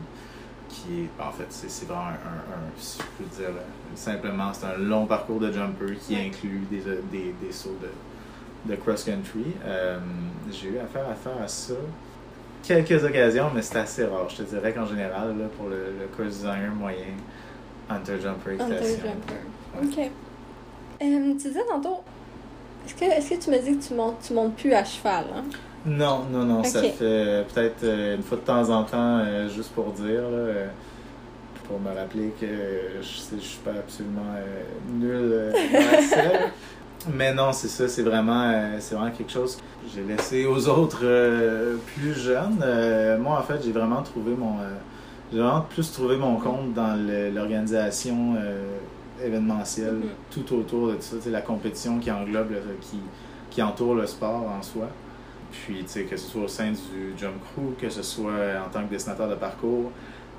qui 0.69 1.03
est 1.03 1.23
en 1.23 1.31
fait 1.31 1.47
c'est 1.51 1.85
vraiment 1.87 2.09
un, 2.09 2.79
si 2.79 2.99
je 2.99 3.25
peux 3.25 3.31
dire 3.37 3.51
là, 3.51 3.63
simplement 3.95 4.53
c'est 4.53 4.67
un 4.67 4.79
long 4.79 5.07
parcours 5.07 5.41
de 5.41 5.53
jumper 5.53 5.97
qui 5.97 6.17
inclut 6.17 6.63
des, 6.71 6.87
euh, 6.89 7.01
des, 7.11 7.35
des 7.41 7.53
sauts 7.53 7.77
de, 7.83 8.71
de 8.71 8.77
cross 8.77 9.05
country 9.05 9.45
Euh, 9.65 9.99
j'ai 10.51 10.69
eu 10.69 10.79
affaire 10.79 11.09
à 11.11 11.15
faire 11.15 11.41
à 11.43 11.49
ça 11.49 11.75
quelques 12.63 13.05
occasions 13.05 13.51
mais 13.55 13.63
c'est 13.63 13.79
assez 13.79 14.05
rare 14.05 14.29
je 14.29 14.37
te 14.37 14.43
dirais 14.43 14.73
qu'en 14.73 14.87
général 14.87 15.37
là, 15.39 15.47
pour 15.57 15.69
le, 15.69 15.93
le 16.01 16.07
course 16.17 16.37
designer 16.39 16.71
moyen 16.75 17.15
hunter 17.89 18.19
jumper 18.21 18.61
Hunter 18.61 18.85
Jumper. 18.85 19.37
Ok. 19.83 20.11
Euh, 21.03 21.33
tu 21.33 21.49
disais 21.49 21.65
tantôt, 21.69 22.01
est-ce 22.87 22.95
que, 22.95 23.05
est-ce 23.05 23.31
que 23.31 23.45
tu 23.45 23.51
me 23.51 23.59
dis 23.59 23.79
que 23.79 23.85
tu 23.89 23.95
montes, 23.95 24.17
tu 24.27 24.33
montes 24.33 24.55
plus 24.55 24.73
à 24.73 24.85
cheval, 24.85 25.25
hein? 25.35 25.45
Non, 25.85 26.25
non, 26.31 26.45
non, 26.45 26.65
ça 26.65 26.83
fait 26.83 27.45
peut-être 27.55 27.85
euh, 27.85 28.17
une 28.17 28.23
fois 28.23 28.39
de 28.39 28.43
temps 28.43 28.71
en 28.71 28.83
temps, 28.83 29.19
euh, 29.19 29.49
juste 29.49 29.71
pour 29.73 29.93
dire, 29.93 30.23
là, 30.23 30.37
euh, 30.37 30.67
pour 31.69 31.79
me 31.79 31.95
rappeler 31.97 32.33
que 32.41 32.47
je 33.01 33.37
je 33.37 33.41
suis 33.41 33.59
pas 33.59 33.71
absolument 33.71 34.23
nul 34.89 35.53
dans 35.73 35.79
la 35.79 36.03
selle. 36.03 36.53
Mais 37.15 37.33
non, 37.33 37.53
c'est 37.53 37.69
ça, 37.69 37.87
c'est 37.87 38.03
vraiment, 38.03 38.53
c'est 38.81 38.95
vraiment 38.95 39.13
quelque 39.13 39.31
chose 39.31 39.57
que 39.57 39.63
j'ai 39.95 40.03
laissé 40.03 40.45
aux 40.47 40.69
autres 40.69 41.01
euh, 41.05 41.77
plus 41.95 42.15
jeunes. 42.15 42.61
Euh, 42.65 43.19
moi, 43.19 43.39
en 43.39 43.43
fait, 43.43 43.63
j'ai 43.65 43.73
vraiment 43.73 44.03
trouvé 44.03 44.35
mon, 44.35 44.59
euh, 44.59 44.75
j'ai 45.33 45.39
vraiment 45.39 45.61
plus 45.61 45.93
trouvé 45.93 46.17
mon 46.17 46.37
compte 46.37 46.75
dans 46.75 46.97
l'organisation 47.33 48.35
événementielle, 49.25 49.95
Mhm. 49.97 50.09
tout 50.31 50.55
autour 50.55 50.89
de 50.89 50.95
tout 50.95 51.03
ça, 51.21 51.31
la 51.31 51.41
compétition 51.43 51.99
qui 51.99 52.11
englobe, 52.11 52.51
le- 52.51 52.77
qui, 52.81 52.99
qui 53.51 53.63
entoure 53.63 53.95
le 53.95 54.07
sport 54.07 54.45
en 54.51 54.63
soi. 54.63 54.89
Puis, 55.53 55.79
tu 55.85 55.89
sais, 55.89 56.03
que 56.05 56.17
ce 56.17 56.29
soit 56.29 56.43
au 56.43 56.49
sein 56.49 56.71
du 56.73 57.15
Jump 57.17 57.35
Crew, 57.55 57.75
que 57.81 57.89
ce 57.89 58.03
soit 58.03 58.33
en 58.67 58.69
tant 58.71 58.85
que 58.85 58.91
dessinateur 58.91 59.29
de 59.29 59.37
parcours, 59.37 59.91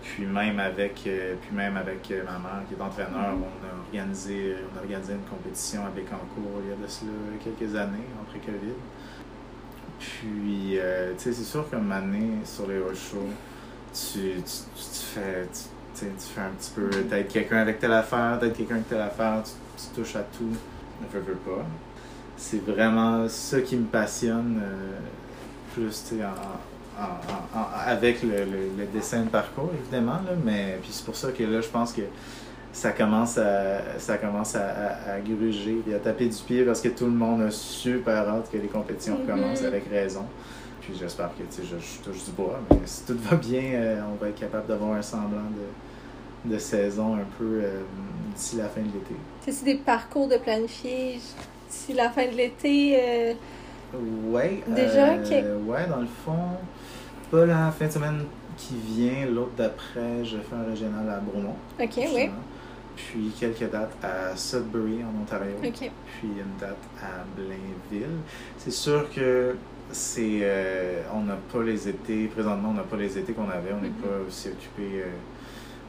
puis 0.04 0.26
même 0.26 0.60
avec, 0.60 1.02
euh, 1.08 1.36
puis 1.42 1.56
même 1.56 1.76
avec 1.78 2.12
euh, 2.12 2.24
ma 2.24 2.34
mère 2.38 2.62
qui 2.68 2.76
est 2.76 2.82
entraîneur, 2.82 3.34
Mhm. 3.36 3.42
on 3.44 3.66
a 3.66 3.80
organisé, 3.88 4.56
on 4.74 4.78
a 4.78 4.82
organisé 4.82 5.14
une 5.14 5.22
compétition 5.30 5.86
à 5.86 5.90
Bécancour 5.90 6.62
il 6.64 6.70
y 6.70 6.74
a 6.74 6.76
de 6.76 6.88
cela 6.88 7.12
quelques 7.44 7.76
années, 7.76 8.06
après 8.22 8.40
Covid. 8.40 8.74
Puis, 10.00 10.78
euh, 10.78 11.14
tu 11.18 11.24
sais, 11.24 11.34
c'est 11.34 11.44
sûr 11.44 11.68
qu'une 11.70 11.92
année 11.92 12.30
sur 12.44 12.68
les 12.68 12.78
horse 12.80 13.10
shows, 13.12 13.34
tu, 13.94 14.20
tu, 14.36 14.42
tu, 14.44 14.44
tu 14.76 15.06
fais, 15.16 15.48
tu, 15.52 15.60
tu 16.06 16.28
fais 16.34 16.42
un 16.42 16.50
petit 16.58 16.72
peu, 16.76 16.90
t'aides 17.10 17.28
quelqu'un 17.28 17.58
avec 17.58 17.80
telle 17.80 17.94
affaire, 17.94 18.38
t'aides 18.40 18.54
quelqu'un 18.56 18.76
avec 18.76 18.90
telle 18.90 19.02
affaire, 19.02 19.42
tu, 19.44 19.52
tu 19.84 20.02
touches 20.02 20.16
à 20.16 20.22
tout, 20.38 20.44
ne 20.46 21.08
veux, 21.12 21.20
veux 21.26 21.36
pas. 21.36 21.64
C'est 22.38 22.64
vraiment 22.66 23.28
ça 23.28 23.62
qui 23.62 23.76
me 23.78 23.86
passionne 23.86 24.62
euh, 24.64 24.98
plus, 25.74 26.04
tu 26.08 26.18
sais, 26.18 26.24
en, 26.24 27.02
en- 27.02 27.06
en- 27.06 27.60
en- 27.62 27.68
avec 27.88 28.22
le, 28.24 28.30
le, 28.30 28.70
le 28.78 28.86
dessin 28.94 29.22
de 29.24 29.30
parcours, 29.30 29.72
évidemment, 29.82 30.14
là, 30.26 30.32
mais 30.46 30.78
puis 30.82 30.92
c'est 30.92 31.06
pour 31.06 31.16
ça 31.16 31.32
que 31.32 31.44
là, 31.44 31.62
je 31.62 31.68
pense 31.68 31.94
que 31.94 32.02
ça 32.74 32.92
commence 32.92 33.40
à 33.40 33.98
ça 33.98 34.18
commence 34.20 34.56
à, 34.56 34.68
à, 34.68 35.14
à 35.16 35.20
gruger 35.20 35.82
et 35.90 35.96
à 35.96 36.00
taper 36.00 36.28
du 36.28 36.38
pied 36.44 36.64
parce 36.64 36.80
que 36.80 36.90
tout 36.90 37.06
le 37.06 37.12
monde 37.12 37.42
a 37.42 37.50
super 37.50 38.30
hâte 38.30 38.52
que 38.52 38.58
les 38.58 38.68
compétitions 38.68 39.18
Mhm. 39.20 39.26
commencent 39.26 39.64
avec 39.64 39.90
raison. 39.90 40.26
Puis 40.82 40.94
j'espère 41.00 41.30
que 41.30 41.44
tu 41.44 41.62
sais, 41.62 41.64
je, 41.64 41.76
je 41.80 42.02
touche 42.04 42.24
du 42.26 42.32
bois, 42.32 42.60
mais 42.70 42.78
si 42.86 43.04
tout 43.04 43.18
va 43.18 43.36
bien, 43.36 43.62
euh, 43.74 44.02
on 44.12 44.24
va 44.24 44.30
être 44.30 44.40
capable 44.40 44.68
d'avoir 44.68 44.94
un 44.94 45.02
semblant 45.02 45.28
de, 45.50 45.66
de 46.48 46.58
saison 46.58 47.16
un 47.16 47.26
peu 47.38 47.62
euh, 47.64 47.82
d'ici 48.36 48.56
la 48.58 48.66
fin 48.70 48.82
de 48.82 48.88
l'été. 48.88 49.16
C'est 49.42 49.64
des 49.66 49.76
parcours 49.76 50.28
de 50.28 50.38
planifier 50.38 51.20
d'ici 51.70 51.94
la 51.94 52.10
fin 52.10 52.26
de 52.26 52.36
l'été. 52.36 52.98
euh, 53.00 53.34
Ouais. 54.30 54.62
Déjà, 54.68 55.14
euh, 55.14 55.58
Ouais, 55.66 55.88
dans 55.88 56.02
le 56.02 56.08
fond, 56.26 56.58
pas 57.32 57.46
la 57.46 57.72
fin 57.72 57.88
de 57.88 57.92
semaine 57.92 58.24
qui 58.58 58.76
vient, 58.76 59.26
l'autre 59.28 59.52
d'après, 59.58 60.26
je 60.26 60.38
fais 60.38 60.56
un 60.56 60.70
régional 60.70 61.10
à 61.10 61.20
Bromont. 61.20 61.56
Ok, 61.80 61.94
oui. 62.16 62.30
Puis 62.96 63.32
quelques 63.40 63.70
dates 63.72 63.96
à 64.04 64.36
Sudbury 64.36 65.04
en 65.04 65.22
Ontario. 65.22 65.54
Ok. 65.64 65.72
Puis 66.20 66.28
une 66.28 66.60
date 66.60 66.78
à 67.02 67.24
Blainville. 67.36 68.18
C'est 68.58 68.72
sûr 68.72 69.08
que 69.14 69.56
c'est 69.92 70.40
euh, 70.42 71.04
on 71.14 71.22
n'a 71.22 71.38
pas 71.54 71.62
les 71.64 71.88
étés, 71.88 72.26
présentement 72.26 72.70
on 72.72 72.74
n'a 72.74 72.84
pas 72.84 72.98
les 72.98 73.18
étés 73.18 73.32
qu'on 73.34 73.50
avait, 73.50 73.72
on 73.72 73.82
n'est 73.82 73.88
Mhm. 73.90 73.94
pas 74.02 74.28
aussi 74.28 74.50
occupé. 74.50 75.02
euh, 75.04 75.06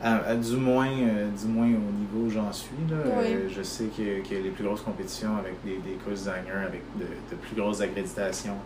à- 0.03 0.17
à- 0.31 0.35
du 0.37 0.57
moins, 0.57 0.89
euh, 0.91 1.29
du 1.31 1.47
moins 1.47 1.67
au 1.67 1.93
niveau 1.93 2.27
où 2.27 2.31
j'en 2.31 2.53
suis. 2.53 2.77
Là, 2.91 2.97
Oui. 3.19 3.25
Euh, 3.35 3.49
je 3.49 3.63
sais 3.63 3.87
que, 3.87 4.23
que 4.29 4.35
les 4.35 4.51
plus 4.51 4.65
grosses 4.65 4.83
compétitions 4.83 5.37
avec 5.37 5.55
des, 5.65 5.79
des 5.79 5.97
course 5.97 6.21
designers, 6.25 6.67
avec 6.67 6.83
de, 6.97 7.05
de 7.05 7.37
plus 7.41 7.57
grosses 7.57 7.81
accréditations, 7.81 8.57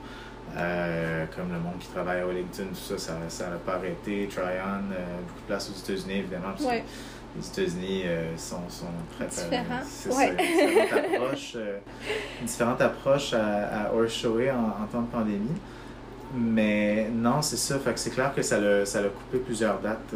euh, 0.57 1.25
comme 1.35 1.49
le 1.53 1.59
monde 1.59 1.79
qui 1.81 1.88
travaille 1.88 2.21
à 2.21 2.27
Wellington, 2.27 2.66
tout 2.71 2.99
ça, 2.99 3.14
ça 3.29 3.45
n'a 3.49 3.57
pas 3.57 3.75
arrêté. 3.77 4.29
Tryon, 4.31 4.83
beaucoup 5.27 5.40
de 5.40 5.47
place 5.47 5.71
aux 5.71 5.79
États-Unis, 5.90 6.18
évidemment, 6.18 6.53
parce 6.57 6.64
que 6.66 6.83
les 7.38 7.49
États-Unis 7.49 8.03
sont, 8.37 8.68
sont 8.68 8.85
très 9.16 9.27
Différents. 9.27 9.81
C'est 9.87 10.11
Ouais. 10.11 10.37
ça, 10.37 10.42
une 10.42 10.66
différente 10.83 11.14
approche, 11.14 11.57
une 12.40 12.47
différente 12.47 12.81
approche 12.83 13.33
à, 13.33 13.87
à 13.87 13.92
en, 13.95 14.83
en 14.83 14.87
temps 14.92 15.01
de 15.01 15.07
pandémie. 15.11 15.59
Mais 16.35 17.09
non, 17.12 17.40
c'est 17.42 17.57
ça. 17.57 17.79
Fait 17.79 17.92
que 17.95 17.99
c'est 18.01 18.11
clair 18.11 18.35
que 18.35 18.42
ça 18.42 18.59
l'a 18.59 18.85
ça 18.87 19.01
l'a 19.03 19.09
coupé 19.09 19.38
plusieurs 19.38 19.79
dates 19.81 20.14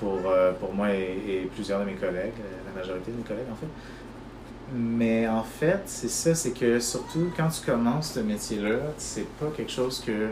pour, 0.00 0.20
euh, 0.26 0.52
pour 0.52 0.72
moi 0.74 0.90
et, 0.92 1.18
et 1.28 1.50
plusieurs 1.54 1.80
de 1.80 1.84
mes 1.86 1.94
collègues, 1.94 2.32
euh, 2.40 2.72
la 2.74 2.80
majorité 2.80 3.10
de 3.12 3.16
mes 3.16 3.22
collègues 3.22 3.46
en 3.52 3.56
fait. 3.56 3.66
Mais 4.74 5.28
en 5.28 5.44
fait, 5.44 5.80
c'est 5.86 6.10
ça, 6.10 6.34
c'est 6.34 6.50
que 6.50 6.80
surtout 6.80 7.30
quand 7.36 7.48
tu 7.48 7.64
commences 7.64 8.12
ce 8.14 8.20
métier-là, 8.20 8.78
c'est 8.98 9.28
pas 9.38 9.46
quelque 9.56 9.70
chose 9.70 10.02
que 10.04 10.30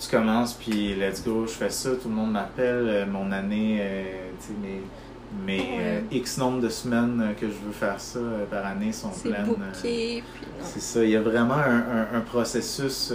tu 0.00 0.08
commences 0.08 0.54
puis 0.54 0.94
let's 0.94 1.22
go, 1.22 1.44
je 1.46 1.52
fais 1.52 1.68
ça, 1.70 1.90
tout 1.90 2.08
le 2.08 2.14
monde 2.14 2.32
m'appelle, 2.32 2.86
euh, 2.88 3.06
mon 3.06 3.30
année, 3.32 3.82
tu 4.40 4.46
sais, 4.46 4.52
mes, 4.60 4.80
euh, 5.78 6.00
X 6.10 6.38
nombre 6.38 6.62
de 6.62 6.70
semaines 6.70 7.34
que 7.38 7.46
je 7.48 7.52
veux 7.66 7.72
faire 7.72 8.00
ça 8.00 8.18
euh, 8.18 8.46
par 8.46 8.64
année 8.64 8.92
sont 8.92 9.10
pleines. 9.28 9.44
booké, 9.44 10.22
c'est 10.62 10.80
ça, 10.80 11.04
il 11.04 11.10
y 11.10 11.16
a 11.16 11.20
vraiment 11.20 11.54
un, 11.56 11.76
un- 12.14 12.16
un 12.16 12.20
processus, 12.20 13.12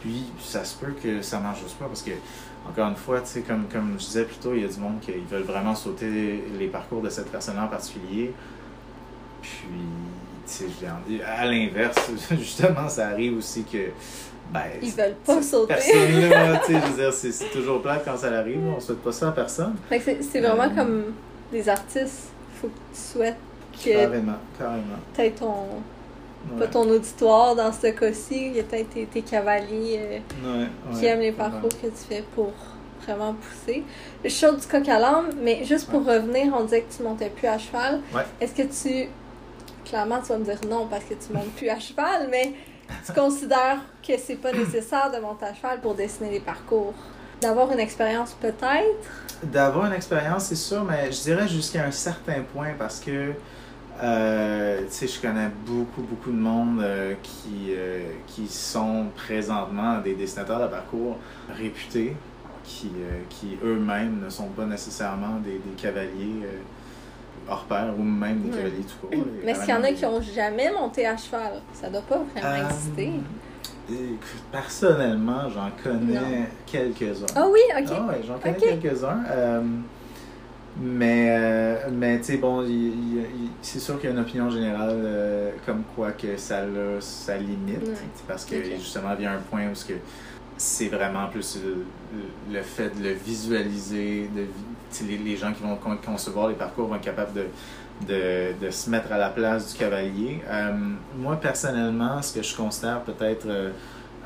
puis 0.00 0.24
ça 0.40 0.62
se 0.64 0.76
peut 0.76 0.92
que 1.02 1.20
ça 1.22 1.40
marche 1.40 1.62
juste 1.62 1.76
pas 1.78 1.86
parce 1.86 2.02
que, 2.02 2.12
encore 2.68 2.88
une 2.88 2.96
fois, 2.96 3.20
tu 3.20 3.26
sais, 3.28 3.40
comme, 3.42 3.64
comme 3.72 3.92
je 3.98 4.04
disais 4.04 4.24
plus 4.24 4.36
tôt, 4.36 4.52
il 4.54 4.62
y 4.62 4.64
a 4.64 4.68
du 4.68 4.78
monde 4.78 5.00
qui 5.00 5.10
ils 5.12 5.24
veulent 5.24 5.42
vraiment 5.42 5.74
sauter 5.74 6.42
les 6.58 6.66
parcours 6.68 7.02
de 7.02 7.08
cette 7.08 7.30
personne-là 7.30 7.64
en 7.64 7.68
particulier. 7.68 8.32
Puis, 9.42 9.50
tu 10.46 10.52
sais, 10.52 10.64
je 10.80 10.84
l'ai 10.84 10.90
en- 10.90 11.24
à 11.26 11.44
l'inverse, 11.46 12.10
justement, 12.32 12.88
ça 12.88 13.08
arrive 13.08 13.38
aussi 13.38 13.64
que, 13.64 13.88
ben, 14.52 14.60
Ils 14.82 14.90
veulent 14.92 15.14
pas 15.24 15.40
sauter. 15.42 15.74
personne-là, 15.74 16.58
tu 16.64 16.72
sais, 16.72 16.80
je 16.80 16.86
veux 16.92 17.02
dire, 17.02 17.12
c'est 17.12 17.50
toujours 17.50 17.80
plate 17.82 18.04
quand 18.04 18.16
ça 18.16 18.28
arrive, 18.38 18.60
on 18.76 18.78
souhaite 18.80 19.02
pas 19.02 19.12
ça 19.12 19.28
à 19.28 19.32
personne. 19.32 19.74
Fait 19.88 19.98
que 20.00 20.22
c'est- 20.22 20.40
vraiment 20.40 20.64
Euh, 20.64 20.74
comme 20.76 21.04
des 21.52 21.68
artistes. 21.68 22.28
Faut 22.60 22.68
que 22.68 22.72
tu 22.94 23.00
souhaites 23.00 23.36
que 23.82 23.90
Carrément, 23.90 24.32
carrément. 24.58 24.82
peut-être 25.14 25.40
ton. 25.40 25.54
Pas 26.58 26.66
ton 26.66 26.88
auditoire 26.88 27.54
dans 27.54 27.72
ce 27.72 27.88
cas-ci, 27.88 28.46
il 28.48 28.56
y 28.56 28.60
a 28.60 28.62
peut-être 28.62 28.90
tes, 28.90 29.06
tes 29.06 29.22
cavaliers 29.22 30.22
euh, 30.44 30.66
qui 30.94 31.06
aiment 31.06 31.20
les 31.20 31.32
parcours 31.32 31.70
que 31.70 31.86
tu 31.86 32.04
fais 32.08 32.24
pour 32.34 32.52
vraiment 33.06 33.34
poussé. 33.34 33.82
Le 34.22 34.30
show 34.30 34.54
du 34.54 34.66
coq 34.66 34.88
à 34.88 34.98
l'âme, 34.98 35.30
mais 35.42 35.64
juste 35.64 35.90
pour 35.90 36.04
revenir, 36.04 36.52
on 36.56 36.64
disait 36.64 36.82
que 36.82 36.94
tu 36.94 37.02
montais 37.02 37.30
plus 37.30 37.48
à 37.48 37.58
cheval. 37.58 38.00
Ouais. 38.14 38.22
Est-ce 38.40 38.54
que 38.54 38.62
tu. 38.62 39.08
Clairement, 39.84 40.20
tu 40.20 40.28
vas 40.28 40.38
me 40.38 40.44
dire 40.44 40.60
non 40.68 40.86
parce 40.88 41.04
que 41.04 41.14
tu 41.14 41.32
montes 41.32 41.50
plus 41.56 41.68
à 41.68 41.78
cheval, 41.78 42.28
mais 42.30 42.52
tu 43.06 43.12
considères 43.12 43.80
que 44.06 44.12
c'est 44.18 44.36
pas 44.36 44.52
nécessaire 44.52 45.10
de 45.10 45.18
monter 45.20 45.46
à 45.46 45.54
cheval 45.54 45.80
pour 45.80 45.94
dessiner 45.94 46.30
les 46.30 46.40
parcours? 46.40 46.94
D'avoir 47.40 47.72
une 47.72 47.80
expérience 47.80 48.36
peut-être? 48.40 49.42
D'avoir 49.42 49.86
une 49.86 49.94
expérience, 49.94 50.44
c'est 50.44 50.56
sûr, 50.56 50.84
mais 50.84 51.10
je 51.10 51.22
dirais 51.22 51.48
jusqu'à 51.48 51.86
un 51.86 51.90
certain 51.90 52.42
point 52.52 52.74
parce 52.78 53.00
que, 53.00 53.32
euh, 54.02 54.80
je 54.90 55.20
connais 55.20 55.48
beaucoup, 55.66 56.02
beaucoup 56.02 56.30
de 56.30 56.36
monde 56.38 56.80
euh, 56.82 57.14
qui, 57.22 57.70
euh, 57.70 58.02
qui 58.26 58.46
sont 58.48 59.06
présentement 59.16 59.98
des 60.00 60.14
dessinateurs 60.14 60.60
de 60.62 60.66
parcours 60.68 61.16
réputés, 61.56 62.16
qui, 62.64 62.90
qui 63.28 63.58
eux-mêmes 63.64 64.20
ne 64.24 64.30
sont 64.30 64.48
pas 64.48 64.64
nécessairement 64.64 65.38
des, 65.44 65.58
des 65.58 65.76
cavaliers 65.76 66.46
hors 67.48 67.64
pair 67.64 67.92
ou 67.98 68.02
même 68.02 68.40
des 68.42 68.50
Ouais. 68.50 68.56
cavaliers 68.56 68.84
tout 68.84 69.06
court. 69.06 69.24
Mais 69.44 69.54
qu'il 69.54 69.68
y 69.68 69.72
en 69.72 69.82
a 69.82 69.88
des- 69.88 69.94
qui 69.94 70.04
ont 70.06 70.20
jamais 70.22 70.70
monté 70.70 71.06
à 71.06 71.16
cheval? 71.16 71.54
Ça 71.72 71.88
doit 71.90 72.02
pas 72.02 72.18
vraiment 72.34 72.68
exister. 72.68 73.12
Écoute, 73.90 74.42
personnellement, 74.52 75.48
j'en 75.52 75.70
connais 75.82 76.48
quelques-uns. 76.64 77.26
Ah 77.34 77.46
oui, 77.50 77.58
ok. 77.76 77.88
Ah 77.90 78.02
ouais, 78.06 78.20
j'en 78.24 78.38
connais 78.38 78.56
quelques-uns. 78.56 79.18
Mais, 80.82 81.26
euh, 81.28 81.90
mais 81.92 82.18
tu 82.18 82.24
sais, 82.24 82.36
bon, 82.38 82.64
c'est 83.60 83.80
sûr 83.80 84.00
qu'il 84.00 84.08
y 84.08 84.12
a 84.12 84.16
une 84.16 84.22
opinion 84.22 84.48
générale 84.48 84.96
euh, 85.04 85.50
comme 85.66 85.82
quoi 85.94 86.12
que 86.12 86.38
ça 86.38 86.60
a 86.60 87.00
sa 87.00 87.36
limite. 87.36 87.82
Ouais. 87.82 87.94
Parce 88.26 88.46
que 88.46 88.62
justement, 88.64 89.10
il 89.18 89.24
y 89.24 89.26
a 89.26 89.32
un 89.32 89.40
point 89.50 89.68
où 89.70 89.74
ce 89.74 89.84
que 89.84 89.94
c'est 90.56 90.88
vraiment 90.88 91.26
plus 91.28 91.58
le, 91.62 91.84
le 92.54 92.62
fait 92.62 92.98
de 92.98 93.04
le 93.08 93.12
visualiser, 93.12 94.30
de, 94.34 94.46
les, 95.06 95.18
les 95.18 95.36
gens 95.36 95.52
qui 95.52 95.62
vont 95.62 95.76
con- 95.76 95.98
concevoir 96.02 96.48
les 96.48 96.54
parcours 96.54 96.88
vont 96.88 96.96
être 96.96 97.02
capables 97.02 97.34
de, 97.34 97.44
de, 98.08 98.66
de 98.66 98.70
se 98.70 98.88
mettre 98.88 99.12
à 99.12 99.18
la 99.18 99.28
place 99.28 99.72
du 99.72 99.78
cavalier. 99.78 100.40
Euh, 100.48 100.72
moi, 101.18 101.36
personnellement, 101.36 102.22
ce 102.22 102.34
que 102.38 102.42
je 102.42 102.56
considère 102.56 103.02
peut-être 103.02 103.46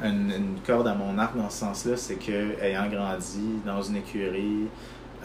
une, 0.05 0.31
une 0.31 0.57
corde 0.65 0.87
à 0.87 0.95
mon 0.95 1.19
arc 1.19 1.37
dans 1.37 1.51
ce 1.51 1.59
sens-là, 1.59 1.97
c'est 1.97 2.17
que 2.17 2.61
ayant 2.63 2.89
grandi 2.89 3.61
dans 3.67 3.83
une 3.83 3.97
écurie, 3.97 4.67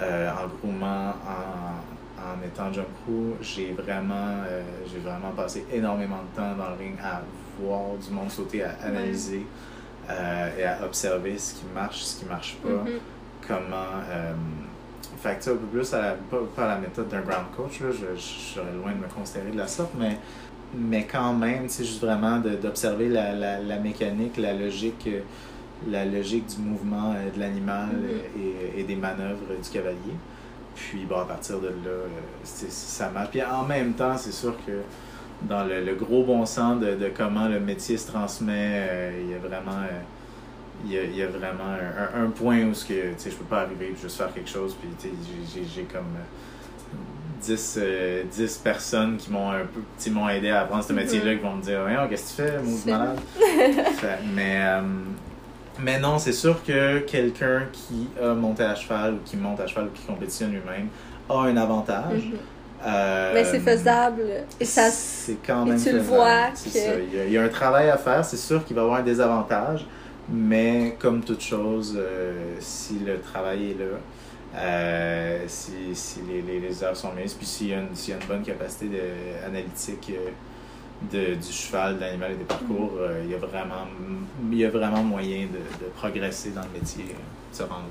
euh, 0.02 0.30
en 0.32 0.48
groomant, 0.48 1.10
en, 1.26 2.22
en 2.22 2.46
étant 2.46 2.72
jump 2.74 2.88
crew, 3.04 3.36
j'ai 3.42 3.72
vraiment, 3.74 4.44
euh, 4.48 4.62
j'ai 4.92 5.00
vraiment 5.00 5.32
passé 5.32 5.66
énormément 5.72 6.20
de 6.32 6.36
temps 6.38 6.56
dans 6.58 6.70
le 6.70 6.76
ring 6.78 6.96
à 7.04 7.22
voir 7.60 7.96
du 7.98 8.10
monde 8.14 8.30
sauter, 8.32 8.64
à 8.64 8.72
analyser 8.84 9.46
euh, 10.10 10.50
et 10.58 10.64
à 10.64 10.84
observer 10.86 11.38
ce 11.38 11.56
qui 11.56 11.66
marche, 11.74 12.02
ce 12.02 12.20
qui 12.20 12.26
marche 12.26 12.56
pas 12.64 12.70
Mhm. 12.70 13.00
comment. 13.48 13.76
Fait 15.22 15.38
que, 15.44 15.50
un 15.50 15.56
peu 15.56 15.66
plus 15.66 15.94
à 15.94 16.02
la, 16.02 16.12
pas, 16.14 16.38
pas 16.56 16.64
à 16.66 16.68
la 16.76 16.78
méthode 16.78 17.10
d'un 17.10 17.20
ground 17.22 17.48
coach, 17.56 17.82
là, 17.82 17.88
je, 17.92 18.16
je 18.16 18.22
serais 18.22 18.72
loin 18.82 18.92
de 18.92 18.98
me 18.98 19.08
considérer 19.14 19.52
de 19.52 19.58
la 19.58 19.68
sorte, 19.68 19.92
mais, 19.98 20.18
mais 20.74 21.06
quand 21.06 21.34
même, 21.34 21.68
c'est 21.68 21.84
juste 21.84 22.02
vraiment 22.02 22.38
d'observer 22.40 23.10
la, 23.10 23.34
la, 23.34 23.60
la 23.60 23.78
mécanique, 23.80 24.38
la 24.38 24.54
logique, 24.54 25.10
la 25.88 26.06
logique 26.06 26.46
du 26.48 26.58
mouvement 26.62 27.14
euh, 27.16 27.30
de 27.34 27.40
l'animal 27.40 27.88
Mhm. 27.94 28.04
euh, 28.06 28.76
et, 28.78 28.82
et 28.82 28.84
des 28.84 28.96
manœuvres 28.96 29.44
euh, 29.52 29.62
du 29.62 29.70
cavalier. 29.70 30.16
Puis, 30.76 31.06
bon, 31.06 31.20
à 31.20 31.26
partir 31.26 31.60
de 31.60 31.68
là, 31.68 31.74
euh, 31.88 32.08
ça 32.44 33.10
marche. 33.10 33.30
Puis 33.32 33.44
en 33.44 33.64
même 33.66 33.94
temps, 33.94 34.16
c'est 34.18 34.32
sûr 34.34 34.56
que 34.66 34.72
dans 35.42 35.64
le, 35.64 35.84
le 35.84 35.96
gros 35.96 36.24
bon 36.24 36.46
sens 36.46 36.80
de, 36.80 36.96
de 36.96 37.10
comment 37.16 37.48
le 37.48 37.60
métier 37.60 37.98
se 37.98 38.08
transmet, 38.08 38.54
euh, 38.90 39.22
il 39.24 39.32
y 39.32 39.34
a 39.34 39.38
vraiment. 39.40 39.78
euh, 39.84 40.00
il 40.86 40.94
y 40.94 40.98
a, 40.98 41.04
il 41.04 41.16
y 41.18 41.22
a 41.22 41.28
vraiment 41.28 41.76
un, 42.16 42.30
point 42.30 42.64
où 42.64 42.74
ce 42.74 42.86
que, 42.86 42.94
je 42.94 43.36
peux 43.36 43.44
pas 43.44 43.64
arriver 43.64 43.88
et 43.88 43.96
juste 44.02 44.16
faire 44.16 44.34
quelque 44.34 44.50
chose, 44.50 44.78
puis 44.80 44.88
j'ai- 45.02 45.84
comme 45.84 46.06
euh, 46.16 47.42
10, 47.42 47.80
euh, 47.82 48.24
10 48.32 48.58
personnes 48.60 49.18
qui 49.18 49.30
m'ont 49.30 49.52
un 49.52 49.66
peu, 49.66 50.10
m'ont 50.12 50.30
aidé 50.30 50.52
à 50.52 50.62
apprendre 50.62 50.84
ce 50.86 50.94
Mhm. 50.94 51.00
métier-là, 51.00 51.36
qui 51.36 51.42
vont 51.42 51.56
me 51.56 51.62
dire, 51.62 51.82
Voyons, 51.82 52.08
qu'est-ce 52.10 52.38
que 52.38 52.44
tu 52.44 52.50
fais, 52.50 52.60
C'est- 52.66 52.92
malade? 52.92 53.20
Mais, 54.34 54.56
euh, 54.62 54.82
mais 55.84 56.00
non, 56.00 56.20
c'est 56.20 56.34
sûr 56.34 56.64
que 56.64 57.00
quelqu'un 57.00 57.64
qui 57.72 58.08
a 58.22 58.34
monté 58.34 58.64
à 58.64 58.76
cheval, 58.76 59.16
ou 59.16 59.18
qui 59.26 59.38
monte 59.38 59.60
à 59.60 59.68
cheval, 59.68 59.86
ou 59.86 59.90
qui 59.92 60.04
compétitionne 60.06 60.52
lui-même, 60.52 60.88
a 61.30 61.42
un 61.42 61.58
avantage. 61.58 62.24
Mhm. 62.26 62.38
Euh, 62.86 63.32
Mais 63.34 63.44
c'est 63.44 63.60
faisable. 63.60 64.22
Et 64.60 64.66
ça. 64.66 64.90
c'est 64.90 65.38
quand 65.46 65.66
et 65.66 65.72
même 65.72 65.84
tu 65.84 65.92
le 65.92 66.00
vois 66.00 66.48
que- 66.52 66.70
ça. 66.70 66.80
Il, 66.98 67.18
y 67.18 67.20
a, 67.20 67.26
il 67.26 67.32
y 67.34 67.38
a 67.38 67.44
un 67.44 67.50
travail 67.50 67.90
à 67.90 67.98
faire, 67.98 68.24
c'est 68.24 68.38
sûr 68.38 68.64
qu'il 68.64 68.76
va 68.76 68.82
y 68.84 68.86
avoir 68.86 69.00
un 69.02 69.04
désavantage, 69.04 69.86
mais 70.30 70.96
comme 71.00 71.22
toute 71.22 71.42
chose, 71.42 71.96
euh, 71.98 72.56
si 72.60 73.00
le 73.06 73.20
travail 73.20 73.72
est 73.72 73.80
là, 73.80 73.98
euh, 74.56 75.44
si, 75.48 75.72
si 75.94 76.20
les, 76.28 76.42
les, 76.42 76.60
les 76.60 76.84
heures 76.84 76.96
sont 76.96 77.12
mises, 77.12 77.34
puis 77.34 77.46
s'il 77.46 77.68
y, 77.68 77.74
a 77.74 77.80
une- 77.80 77.94
s'il 77.96 78.14
y 78.14 78.18
a 78.18 78.22
une 78.22 78.28
bonne 78.28 78.44
capacité 78.44 78.86
de, 78.88 79.46
analytique 79.46 80.12
de, 81.12 81.36
du 81.36 81.52
cheval, 81.52 81.96
de 81.96 82.02
l'animal 82.02 82.32
et 82.34 82.36
des 82.36 82.44
parcours, 82.44 82.92
Mm. 82.94 83.00
euh, 83.02 83.22
il, 83.26 83.32
y 83.32 83.36
a 83.36 83.38
vraiment, 83.38 83.88
il 84.52 84.58
y 84.58 84.66
a 84.66 84.70
vraiment 84.70 85.04
moyen 85.04 85.48
de, 85.48 85.86
de 85.86 85.90
progresser 85.96 86.50
dans 86.52 86.62
le 86.64 86.80
métier, 86.80 87.06
euh, 87.10 87.52
de 87.52 87.56
se 87.58 87.64
rendre. 87.64 87.86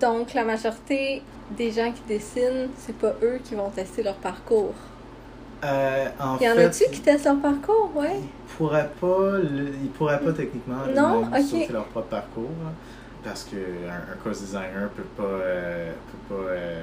Donc, 0.00 0.32
la 0.34 0.44
majorité 0.44 1.22
des 1.50 1.70
gens 1.70 1.92
qui 1.92 2.02
dessinent, 2.08 2.68
c'est 2.76 2.96
pas 2.96 3.14
eux 3.22 3.38
qui 3.44 3.54
vont 3.54 3.70
tester 3.70 4.02
leur 4.02 4.14
parcours. 4.16 4.74
Euh, 5.64 6.06
en 6.18 6.38
Il 6.38 6.44
y 6.46 6.50
en 6.50 6.58
a-tu 6.58 6.84
qui 6.90 7.00
testent 7.00 7.26
leur 7.26 7.38
parcours, 7.38 7.90
ouais? 7.94 8.16
Ils 8.20 8.54
pourraient 8.56 8.90
pas, 9.00 9.38
le- 9.38 9.68
ils 9.82 9.90
pourraient 9.90 10.18
pas 10.20 10.32
techniquement 10.32 10.78
Non? 10.94 11.22
leur 11.70 11.84
propre 11.86 12.08
parcours 12.08 12.50
là, 12.64 12.70
parce 13.22 13.44
que 13.44 13.56
un, 13.56 14.16
course 14.22 14.40
designer 14.40 14.88
peut 14.96 15.02
pas 15.16 15.22
euh, 15.22 15.92
peut 16.28 16.34
pas 16.34 16.42
euh, 16.50 16.82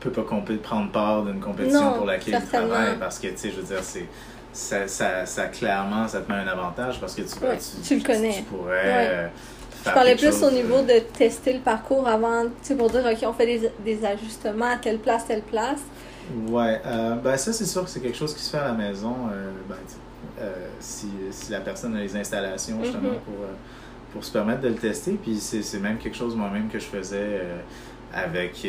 peut 0.00 0.10
pas 0.10 0.22
prendre 0.22 0.90
part 0.90 1.22
d'une 1.24 1.38
compétition 1.40 1.90
Non, 1.90 1.96
pour 1.98 2.06
laquelle 2.06 2.40
il 2.42 2.48
travaille 2.48 2.96
parce 2.98 3.18
que 3.18 3.26
tu 3.28 3.36
sais 3.36 3.50
je 3.50 3.56
veux 3.56 3.62
dire 3.66 3.82
c'est 3.82 4.06
ça, 4.54 4.88
ça, 4.88 5.26
ça 5.26 5.46
clairement 5.48 6.08
ça 6.08 6.20
te 6.20 6.32
met 6.32 6.38
un 6.38 6.46
avantage 6.46 6.98
parce 7.00 7.14
que 7.14 7.22
tu 7.22 7.44
Ouais, 7.44 7.58
tu 7.86 7.96
le 7.98 8.02
connais. 8.02 8.34
tu 8.36 8.42
pourrais 8.44 8.70
Ouais. 8.84 9.08
euh, 9.10 9.28
Je 9.84 9.90
parlais 9.90 10.14
plus 10.14 10.26
chose, 10.30 10.44
au 10.44 10.50
niveau 10.50 10.76
euh, 10.76 10.94
de 10.94 11.00
tester 11.00 11.52
le 11.52 11.58
parcours 11.60 12.06
avant, 12.08 12.44
tu 12.62 12.74
pour 12.76 12.88
dire, 12.88 13.04
OK, 13.04 13.18
on 13.26 13.32
fait 13.34 13.46
des, 13.46 13.70
des 13.84 14.04
ajustements 14.06 14.70
à 14.72 14.76
telle 14.76 14.98
place, 14.98 15.26
telle 15.26 15.42
place. 15.42 15.80
Ouais, 16.48 16.80
euh, 16.86 17.16
ben 17.16 17.36
ça 17.36 17.52
c'est 17.52 17.66
sûr 17.66 17.84
que 17.84 17.90
c'est 17.90 18.00
quelque 18.00 18.16
chose 18.16 18.32
qui 18.34 18.42
se 18.42 18.50
fait 18.50 18.58
à 18.62 18.68
la 18.68 18.72
maison. 18.72 19.14
euh, 19.30 19.50
ben, 19.68 19.76
tu 19.86 19.94
si, 20.80 21.08
si 21.30 21.52
la 21.52 21.60
personne 21.60 21.94
a 21.96 22.00
les 22.00 22.16
installations 22.16 22.82
justement 22.82 23.08
Mhm. 23.10 23.18
pour, 23.26 23.34
pour 24.12 24.24
se 24.24 24.32
permettre 24.32 24.60
de 24.62 24.68
le 24.68 24.74
tester. 24.76 25.18
Puis 25.22 25.36
c'est 25.38 25.78
même 25.80 25.98
quelque 25.98 26.16
chose 26.16 26.34
moi-même 26.36 26.68
que 26.68 26.78
je 26.78 26.84
faisais 26.86 27.40
avec, 28.14 28.66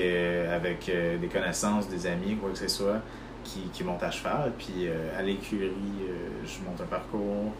avec 0.53 0.91
des 1.21 1.27
connaissances, 1.27 1.87
des 1.87 2.07
amis, 2.07 2.35
quoi 2.35 2.49
que 2.51 2.57
ce 2.57 2.67
soit, 2.67 2.99
qui, 3.45 3.61
qui 3.71 3.83
montent 3.85 4.03
à 4.03 4.11
cheval. 4.11 4.51
Puis 4.57 4.87
euh, 4.87 5.17
à 5.17 5.21
l'écurie, 5.21 5.71
euh, 6.09 6.27
je 6.45 6.69
monte 6.69 6.81
un 6.81 6.85
parcours, 6.85 7.53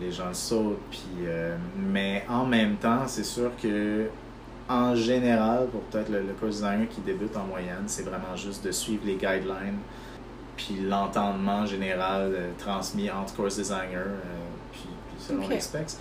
les 0.00 0.10
gens 0.10 0.28
le 0.28 0.34
sautent. 0.34 0.80
Puis, 0.90 1.00
euh, 1.26 1.56
mais 1.76 2.24
en 2.28 2.44
même 2.44 2.74
temps, 2.76 3.06
c'est 3.06 3.24
sûr 3.24 3.52
que 3.62 4.06
en 4.68 4.94
général, 4.94 5.68
pour 5.68 5.80
peut-être 5.82 6.10
le, 6.10 6.18
le 6.20 6.32
course 6.34 6.56
designer 6.56 6.88
qui 6.88 7.00
débute 7.00 7.34
en 7.36 7.44
moyenne, 7.44 7.84
c'est 7.86 8.02
vraiment 8.02 8.36
juste 8.36 8.64
de 8.66 8.70
suivre 8.72 9.02
les 9.06 9.14
guidelines, 9.14 9.78
puis 10.56 10.80
l'entendement 10.86 11.64
général 11.64 12.32
euh, 12.34 12.50
transmis 12.58 13.10
entre 13.10 13.34
course 13.34 13.56
designers, 13.56 13.96
euh, 13.96 14.18
puis, 14.72 14.82
puis 14.82 15.24
selon 15.26 15.44
Ok. 15.44 15.50
les 15.50 15.60
specs. 15.60 15.92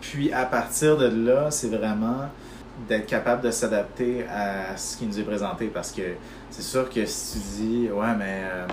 Puis 0.00 0.32
à 0.32 0.46
partir 0.46 0.96
de 0.96 1.06
là, 1.06 1.50
c'est 1.50 1.68
vraiment 1.68 2.28
d'être 2.86 3.06
capable 3.06 3.42
de 3.42 3.50
s'adapter 3.50 4.24
à 4.28 4.76
ce 4.76 4.96
qui 4.96 5.06
nous 5.06 5.18
est 5.18 5.24
présenté 5.24 5.66
parce 5.66 5.90
que 5.90 6.02
c'est 6.50 6.62
sûr 6.62 6.88
que 6.88 7.04
si 7.06 7.38
tu 7.40 7.62
dis 7.62 7.88
ouais 7.90 8.14
mais 8.16 8.42
euh, 8.44 8.66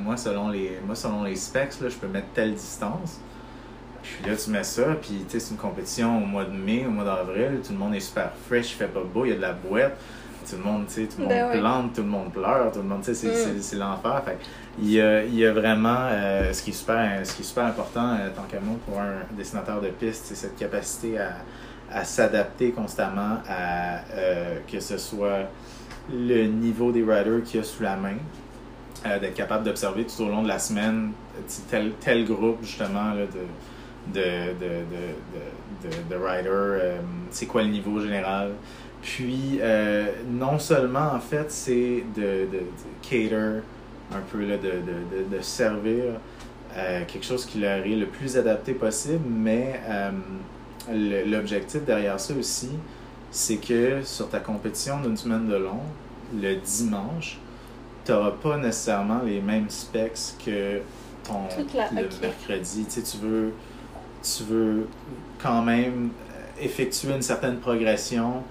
moi 0.00 0.16
selon 0.16 0.50
les 0.50 0.78
moi 0.84 0.94
selon 0.94 1.24
les 1.24 1.36
specs 1.36 1.80
là, 1.80 1.88
je 1.88 1.96
peux 1.96 2.08
mettre 2.08 2.28
telle 2.34 2.54
distance 2.54 3.20
puis 4.02 4.30
là 4.30 4.36
tu 4.36 4.50
mets 4.50 4.64
ça 4.64 4.82
puis 5.00 5.24
tu 5.26 5.32
sais 5.32 5.40
c'est 5.40 5.50
une 5.52 5.56
compétition 5.60 6.18
au 6.22 6.26
mois 6.26 6.44
de 6.44 6.52
mai 6.52 6.84
au 6.86 6.90
mois 6.90 7.04
d'avril 7.04 7.60
tout 7.64 7.72
le 7.72 7.78
monde 7.78 7.94
est 7.94 8.00
super 8.00 8.30
fresh 8.48 8.72
il 8.72 8.76
fait 8.76 8.86
pas 8.88 9.00
beau 9.02 9.24
il 9.24 9.30
y 9.30 9.32
a 9.32 9.36
de 9.36 9.40
la 9.40 9.52
boîte 9.52 9.96
tout 10.48 10.56
le 10.56 10.62
monde 10.62 10.86
tu 10.86 10.94
sais 10.94 11.06
tout 11.06 11.16
le 11.18 11.24
monde 11.24 11.28
Ben 11.32 11.48
ouais. 11.50 11.58
plante 11.58 11.94
tout 11.94 12.02
le 12.02 12.08
monde 12.08 12.32
pleure 12.32 12.70
tout 12.70 12.78
le 12.80 12.84
monde 12.84 13.00
tu 13.02 13.14
sais 13.14 13.28
c'est, 13.34 13.54
Mm. 13.54 13.60
c'est, 13.62 13.76
l'enfer 13.76 14.22
il 14.80 14.90
y 14.90 15.00
a, 15.00 15.24
il 15.24 15.34
y 15.34 15.44
a 15.46 15.52
vraiment 15.52 16.06
euh, 16.10 16.52
ce 16.52 16.62
qui 16.62 16.70
est 16.70 16.74
super 16.74 17.26
ce 17.26 17.34
qui 17.34 17.42
est 17.42 17.44
super 17.46 17.64
important 17.64 18.10
euh, 18.20 18.28
tant 18.34 18.42
qu'à 18.42 18.60
moi 18.60 18.76
pour 18.86 19.00
un 19.00 19.24
dessinateur 19.36 19.80
de 19.80 19.88
piste 19.88 20.26
c'est 20.26 20.34
cette 20.36 20.56
capacité 20.56 21.18
à, 21.18 21.38
à 21.92 22.04
s'adapter 22.04 22.70
constamment 22.72 23.38
à 23.48 24.00
euh, 24.12 24.58
que 24.70 24.80
ce 24.80 24.98
soit 24.98 25.48
le 26.12 26.46
niveau 26.46 26.92
des 26.92 27.02
riders 27.02 27.42
qu'il 27.44 27.60
y 27.60 27.62
a 27.62 27.66
sous 27.66 27.82
la 27.82 27.96
main 27.96 28.16
euh, 29.06 29.18
d'être 29.18 29.34
capable 29.34 29.64
d'observer 29.64 30.06
tout 30.06 30.22
au 30.22 30.28
long 30.28 30.42
de 30.42 30.48
la 30.48 30.58
semaine 30.58 31.12
sais, 31.46 31.62
tel, 31.70 31.92
tel 32.00 32.24
groupe 32.24 32.58
justement 32.62 33.14
là, 33.14 33.26
de, 33.26 34.12
de, 34.12 34.20
de, 34.20 34.68
de, 34.68 35.88
de, 35.88 35.96
de, 35.96 36.14
de 36.14 36.24
riders, 36.24 36.50
euh, 36.52 36.98
c'est 37.30 37.46
quoi 37.46 37.62
le 37.62 37.68
niveau 37.68 38.00
général? 38.00 38.52
Puis, 39.02 39.58
euh, 39.60 40.06
non 40.28 40.58
seulement 40.58 41.12
en 41.14 41.20
fait, 41.20 41.50
c'est 41.50 42.04
de, 42.16 42.48
cater 43.02 43.34
un 44.12 44.20
peu, 44.32 44.44
là, 44.44 44.56
de, 44.56 45.40
servir 45.40 46.04
euh, 46.76 47.04
quelque 47.06 47.24
chose 47.24 47.46
qui 47.46 47.60
leur 47.60 47.78
est 47.78 47.96
le 47.96 48.06
plus 48.06 48.36
adapté 48.36 48.72
possible, 48.72 49.24
mais 49.28 49.80
euh, 49.88 50.10
l'objectif 50.92 51.84
derrière 51.84 52.18
ça 52.18 52.34
aussi, 52.34 52.70
c'est 53.30 53.56
que 53.56 54.02
sur 54.02 54.28
ta 54.28 54.40
compétition 54.40 55.00
d'une 55.00 55.16
semaine 55.16 55.46
de 55.48 55.56
long, 55.56 55.80
le 56.34 56.56
dimanche, 56.56 57.38
tu 58.04 58.12
n'auras 58.12 58.32
pas 58.32 58.56
nécessairement 58.56 59.20
les 59.24 59.40
mêmes 59.40 59.70
specs 59.70 60.34
que 60.44 60.80
ton 61.24 61.48
le 61.58 62.20
mercredi. 62.20 62.84
Tu, 62.84 62.90
sais, 62.90 63.02
tu 63.02 63.18
veux 63.18 63.52
tu 64.22 64.44
veux 64.44 64.88
quand 65.40 65.62
même 65.62 66.10
effectuer 66.60 67.14
une 67.14 67.22
certaine 67.22 67.58
progression 67.58 68.42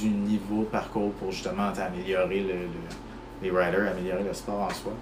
du 0.00 0.08
niveau 0.08 0.60
de 0.62 0.66
parcours 0.66 1.12
pour 1.12 1.30
justement 1.30 1.68
améliorer 1.68 2.40
le, 2.40 2.54
les 3.42 3.50
riders, 3.50 3.90
améliorer 3.90 4.24
le 4.24 4.34
sport 4.34 4.60
en 4.60 4.70
soi. 4.70 4.92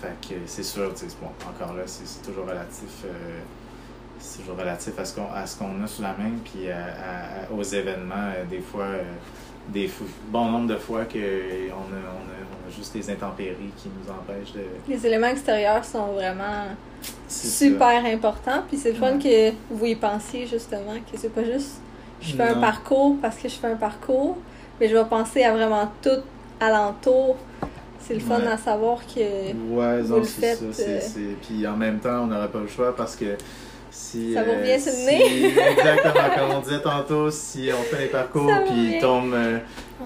Fait 0.00 0.28
que 0.28 0.40
c'est 0.46 0.62
sûr, 0.62 0.92
bon, 1.20 1.28
encore 1.48 1.76
là, 1.76 1.82
c'est 1.86 2.22
toujours 2.22 2.46
relatif. 2.46 3.04
Euh, 3.04 3.40
c'est 4.20 4.40
toujours 4.40 4.56
relatif 4.56 4.98
à 4.98 5.04
ce 5.04 5.14
qu'on 5.14 5.32
à 5.32 5.46
ce 5.46 5.58
qu'on 5.58 5.82
a 5.82 5.86
sous 5.86 6.02
la 6.02 6.10
main 6.10 6.32
puis 6.44 6.68
aux 7.56 7.62
événements 7.62 8.14
euh, 8.36 8.44
des 8.44 8.60
fois 8.60 8.84
euh, 8.84 9.02
des 9.68 9.90
bon 10.28 10.46
nombre 10.46 10.68
de 10.68 10.76
fois 10.76 11.04
que 11.04 11.18
on 11.68 11.72
a, 11.72 12.00
on 12.14 12.68
a, 12.68 12.70
juste 12.70 12.92
des 12.92 13.10
intempéries 13.10 13.72
qui 13.76 13.88
nous 13.88 14.10
empêchent 14.10 14.52
de 14.52 14.62
les 14.88 15.06
éléments 15.06 15.26
extérieurs 15.26 15.84
sont 15.84 16.12
vraiment 16.12 16.66
super 17.28 18.04
importants 18.04 18.62
puis 18.68 18.76
c'est 18.76 18.92
le 18.92 18.98
fun 18.98 19.18
que 19.18 19.50
vous 19.70 19.86
y 19.86 19.96
pensiez 19.96 20.46
justement 20.46 20.94
que 21.10 21.18
c'est 21.18 21.34
pas 21.34 21.44
juste 21.44 21.80
je 22.20 22.34
fais 22.34 22.48
un 22.48 22.60
parcours 22.60 23.16
parce 23.20 23.36
que 23.36 23.48
je 23.48 23.54
fais 23.54 23.68
un 23.68 23.76
parcours 23.76 24.36
mais 24.80 24.88
je 24.88 24.96
vais 24.96 25.04
penser 25.04 25.42
à 25.42 25.52
vraiment 25.52 25.90
tout 26.00 26.22
alentour. 26.60 27.36
C'est 28.00 28.14
le 28.14 28.20
fun 28.20 28.40
à 28.40 28.56
savoir 28.56 28.98
que 29.06 29.20
ouais, 29.20 30.02
vous 30.02 30.16
le 30.16 30.22
faites. 30.24 30.72
Ça, 30.72 30.82
euh, 30.82 31.32
Puis 31.42 31.66
en 31.66 31.76
même 31.76 32.00
temps, 32.00 32.22
on 32.22 32.26
n'aurait 32.26 32.48
pas 32.48 32.60
le 32.60 32.66
choix 32.66 32.96
parce 32.96 33.14
que 33.14 33.36
si, 33.90 34.34
ça 34.34 34.42
va 34.42 34.54
bien 34.54 34.78
se 34.78 34.90
si, 34.90 35.08
Exactement, 35.08 36.34
comme 36.36 36.50
on 36.56 36.60
disait 36.60 36.80
tantôt, 36.80 37.30
si 37.30 37.70
on 37.72 37.82
fait 37.82 38.02
les 38.02 38.08
parcours, 38.08 38.52
puis 38.66 38.94
il 38.94 39.00
tombe, 39.00 39.34
euh, 39.34 39.58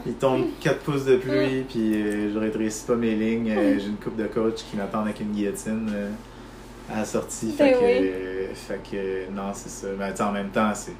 il 0.06 0.14
tombe 0.14 0.46
4 0.60 0.78
pouces 0.80 1.04
de 1.04 1.16
pluie, 1.16 1.60
mm. 1.60 1.64
puis 1.64 1.94
euh, 1.94 2.32
je 2.32 2.38
rétrécis 2.38 2.84
pas 2.86 2.96
mes 2.96 3.14
lignes, 3.14 3.52
euh, 3.56 3.74
mm. 3.74 3.80
j'ai 3.80 3.86
une 3.86 3.96
coupe 3.96 4.16
de 4.16 4.26
coach 4.26 4.62
qui 4.70 4.76
m'attend 4.76 5.00
avec 5.00 5.20
une 5.20 5.32
guillotine 5.32 5.90
à 6.92 6.98
la 6.98 7.04
sortie. 7.04 7.54
Ben 7.58 7.74
fait, 7.74 8.50
que, 8.50 8.54
fait 8.54 8.80
que, 8.90 9.32
non, 9.32 9.52
c'est 9.52 9.70
ça. 9.70 9.88
Mais 9.98 10.20
en 10.20 10.32
même 10.32 10.50
temps, 10.50 10.72
c'est 10.74 10.92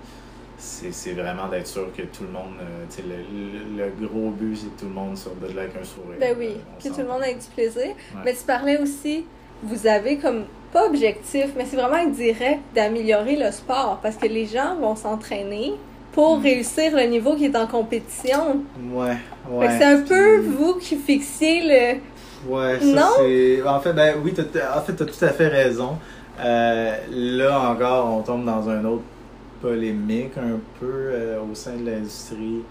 c'est 0.57 1.13
vraiment 1.13 1.49
d'être 1.49 1.67
sûr 1.67 1.89
que 1.95 2.03
tout 2.03 2.23
le 2.23 2.31
monde, 2.31 2.55
le, 2.97 3.85
le, 3.85 4.07
gros 4.07 4.31
but, 4.31 4.57
c'est 4.57 4.75
que 4.75 4.81
tout 4.81 4.87
le 4.87 4.95
monde 4.95 5.17
sorte 5.17 5.39
de 5.41 5.55
là 5.55 5.63
avec 5.63 5.77
un 5.77 5.85
sourire. 5.85 6.17
Ben 6.19 6.35
oui, 6.39 6.57
que 6.83 6.89
tout 6.89 7.01
le 7.01 7.09
monde 7.09 7.23
ait 7.23 7.35
du 7.35 7.47
plaisir. 7.55 7.95
Mais 8.25 8.33
tu 8.33 8.45
parlais 8.47 8.79
aussi, 8.79 9.27
vous 9.63 9.87
avez 9.87 10.17
comme 10.17 10.45
pas 10.75 10.87
objectif, 10.87 11.47
mais 11.57 11.65
c'est 11.65 11.77
vraiment 11.77 11.95
indirect 11.95 12.61
d'améliorer 12.75 13.37
le 13.37 13.51
sport 13.53 14.01
parce 14.03 14.17
que 14.17 14.27
les 14.27 14.45
gens 14.45 14.75
vont 14.81 14.97
s'entraîner 14.97 15.75
pour 16.13 16.39
mm. 16.39 16.43
réussir 16.43 16.97
le 16.97 17.05
niveau 17.05 17.37
qui 17.37 17.45
est 17.45 17.57
en 17.57 17.69
compétition. 17.69 18.65
Ouais, 18.93 19.17
ouais. 19.49 19.69
C'est 19.79 19.85
un 19.85 20.01
peu 20.03 20.41
vous 20.41 20.75
qui 20.75 20.97
fixiez 20.97 21.63
le. 21.63 22.53
Ouais, 22.53 22.81
ça 22.81 23.09
c'est. 23.17 23.63
En 23.67 23.79
fait, 23.79 23.93
ben 23.93 24.17
oui, 24.23 24.33
en 24.33 24.81
fait, 24.81 24.93
t'as 24.95 25.05
tout 25.05 25.25
à 25.25 25.29
fait 25.29 25.49
raison. 25.49 25.97
Euh, 26.41 26.97
là 27.11 27.61
encore, 27.71 28.13
on 28.13 28.23
tombe 28.23 28.45
dans 28.45 28.69
un 28.69 28.85
autre 28.85 29.05
polémique 29.63 30.37
un 30.37 30.59
peu 30.81 30.91
euh, 30.91 31.39
au 31.41 31.55
sein 31.55 31.77
de 31.77 31.89
l'industrie 31.89 32.63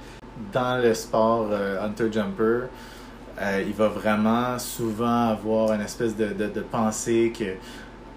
dans 0.51 0.81
le 0.83 0.93
sport 0.93 1.47
euh, 1.51 1.83
Hunter 1.83 2.11
Jumper. 2.11 2.67
il 3.65 3.73
va 3.73 3.87
vraiment 3.87 4.59
souvent 4.59 5.29
avoir 5.29 5.71
une 5.73 5.81
espèce 5.81 6.15
de, 6.15 6.27
de, 6.27 6.47
de 6.47 6.59
pensée 6.59 7.31
que 7.37 7.55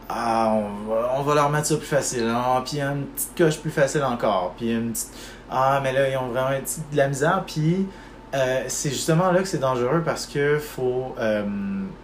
ah, 0.08 0.52
on 0.52 0.88
va, 0.88 1.14
on 1.18 1.22
va 1.22 1.34
leur 1.34 1.50
mettre 1.50 1.66
ça 1.66 1.76
plus 1.76 1.86
facile. 1.86 2.30
Ah, 2.32 2.62
puis 2.64 2.80
une 2.80 3.06
petite 3.06 3.36
coche 3.36 3.58
plus 3.58 3.70
facile 3.70 4.04
encore. 4.04 4.54
Puis 4.56 4.72
une 4.72 4.92
petite. 4.92 5.12
Ah, 5.50 5.80
mais 5.82 5.92
là, 5.92 6.08
ils 6.08 6.16
ont 6.16 6.28
vraiment 6.28 6.50
de 6.50 6.96
la 6.96 7.08
misère. 7.08 7.42
Puis 7.46 7.86
euh, 8.34 8.64
c'est 8.68 8.90
justement 8.90 9.32
là 9.32 9.40
que 9.40 9.48
c'est 9.48 9.58
dangereux 9.58 10.02
parce 10.04 10.26
que 10.26 10.58
faut. 10.58 11.14
Euh, 11.18 11.44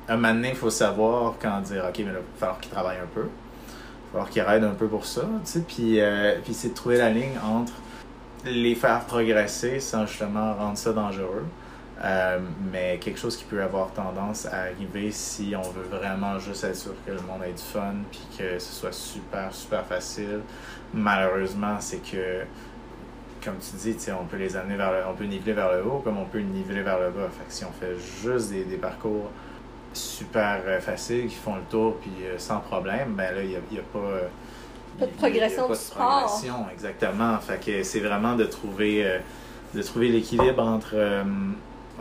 un 0.08 0.16
moment 0.16 0.34
donné, 0.34 0.50
il 0.50 0.56
faut 0.56 0.70
savoir 0.70 1.34
quand 1.40 1.60
dire 1.60 1.84
OK, 1.88 1.98
mais 1.98 2.04
là, 2.06 2.10
il 2.10 2.14
va 2.14 2.22
falloir 2.38 2.60
qu'ils 2.60 2.72
travaillent 2.72 2.98
un 3.02 3.14
peu. 3.14 3.24
Il 3.24 4.18
va 4.18 4.24
falloir 4.24 4.30
qu'ils 4.30 4.42
aident 4.42 4.70
un 4.72 4.74
peu 4.74 4.88
pour 4.88 5.06
ça. 5.06 5.22
Tu 5.44 5.52
sais, 5.52 5.60
puis, 5.60 6.00
euh, 6.00 6.36
puis 6.42 6.54
c'est 6.54 6.70
de 6.70 6.74
trouver 6.74 6.98
la 6.98 7.10
ligne 7.10 7.38
entre 7.44 7.72
les 8.44 8.74
faire 8.74 9.00
progresser 9.04 9.78
sans 9.78 10.06
justement 10.06 10.54
rendre 10.54 10.76
ça 10.76 10.92
dangereux. 10.92 11.44
Euh, 12.04 12.40
mais 12.72 12.98
quelque 12.98 13.18
chose 13.18 13.36
qui 13.36 13.44
peut 13.44 13.62
avoir 13.62 13.92
tendance 13.92 14.46
à 14.46 14.62
arriver 14.62 15.12
si 15.12 15.54
on 15.56 15.62
veut 15.70 15.84
vraiment 15.88 16.36
juste 16.40 16.64
être 16.64 16.74
sûr 16.74 16.94
que 17.06 17.12
le 17.12 17.20
monde 17.20 17.44
ait 17.46 17.52
du 17.52 17.62
fun 17.62 17.94
puis 18.10 18.26
que 18.36 18.58
ce 18.58 18.72
soit 18.72 18.92
super, 18.92 19.54
super 19.54 19.86
facile. 19.86 20.40
Malheureusement, 20.92 21.76
c'est 21.78 22.02
que, 22.02 22.42
comme 23.44 23.54
tu 23.58 23.76
dis, 23.76 23.96
on 24.20 24.24
peut 24.24 24.36
les 24.36 24.56
amener 24.56 24.76
vers 24.76 24.90
le, 24.90 24.98
on 25.08 25.14
peut 25.14 25.24
niveler 25.24 25.52
vers 25.52 25.72
le 25.76 25.86
haut 25.86 26.00
comme 26.00 26.18
on 26.18 26.24
peut 26.24 26.40
niveler 26.40 26.82
vers 26.82 26.98
le 26.98 27.10
bas. 27.10 27.28
Fait 27.38 27.44
que 27.46 27.52
si 27.52 27.64
on 27.64 27.70
fait 27.70 27.94
juste 28.20 28.50
des, 28.50 28.64
des 28.64 28.78
parcours 28.78 29.30
super 29.92 30.60
euh, 30.66 30.80
faciles 30.80 31.28
qui 31.28 31.36
font 31.36 31.54
le 31.54 31.62
tour 31.70 31.98
puis 32.00 32.10
euh, 32.24 32.36
sans 32.36 32.58
problème, 32.58 33.14
ben 33.14 33.32
là, 33.32 33.42
il 33.44 33.50
n'y 33.50 33.54
a, 33.54 33.58
a, 33.58 33.82
pas. 33.92 34.28
pas 34.98 35.06
de 35.06 35.12
progression 35.12 35.68
pas 35.68 35.74
de 35.74 35.94
progression, 35.94 36.66
exactement. 36.72 37.38
Fait 37.38 37.64
que 37.64 37.84
c'est 37.84 38.00
vraiment 38.00 38.34
de 38.34 38.44
trouver, 38.44 39.20
de 39.72 39.82
trouver 39.82 40.08
l'équilibre 40.08 40.64
entre 40.66 40.96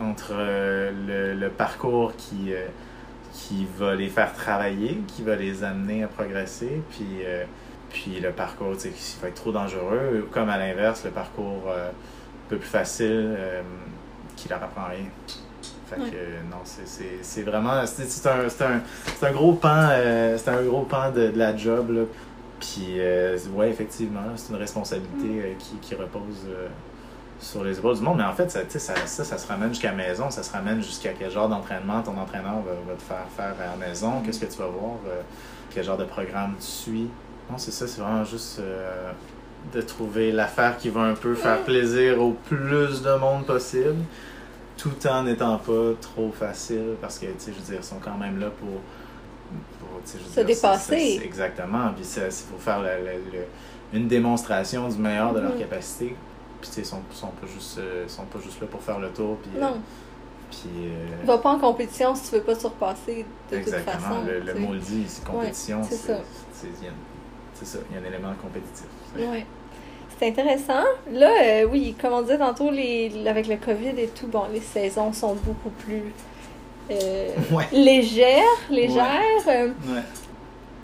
entre 0.00 0.32
euh, 0.32 1.34
le, 1.34 1.48
parcours 1.48 2.14
qui, 2.16 2.52
euh, 2.52 2.66
qui 3.32 3.66
va 3.78 3.94
les 3.94 4.08
faire 4.08 4.32
travailler, 4.32 5.02
qui 5.06 5.22
va 5.22 5.36
les 5.36 5.64
amener 5.64 6.04
à 6.04 6.08
progresser, 6.08 6.82
puis, 6.90 7.20
euh, 7.24 7.44
puis 7.90 8.20
le 8.20 8.30
parcours 8.30 8.76
qui 8.76 8.88
va 9.20 9.28
être 9.28 9.34
trop 9.34 9.52
dangereux, 9.52 10.28
comme 10.30 10.48
à 10.48 10.58
l'inverse, 10.58 11.04
le 11.04 11.10
parcours 11.10 11.68
un 11.68 11.92
peu 12.48 12.56
plus 12.56 12.68
facile 12.68 13.36
qui 14.36 14.48
leur 14.48 14.62
apprend 14.62 14.86
rien. 14.86 15.06
Fait 15.88 15.96
que 15.96 16.50
non, 16.50 16.62
c'est 16.64 17.42
vraiment. 17.42 17.84
C'est 17.84 18.26
un, 18.26 18.46
un, 18.46 19.26
un, 19.28 19.32
gros 19.32 19.52
pan, 19.52 19.90
c'est 20.38 20.48
un 20.48 20.62
gros 20.62 20.84
pan 20.84 21.10
de, 21.10 21.32
la 21.36 21.54
job. 21.54 21.90
Là. 21.90 22.02
Puis, 22.60 22.98
ouais, 23.54 23.68
effectivement, 23.68 24.24
c'est 24.36 24.54
une 24.54 24.58
responsabilité 24.58 25.54
qui, 25.58 25.76
qui 25.82 25.94
repose 25.94 26.46
sur 27.42 27.64
les 27.64 27.78
épaules 27.78 27.96
du 27.96 28.02
monde. 28.02 28.18
Mais 28.18 28.24
en 28.24 28.32
fait, 28.32 28.50
ça, 28.50 28.60
ça, 28.68 28.94
ça, 29.06 29.24
ça 29.24 29.38
se 29.38 29.46
ramène 29.46 29.70
jusqu'à 29.70 29.90
la 29.90 29.96
maison. 29.96 30.30
Ça 30.30 30.42
se 30.42 30.52
ramène 30.52 30.82
jusqu'à 30.82 31.12
quel 31.12 31.30
genre 31.30 31.48
d'entraînement 31.48 32.02
ton 32.02 32.16
entraîneur 32.16 32.62
va, 32.62 32.94
te 32.94 33.02
faire 33.02 33.26
faire 33.36 33.54
à 33.60 33.76
la 33.78 33.86
maison. 33.86 34.22
Qu'est-ce 34.24 34.40
que 34.40 34.50
tu 34.50 34.58
vas 34.58 34.68
voir? 34.68 34.96
Euh, 35.06 35.20
quel 35.70 35.84
genre 35.84 35.98
de 35.98 36.04
programme 36.04 36.54
tu 36.58 36.66
suis? 36.66 37.08
Non, 37.50 37.58
c'est 37.58 37.72
ça. 37.72 37.86
C'est 37.86 38.00
vraiment 38.00 38.24
juste 38.24 38.60
euh, 38.60 39.12
de 39.74 39.80
trouver 39.82 40.32
l'affaire 40.32 40.78
qui 40.78 40.88
va 40.88 41.02
un 41.02 41.14
peu 41.14 41.34
faire 41.34 41.62
plaisir 41.62 42.22
au 42.22 42.32
plus 42.32 43.02
de 43.02 43.14
monde 43.16 43.44
possible 43.44 44.04
tout 44.78 45.06
en 45.06 45.22
n'étant 45.24 45.58
pas 45.58 45.92
trop 46.00 46.32
facile 46.32 46.96
parce 47.00 47.18
que, 47.18 47.26
tu 47.26 47.32
sais, 47.38 47.52
je 47.52 47.58
veux 47.58 47.64
dire, 47.64 47.80
ils 47.80 47.84
sont 47.84 48.00
quand 48.02 48.16
même 48.16 48.40
là 48.40 48.48
pour... 48.50 48.80
se 50.04 50.40
dépasser. 50.40 51.20
exactement. 51.22 51.92
Puis 51.94 52.04
il 52.16 52.30
faut 52.30 52.58
faire 52.58 52.82
une 53.92 54.08
démonstration 54.08 54.88
du 54.88 54.96
meilleur 54.96 55.34
de 55.34 55.40
leur 55.40 55.54
mm. 55.54 55.58
capacité 55.58 56.16
puis, 56.62 56.70
ils 56.78 56.86
sont, 56.86 57.00
sont, 57.12 57.26
pas 57.28 57.46
juste, 57.46 57.78
euh, 57.78 58.08
sont 58.08 58.24
pas 58.24 58.38
juste 58.40 58.60
là 58.60 58.66
pour 58.68 58.80
faire 58.80 58.98
le 58.98 59.10
tour. 59.10 59.36
Puis, 59.42 59.60
non. 59.60 59.74
puis, 60.50 60.70
euh, 60.86 61.24
Va 61.26 61.38
pas 61.38 61.50
en 61.50 61.58
compétition 61.58 62.14
si 62.14 62.30
tu 62.30 62.36
veux 62.36 62.42
pas 62.42 62.54
surpasser 62.54 63.26
de 63.50 63.56
exactement, 63.56 63.92
toute 63.92 64.02
façon. 64.02 64.24
Le, 64.26 64.40
le 64.40 64.54
mot 64.54 64.72
le 64.72 64.78
dit, 64.78 65.04
c'est 65.08 65.24
compétition. 65.24 65.82
c'est 65.82 65.96
ça. 65.96 66.18
C'est 66.52 67.66
ça, 67.66 67.78
il 67.90 67.94
y 67.94 67.98
a 67.98 68.02
un 68.02 68.08
élément 68.08 68.32
compétitif. 68.40 68.86
Oui. 69.16 69.44
C'est 70.18 70.28
intéressant. 70.28 70.84
Là, 71.10 71.30
euh, 71.42 71.64
oui, 71.70 71.94
comme 72.00 72.12
on 72.12 72.22
disait 72.22 72.38
tantôt, 72.38 72.70
les, 72.70 73.26
avec 73.26 73.48
le 73.48 73.56
COVID 73.56 73.98
et 73.98 74.08
tout, 74.08 74.28
bon, 74.28 74.44
les 74.52 74.60
saisons 74.60 75.12
sont 75.12 75.34
beaucoup 75.34 75.70
plus 75.70 76.12
légères. 77.72 78.42
légères. 78.70 79.46
Ouais. 79.46 79.72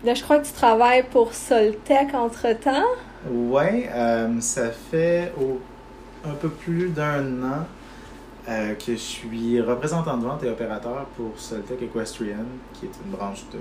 Là, 0.05 0.15
je 0.15 0.23
crois 0.23 0.39
que 0.39 0.47
tu 0.47 0.53
travailles 0.53 1.05
pour 1.05 1.35
Soltec 1.35 2.15
entre-temps. 2.15 2.85
Oui, 3.27 3.87
euh, 3.91 4.41
ça 4.41 4.71
fait 4.71 5.33
un 6.25 6.35
peu 6.35 6.49
plus 6.49 6.91
d'un 6.91 7.43
an 7.43 7.67
euh, 8.49 8.75
que 8.75 8.93
je 8.93 8.97
suis 8.97 9.61
représentant 9.61 10.17
de 10.17 10.25
vente 10.25 10.43
et 10.45 10.49
opérateur 10.49 11.07
pour 11.17 11.33
Soltec 11.37 11.83
Equestrian, 11.83 12.45
qui 12.75 12.87
est 12.87 12.93
une 13.05 13.11
branche 13.11 13.45
de, 13.53 13.59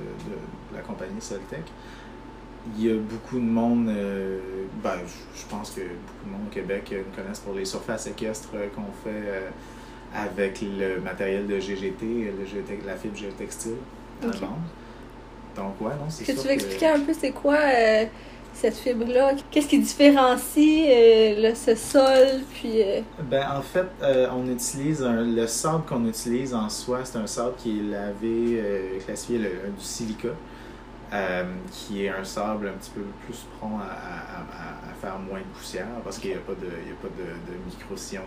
la 0.76 0.82
compagnie 0.82 1.20
Soltec. 1.20 1.64
Il 2.78 2.86
y 2.86 2.91
a 2.91 2.95
beaucoup 2.95 3.38
de 3.39 3.45
monde, 3.45 3.88
euh, 3.89 4.39
ben, 4.84 4.97
je, 5.36 5.45
pense 5.49 5.72
que 5.72 5.82
beaucoup 5.82 6.26
de 6.26 6.32
monde 6.32 6.47
au 6.47 6.53
Québec 6.53 6.93
me 6.93 7.16
connaissent 7.16 7.39
pour 7.39 7.53
les 7.53 7.66
surfaces 7.66 8.08
équestres 8.08 8.49
qu'on 8.76 9.10
fait 9.10 9.49
avec 10.14 10.62
le 10.62 10.99
matériel 10.99 11.47
de 11.47 11.60
GGT, 11.60 12.34
le 12.38 12.86
la 12.86 12.95
fibre 12.95 13.16
géotextile 13.16 13.78
dans 14.22 14.30
okay. 14.30 14.39
Donc, 15.55 15.82
ouais, 15.82 15.95
non, 15.95 16.05
c'est 16.10 16.24
que 16.24 16.39
tu 16.39 16.47
veux 16.47 16.53
expliquer 16.53 16.88
un 16.88 16.99
peu 16.99 17.14
c'est 17.14 17.32
quoi 17.32 17.58
cette 18.60 18.78
fibre-là? 18.78 19.34
Qu'est-ce 19.51 19.68
qui 19.68 19.80
différencie 19.80 20.88
euh, 20.89 21.53
ce 21.53 21.76
sol? 21.76 22.41
Puis, 22.53 22.82
euh? 22.82 23.01
ben, 23.30 23.45
en 23.55 23.62
fait, 23.62 23.88
euh, 24.01 24.28
on 24.36 24.49
utilise 24.51 25.05
le 25.08 25.47
sable 25.47 25.84
qu'on 25.86 26.05
utilise 26.08 26.53
en 26.53 26.70
soi, 26.70 26.99
c'est 27.03 27.20
un 27.20 27.28
sable 27.28 27.53
qui 27.58 27.80
est 27.80 27.91
lavé, 27.91 28.99
classifié 29.05 29.39
du 29.39 29.84
silica. 29.84 30.30
qui 31.72 32.05
est 32.05 32.10
un 32.10 32.24
sable 32.24 32.70
un 32.70 32.78
petit 32.78 32.91
peu 32.91 33.01
plus 33.26 33.45
prompt 33.58 33.80
à, 33.80 34.95
faire 34.99 35.20
moins 35.20 35.39
de 35.39 35.45
poussière 35.55 35.86
parce 36.03 36.18
qu'il 36.18 36.32
n'y 36.32 36.38
a 36.38 36.39
pas 36.39 36.53
de, 36.53 36.66
de, 36.66 36.72
de 36.72 37.66
micro-sillon 37.68 38.24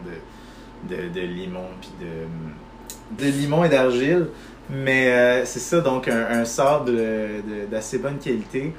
de, 0.88 1.08
de, 1.08 1.20
limon 1.20 1.66
puis 1.80 1.90
de, 2.00 3.24
de 3.24 3.30
limon 3.30 3.64
et 3.64 3.68
d'argile. 3.68 4.28
Mais 4.70 5.44
c'est 5.44 5.58
ça, 5.58 5.80
donc 5.80 6.06
un, 6.06 6.26
un 6.30 6.44
sable 6.44 6.92
d'assez 7.68 7.98
bonne 7.98 8.18
qualité 8.18 8.72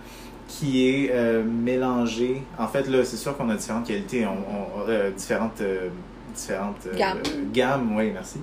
qui 0.59 0.87
est 0.89 1.11
euh, 1.11 1.43
mélangé. 1.45 2.43
En 2.57 2.67
fait, 2.67 2.87
là, 2.89 3.05
c'est 3.05 3.15
sûr 3.15 3.37
qu'on 3.37 3.49
a 3.49 3.55
différentes 3.55 3.87
qualités, 3.87 4.25
on, 4.25 4.31
on- 4.31 4.87
euh, 4.89 5.09
différentes, 5.11 5.61
euh, 5.61 5.87
différentes 6.35 6.85
euh, 6.87 6.97
Gammes. 6.97 7.21
gammes, 7.53 7.95
oui, 7.95 8.11
merci, 8.11 8.39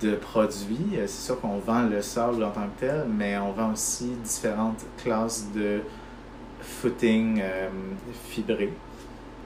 de 0.00 0.14
produits. 0.16 0.96
C'est 1.06 1.08
sûr 1.26 1.38
qu'on 1.40 1.58
vend 1.58 1.82
le 1.82 2.00
sable 2.00 2.42
en 2.42 2.50
tant 2.50 2.62
que 2.62 2.80
tel, 2.80 3.04
mais 3.14 3.36
on 3.36 3.52
vend 3.52 3.72
aussi 3.72 4.06
différentes 4.24 4.82
classes 5.02 5.46
de 5.54 5.80
footing 6.60 7.42
fibré 8.28 8.72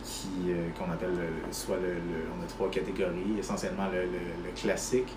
qui 0.04 0.52
qu'on 0.78 0.90
appelle 0.92 1.10
le- 1.10 1.52
soit 1.52 1.76
le, 1.76 1.94
le- 1.94 2.26
on 2.38 2.44
a 2.44 2.46
trois 2.48 2.68
catégories 2.70 3.38
essentiellement 3.38 3.86
le, 3.92 4.02
le- 4.02 4.46
le 4.46 4.50
classique 4.60 5.12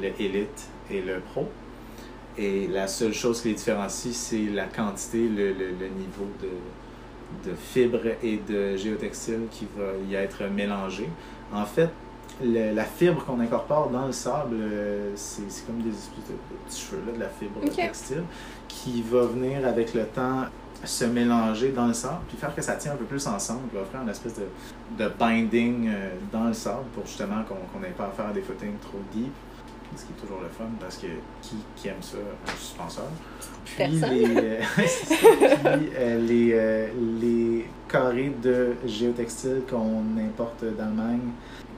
le 0.00 0.08
élite 0.20 0.68
et 0.90 1.00
le 1.02 1.20
pro 1.20 1.48
et 2.38 2.66
la 2.68 2.86
seule 2.88 3.12
chose 3.14 3.40
qui 3.40 3.48
les 3.48 3.54
différencie 3.54 4.14
c'est 4.14 4.44
la 4.52 4.64
quantité 4.66 5.28
le, 5.28 5.52
le, 5.52 5.68
le 5.80 5.88
niveau 5.88 6.26
de, 6.42 7.48
de 7.50 7.54
fibres 7.56 8.06
et 8.22 8.38
de 8.48 8.76
géotextile 8.76 9.42
qui 9.50 9.66
va 9.76 9.84
y 10.10 10.14
être 10.14 10.42
mélangé 10.44 11.08
en 11.52 11.64
fait 11.64 11.90
le- 12.42 12.74
la 12.74 12.84
fibre 12.84 13.24
qu'on 13.24 13.38
incorpore 13.40 13.90
dans 13.90 14.06
le 14.06 14.12
sable 14.12 14.56
euh, 14.60 15.10
c'est 15.14 15.42
comme 15.66 15.80
des 15.82 15.90
petits 15.90 16.80
cheveux 16.80 17.02
là, 17.06 17.12
de 17.12 17.20
la 17.20 17.28
fibre 17.28 17.60
textile 17.86 18.22
qui 18.68 19.02
va 19.02 19.22
venir 19.26 19.66
avec 19.66 19.94
le 19.94 20.04
temps 20.06 20.44
se 20.82 21.06
mélanger 21.06 21.70
dans 21.70 21.86
le 21.86 21.94
sable, 21.94 22.18
puis 22.28 22.36
faire 22.36 22.54
que 22.54 22.60
ça 22.60 22.74
tient 22.74 22.92
un 22.92 22.96
peu 22.96 23.06
plus 23.06 23.26
ensemble, 23.26 23.60
puis 23.70 23.78
offrir 23.78 24.02
une 24.02 24.08
espèce 24.10 24.34
de, 24.34 25.02
de 25.02 25.08
binding 25.18 25.88
euh, 25.88 26.10
dans 26.30 26.44
le 26.44 26.52
sable 26.52 26.84
pour 26.94 27.06
justement 27.06 27.42
qu'on 27.48 27.54
qu'on 27.72 27.80
n'ait 27.80 27.94
pas 27.96 28.04
à 28.04 28.10
faire 28.10 28.30
des 28.34 28.42
footings 28.42 28.76
trop 28.82 28.98
deep. 29.14 29.32
Ce 29.96 30.04
qui 30.04 30.12
est 30.12 30.20
toujours 30.20 30.40
le 30.42 30.48
fun 30.48 30.64
parce 30.80 30.96
que 30.96 31.06
qui, 31.42 31.56
qui 31.76 31.88
aime 31.88 32.02
ça, 32.02 32.16
un 32.46 32.56
suspenseur? 32.56 33.04
Puis 33.64 33.74
Personne. 33.76 34.10
les, 34.10 34.36
euh. 34.36 34.60
Puis, 34.76 35.90
euh, 35.96 36.26
les, 36.26 36.50
euh, 36.52 36.88
les 37.20 37.68
carrés 37.88 38.32
de 38.42 38.74
géotextile 38.86 39.62
qu'on 39.68 40.02
importe 40.18 40.64
d'Allemagne 40.64 41.30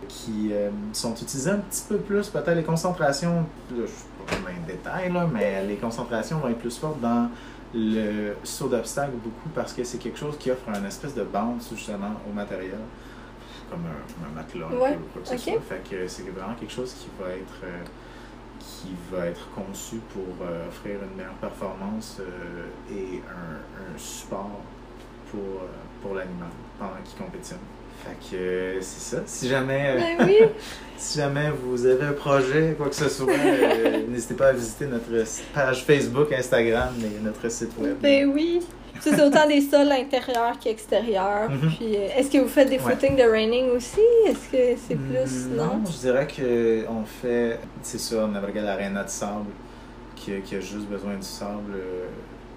qui 0.09 0.53
sont 0.93 1.15
utilisés 1.15 1.51
un 1.51 1.59
petit 1.59 1.83
peu 1.89 1.97
plus, 1.97 2.29
peut-être 2.29 2.55
les 2.55 2.63
concentrations, 2.63 3.41
là, 3.41 3.45
je 3.71 3.83
ne 3.83 3.87
sais 3.87 3.95
pas 4.25 4.35
vraiment 4.35 4.61
les 4.67 4.73
détails, 4.75 5.13
là, 5.13 5.29
mais 5.31 5.65
les 5.67 5.75
concentrations 5.77 6.39
vont 6.39 6.49
être 6.49 6.59
plus 6.59 6.79
fortes 6.79 7.01
dans 7.01 7.29
le 7.75 8.35
saut 8.45 8.69
d'obstacle 8.69 9.15
beaucoup 9.23 9.49
parce 9.55 9.73
que 9.73 9.83
c'est 9.83 9.99
quelque 9.99 10.19
chose 10.19 10.37
qui 10.39 10.51
offre 10.51 10.69
un 10.69 10.85
espèce 10.85 11.15
de 11.15 11.25
bounce 11.25 11.71
justement 11.75 12.13
au 12.31 12.33
matériel 12.33 12.79
comme 13.71 13.81
un, 13.85 14.35
matelas 14.35 14.67
Ouais, 14.69 14.97
ou 14.97 15.13
quoi 15.13 15.23
que 15.23 15.29
ce 15.29 15.37
soit. 15.37 15.61
Fait 15.61 15.83
que 15.89 16.07
c'est 16.09 16.23
vraiment 16.23 16.55
quelque 16.55 16.73
chose 16.73 16.95
qui 16.95 17.09
va 17.21 17.31
être 17.31 17.65
euh, 17.65 17.85
qui 18.59 18.89
va 19.11 19.27
être 19.27 19.49
conçu 19.55 19.97
pour 20.13 20.47
euh, 20.47 20.69
offrir 20.69 20.97
une 21.03 21.17
meilleure 21.17 21.35
performance 21.35 22.19
euh, 22.21 22.67
et 22.93 23.23
un, 23.29 23.95
un 23.95 23.99
support 23.99 24.61
pour, 25.31 25.41
euh, 25.41 25.67
pour 26.03 26.15
l'animal 26.15 26.49
pendant 26.79 26.93
qu'il 27.05 27.19
compétitionne. 27.19 27.59
Fait 28.05 28.37
que 28.37 28.79
c'est 28.83 29.17
ça. 29.17 29.23
Si 29.25 29.49
jamais 29.49 29.97
Ben 30.19 30.27
oui. 30.27 30.39
si 30.99 31.19
jamais 31.19 31.51
vous 31.51 31.87
avez 31.87 32.05
un 32.07 32.13
projet, 32.13 32.75
quoi 32.77 32.89
que 32.89 32.95
ce 32.95 33.09
soit, 33.09 33.33
n'hésitez 34.09 34.35
pas 34.35 34.49
à 34.49 34.53
visiter 34.53 34.87
notre 34.87 35.11
page 35.55 35.85
Facebook, 35.85 36.31
Instagram 36.33 36.95
et 37.03 37.25
notre 37.25 37.49
site 37.51 37.73
web. 37.79 37.97
Ben 38.01 38.31
oui. 38.33 38.63
Ça, 39.01 39.11
C'est 39.17 39.23
autant 39.23 39.47
des 39.47 39.61
sols 39.61 39.91
intérieurs 39.93 40.59
qu'extérieurs. 40.59 41.51
Mhm. 41.51 41.71
Puis, 41.77 41.97
euh, 41.97 42.09
est-ce 42.17 42.31
que 42.31 42.39
vous 42.39 42.49
faites 42.49 42.69
des 42.69 42.79
Ouais. 42.79 42.93
footings 42.93 43.17
de 43.17 43.23
raining 43.23 43.71
aussi? 43.71 44.01
Est-ce 44.27 44.49
que 44.51 44.81
c'est 44.89 44.95
plus. 44.97 45.47
Mm, 45.49 45.57
Non? 45.57 45.83
je 45.87 45.99
dirais 45.99 46.27
que 46.27 46.85
on 46.89 47.05
fait, 47.05 47.59
c'est 47.83 47.99
ça, 48.01 48.27
on 48.31 48.35
avait 48.35 48.47
regardé 48.47 48.63
l'aréna 48.69 49.05
de 49.05 49.09
sable 49.09 49.51
qui, 50.15 50.35
a- 50.35 50.41
qui 50.41 50.57
a 50.57 50.61
juste 50.61 50.87
besoin 50.87 51.15
du 51.15 51.23
sable. 51.27 51.73
euh, 51.75 52.07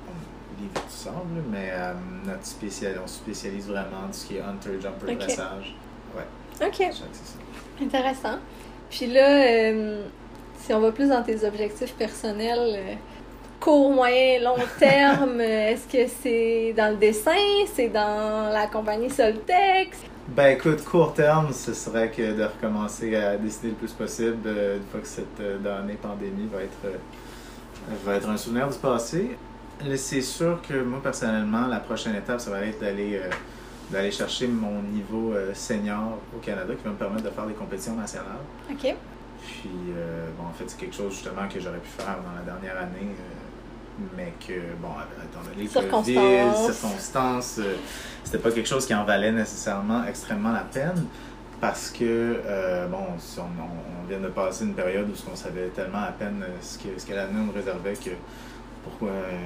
on 0.07 0.61
livre 0.61 0.73
du 0.73 0.93
sable, 0.93 1.43
mais 1.51 1.69
euh, 1.71 1.93
notre 2.25 2.45
spécial, 2.45 2.99
on 3.03 3.07
se 3.07 3.15
spécialise 3.15 3.67
vraiment 3.67 4.07
dans 4.07 4.13
ce 4.13 4.25
qui 4.25 4.37
est 4.37 4.41
hunter, 4.41 4.79
jumper, 4.81 5.11
Ok. 5.13 5.17
dressage. 5.19 5.75
Ok. 6.61 6.75
C'est 6.77 6.91
ça. 6.93 7.37
Intéressant. 7.81 8.37
Puis 8.89 9.05
là, 9.07 9.43
euh, 9.45 10.03
si 10.59 10.73
on 10.73 10.79
va 10.81 10.91
plus 10.91 11.07
dans 11.09 11.23
tes 11.23 11.45
objectifs 11.47 11.93
personnels, 11.93 12.75
euh, 12.75 12.93
court, 13.59 13.91
moyen, 13.91 14.41
long 14.41 14.55
terme, 14.77 15.41
est-ce 15.41 15.87
que 15.87 16.09
c'est 16.21 16.73
dans 16.75 16.91
le 16.91 16.97
dessin, 16.97 17.31
c'est 17.73 17.89
dans 17.89 18.49
la 18.51 18.67
compagnie 18.67 19.09
Soltex? 19.09 19.97
Ben 20.29 20.55
écoute, 20.55 20.83
court 20.83 21.13
terme, 21.13 21.51
ce 21.51 21.73
serait 21.73 22.11
que 22.11 22.33
de 22.33 22.43
recommencer 22.43 23.15
à 23.15 23.35
dessiner 23.35 23.71
le 23.71 23.77
plus 23.77 23.91
possible 23.93 24.37
euh, 24.45 24.77
une 24.77 24.83
fois 24.83 24.99
que 24.99 25.07
cette 25.07 25.39
euh, 25.39 25.57
dernière 25.57 25.97
pandémie 25.97 26.47
va 26.53 26.61
être, 26.61 26.77
euh, 26.85 26.97
va 28.05 28.15
être 28.15 28.29
un 28.29 28.37
souvenir 28.37 28.69
du 28.69 28.77
passé. 28.77 29.37
C'est 29.95 30.21
sûr 30.21 30.61
que 30.61 30.83
moi, 30.83 30.99
personnellement, 31.01 31.65
la 31.67 31.79
prochaine 31.79 32.15
étape, 32.15 32.39
ça 32.39 32.51
va 32.51 32.61
être 32.61 32.79
d'aller 32.79 33.15
euh, 33.15 33.29
d'aller 33.89 34.11
chercher 34.11 34.45
mon 34.45 34.83
niveau 34.83 35.33
senior 35.55 36.19
au 36.35 36.37
Canada 36.37 36.75
qui 36.75 36.83
va 36.83 36.91
me 36.91 36.95
permettre 36.95 37.23
de 37.23 37.31
faire 37.31 37.47
des 37.47 37.55
compétitions 37.55 37.95
nationales. 37.95 38.45
OK. 38.69 38.95
Puis, 39.41 39.69
bon, 40.37 40.45
en 40.47 40.53
fait, 40.53 40.65
c'est 40.67 40.79
quelque 40.79 40.95
chose 40.95 41.11
justement 41.13 41.47
que 41.51 41.59
j'aurais 41.59 41.79
pu 41.79 41.89
faire 41.97 42.17
dans 42.23 42.35
la 42.37 42.43
dernière 42.43 42.77
année, 42.77 43.09
euh, 43.09 43.48
mais 44.15 44.33
que, 44.45 44.53
bon, 44.81 44.89
étant 45.23 45.41
donné 45.49 45.63
le 45.63 45.69
COVID, 45.69 46.13
Circonstances. 46.13 46.75
circonstances, 46.77 47.55
euh, 47.59 47.75
c'était 48.23 48.37
pas 48.39 48.51
quelque 48.51 48.67
chose 48.69 48.85
qui 48.85 48.93
en 48.93 49.05
valait 49.05 49.31
nécessairement 49.31 50.03
extrêmement 50.05 50.51
la 50.51 50.61
peine. 50.61 51.05
Parce 51.61 51.89
que, 51.89 52.39
euh, 52.45 52.87
bon, 52.87 53.05
si 53.17 53.37
on, 53.39 54.07
vient 54.07 54.19
de 54.19 54.29
passer 54.29 54.63
une 54.63 54.73
période 54.73 55.09
où 55.09 55.13
on 55.31 55.35
savait 55.35 55.67
tellement 55.67 56.03
à 56.03 56.11
peine 56.11 56.41
euh, 56.41 56.47
ce 56.61 56.77
que, 56.77 56.87
ce 56.97 57.05
que 57.05 57.13
l'avenir 57.13 57.43
nous 57.43 57.51
réservait 57.51 57.93
que 57.93 58.11
pourquoi. 58.83 59.09
euh, 59.09 59.39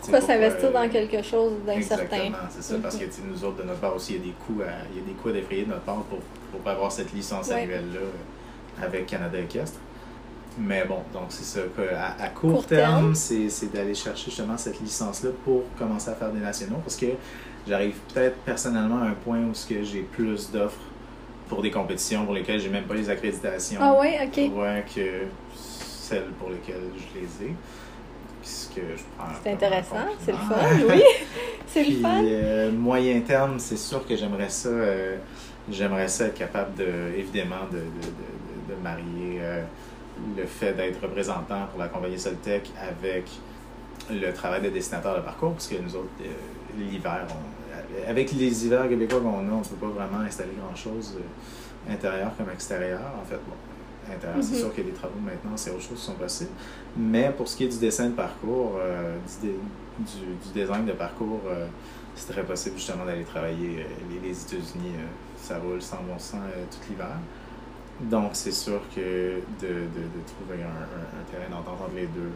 pourquoi, 0.00 0.20
s'investir 0.22 0.72
dans 0.72 0.88
quelque 0.88 1.22
chose 1.22 1.52
d'incertain? 1.66 2.04
Exactement, 2.04 2.36
c'est 2.50 2.62
ça. 2.62 2.74
Parce 2.82 2.96
que 2.96 3.04
sais, 3.10 3.20
nous 3.30 3.44
autres, 3.44 3.58
de 3.58 3.64
notre 3.64 3.80
part 3.80 3.94
aussi, 3.94 4.14
il 4.14 4.18
y 4.18 4.22
a 4.22 4.24
des 4.24 4.34
coûts 4.46 4.62
à, 4.62 4.72
il 4.90 5.00
y 5.00 5.02
a 5.02 5.06
des 5.06 5.12
coûts 5.12 5.28
à 5.28 5.32
défrayer 5.32 5.64
de 5.64 5.68
notre 5.70 5.82
part 5.82 6.02
pour, 6.04 6.18
pour 6.18 6.70
avoir 6.70 6.90
cette 6.90 7.12
licence 7.12 7.48
Ouais. 7.48 7.62
annuelle-là 7.62 8.84
avec 8.86 9.06
Canada 9.06 9.38
Équestre. 9.38 9.78
Mais 10.58 10.84
bon, 10.84 10.98
donc 11.12 11.26
c'est 11.28 11.44
ça. 11.44 11.60
À, 11.96 12.24
à 12.24 12.28
court, 12.28 12.52
Court 12.52 12.66
terme, 12.66 13.14
terme. 13.14 13.48
c'est 13.48 13.72
d'aller 13.72 13.94
chercher 13.94 14.26
justement 14.30 14.56
cette 14.58 14.80
licence-là 14.80 15.30
pour 15.44 15.62
commencer 15.78 16.10
à 16.10 16.14
faire 16.14 16.30
des 16.32 16.40
nationaux. 16.40 16.78
Parce 16.82 16.96
que 16.96 17.06
j'arrive 17.68 17.94
peut-être 18.12 18.36
personnellement 18.38 18.98
à 19.02 19.06
un 19.06 19.12
point 19.24 19.38
où 19.38 19.52
j'ai 19.84 20.00
plus 20.02 20.50
d'offres 20.50 20.80
pour 21.48 21.62
des 21.62 21.70
compétitions 21.70 22.24
pour 22.24 22.34
lesquelles 22.34 22.60
j'ai 22.60 22.68
même 22.68 22.84
pas 22.84 22.94
les 22.94 23.08
accréditations. 23.08 23.78
Ah 23.82 23.94
ouais, 23.98 24.18
ok. 24.26 24.56
Ouais, 24.58 24.84
que 24.94 25.00
celles 25.54 26.24
pour 26.38 26.50
lesquelles 26.50 26.82
je 26.96 27.20
les 27.20 27.48
ai. 27.50 27.54
C'est 28.42 29.52
intéressant, 29.52 29.96
c'est 30.24 30.32
le 30.32 30.38
fun, 30.38 30.54
oui. 30.90 31.02
C'est 31.66 31.84
le 31.84 31.96
fun. 32.00 32.22
euh, 32.24 32.72
moyen 32.72 33.20
terme, 33.20 33.58
c'est 33.58 33.76
sûr 33.76 34.06
que 34.06 34.16
j'aimerais 34.16 34.48
ça, 34.48 34.70
euh, 34.70 35.16
j'aimerais 35.70 36.08
ça 36.08 36.26
être 36.26 36.34
capable 36.38 36.74
de, 36.76 36.86
évidemment, 37.14 37.66
de, 37.70 37.76
de, 37.76 37.82
de, 37.82 38.70
de- 38.70 38.74
de 38.74 38.82
marier 38.82 39.38
euh, 39.42 39.62
le 40.36 40.46
fait 40.46 40.72
d'être 40.74 41.00
représentant 41.02 41.66
pour 41.70 41.78
la 41.78 41.88
compagnie 41.88 42.18
Soltec 42.18 42.70
avec 42.80 43.28
le 44.10 44.32
travail 44.32 44.62
de 44.62 44.70
dessinateur 44.70 45.16
de 45.16 45.20
parcours, 45.22 45.52
parce 45.52 45.66
que 45.68 45.76
nous 45.76 45.94
autres, 45.94 46.08
euh, 46.22 46.26
l'hiver, 46.78 47.26
avec 48.06 48.32
les 48.32 48.66
hivers 48.66 48.88
québécois 48.88 49.20
qu'on 49.20 49.38
a, 49.48 49.52
on 49.52 49.58
ne 49.58 49.64
peut 49.64 49.76
pas 49.86 49.86
vraiment 50.04 50.20
installer 50.24 50.52
grand-chose 50.58 51.16
euh, 51.18 51.92
intérieur 51.92 52.30
comme 52.36 52.50
extérieur. 52.50 53.00
En 53.20 53.24
fait, 53.24 53.36
bon, 53.36 54.12
intérieur, 54.14 54.42
c'est 54.42 54.52
Mhm. 54.54 54.58
sûr 54.58 54.72
a 54.80 54.82
des 54.82 54.92
travaux 54.92 55.18
maintenant, 55.20 55.56
c'est 55.56 55.70
autre 55.70 55.82
chose 55.82 55.98
qui 55.98 56.04
sont 56.06 56.14
possibles. 56.14 56.50
Mais 56.96 57.30
pour 57.36 57.48
ce 57.48 57.56
qui 57.56 57.64
est 57.64 57.68
du 57.68 57.78
dessin 57.78 58.06
de 58.06 58.14
parcours, 58.14 58.76
euh, 58.80 59.16
du, 59.42 59.48
du, 59.48 60.26
du 60.52 60.60
design 60.60 60.86
de 60.86 60.92
parcours, 60.92 61.40
c'est 62.14 62.32
très 62.32 62.42
possible 62.44 62.76
justement 62.76 63.04
d'aller 63.04 63.24
travailler. 63.24 63.86
les, 64.10 64.28
les 64.28 64.42
États-Unis, 64.42 64.94
ça 65.40 65.58
roule 65.58 65.80
sans 65.82 65.98
bon 66.02 66.18
sens 66.18 66.40
tout 66.70 66.78
l'hiver. 66.90 67.16
Donc, 68.00 68.30
c'est 68.34 68.52
sûr 68.52 68.80
que 68.94 69.40
de, 69.60 69.66
de, 69.66 70.08
de 70.08 70.20
trouver 70.26 70.62
un, 70.62 70.66
un- 70.66 71.20
un 71.20 71.24
terrain 71.30 71.50
d'entente 71.50 71.80
entre 71.80 71.94
les 71.94 72.06
deux, 72.06 72.32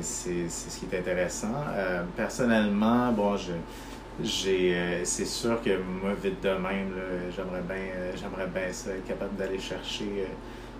c'est 0.00 0.48
ce 0.48 0.78
qui 0.78 0.86
est 0.94 0.98
intéressant. 0.98 1.52
Euh, 1.74 2.04
personnellement, 2.16 3.12
bon, 3.12 3.36
je, 3.36 3.52
j'ai, 4.18 4.74
euh, 4.76 5.04
c'est 5.04 5.26
sûr 5.26 5.60
que 5.62 5.78
moi, 5.78 6.14
vite 6.14 6.42
de 6.42 6.50
même, 6.50 6.92
j'aimerais 7.34 7.62
bien, 7.62 7.76
euh, 7.96 8.12
j'aimerais 8.16 8.46
bien 8.46 8.72
ça, 8.72 8.90
être 8.92 9.06
capable 9.06 9.36
d'aller 9.36 9.58
chercher. 9.58 10.26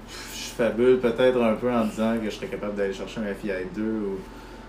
je 0.08 0.50
fabule 0.56 1.00
peut-être 1.00 1.42
un 1.42 1.54
peu 1.54 1.72
en 1.72 1.84
disant 1.86 2.18
que 2.18 2.26
je 2.26 2.30
serais 2.36 2.48
capable 2.48 2.76
d'aller 2.76 2.92
chercher 2.94 3.20
un 3.20 3.34
FII 3.34 3.66
2 3.74 3.82
ou 3.82 4.18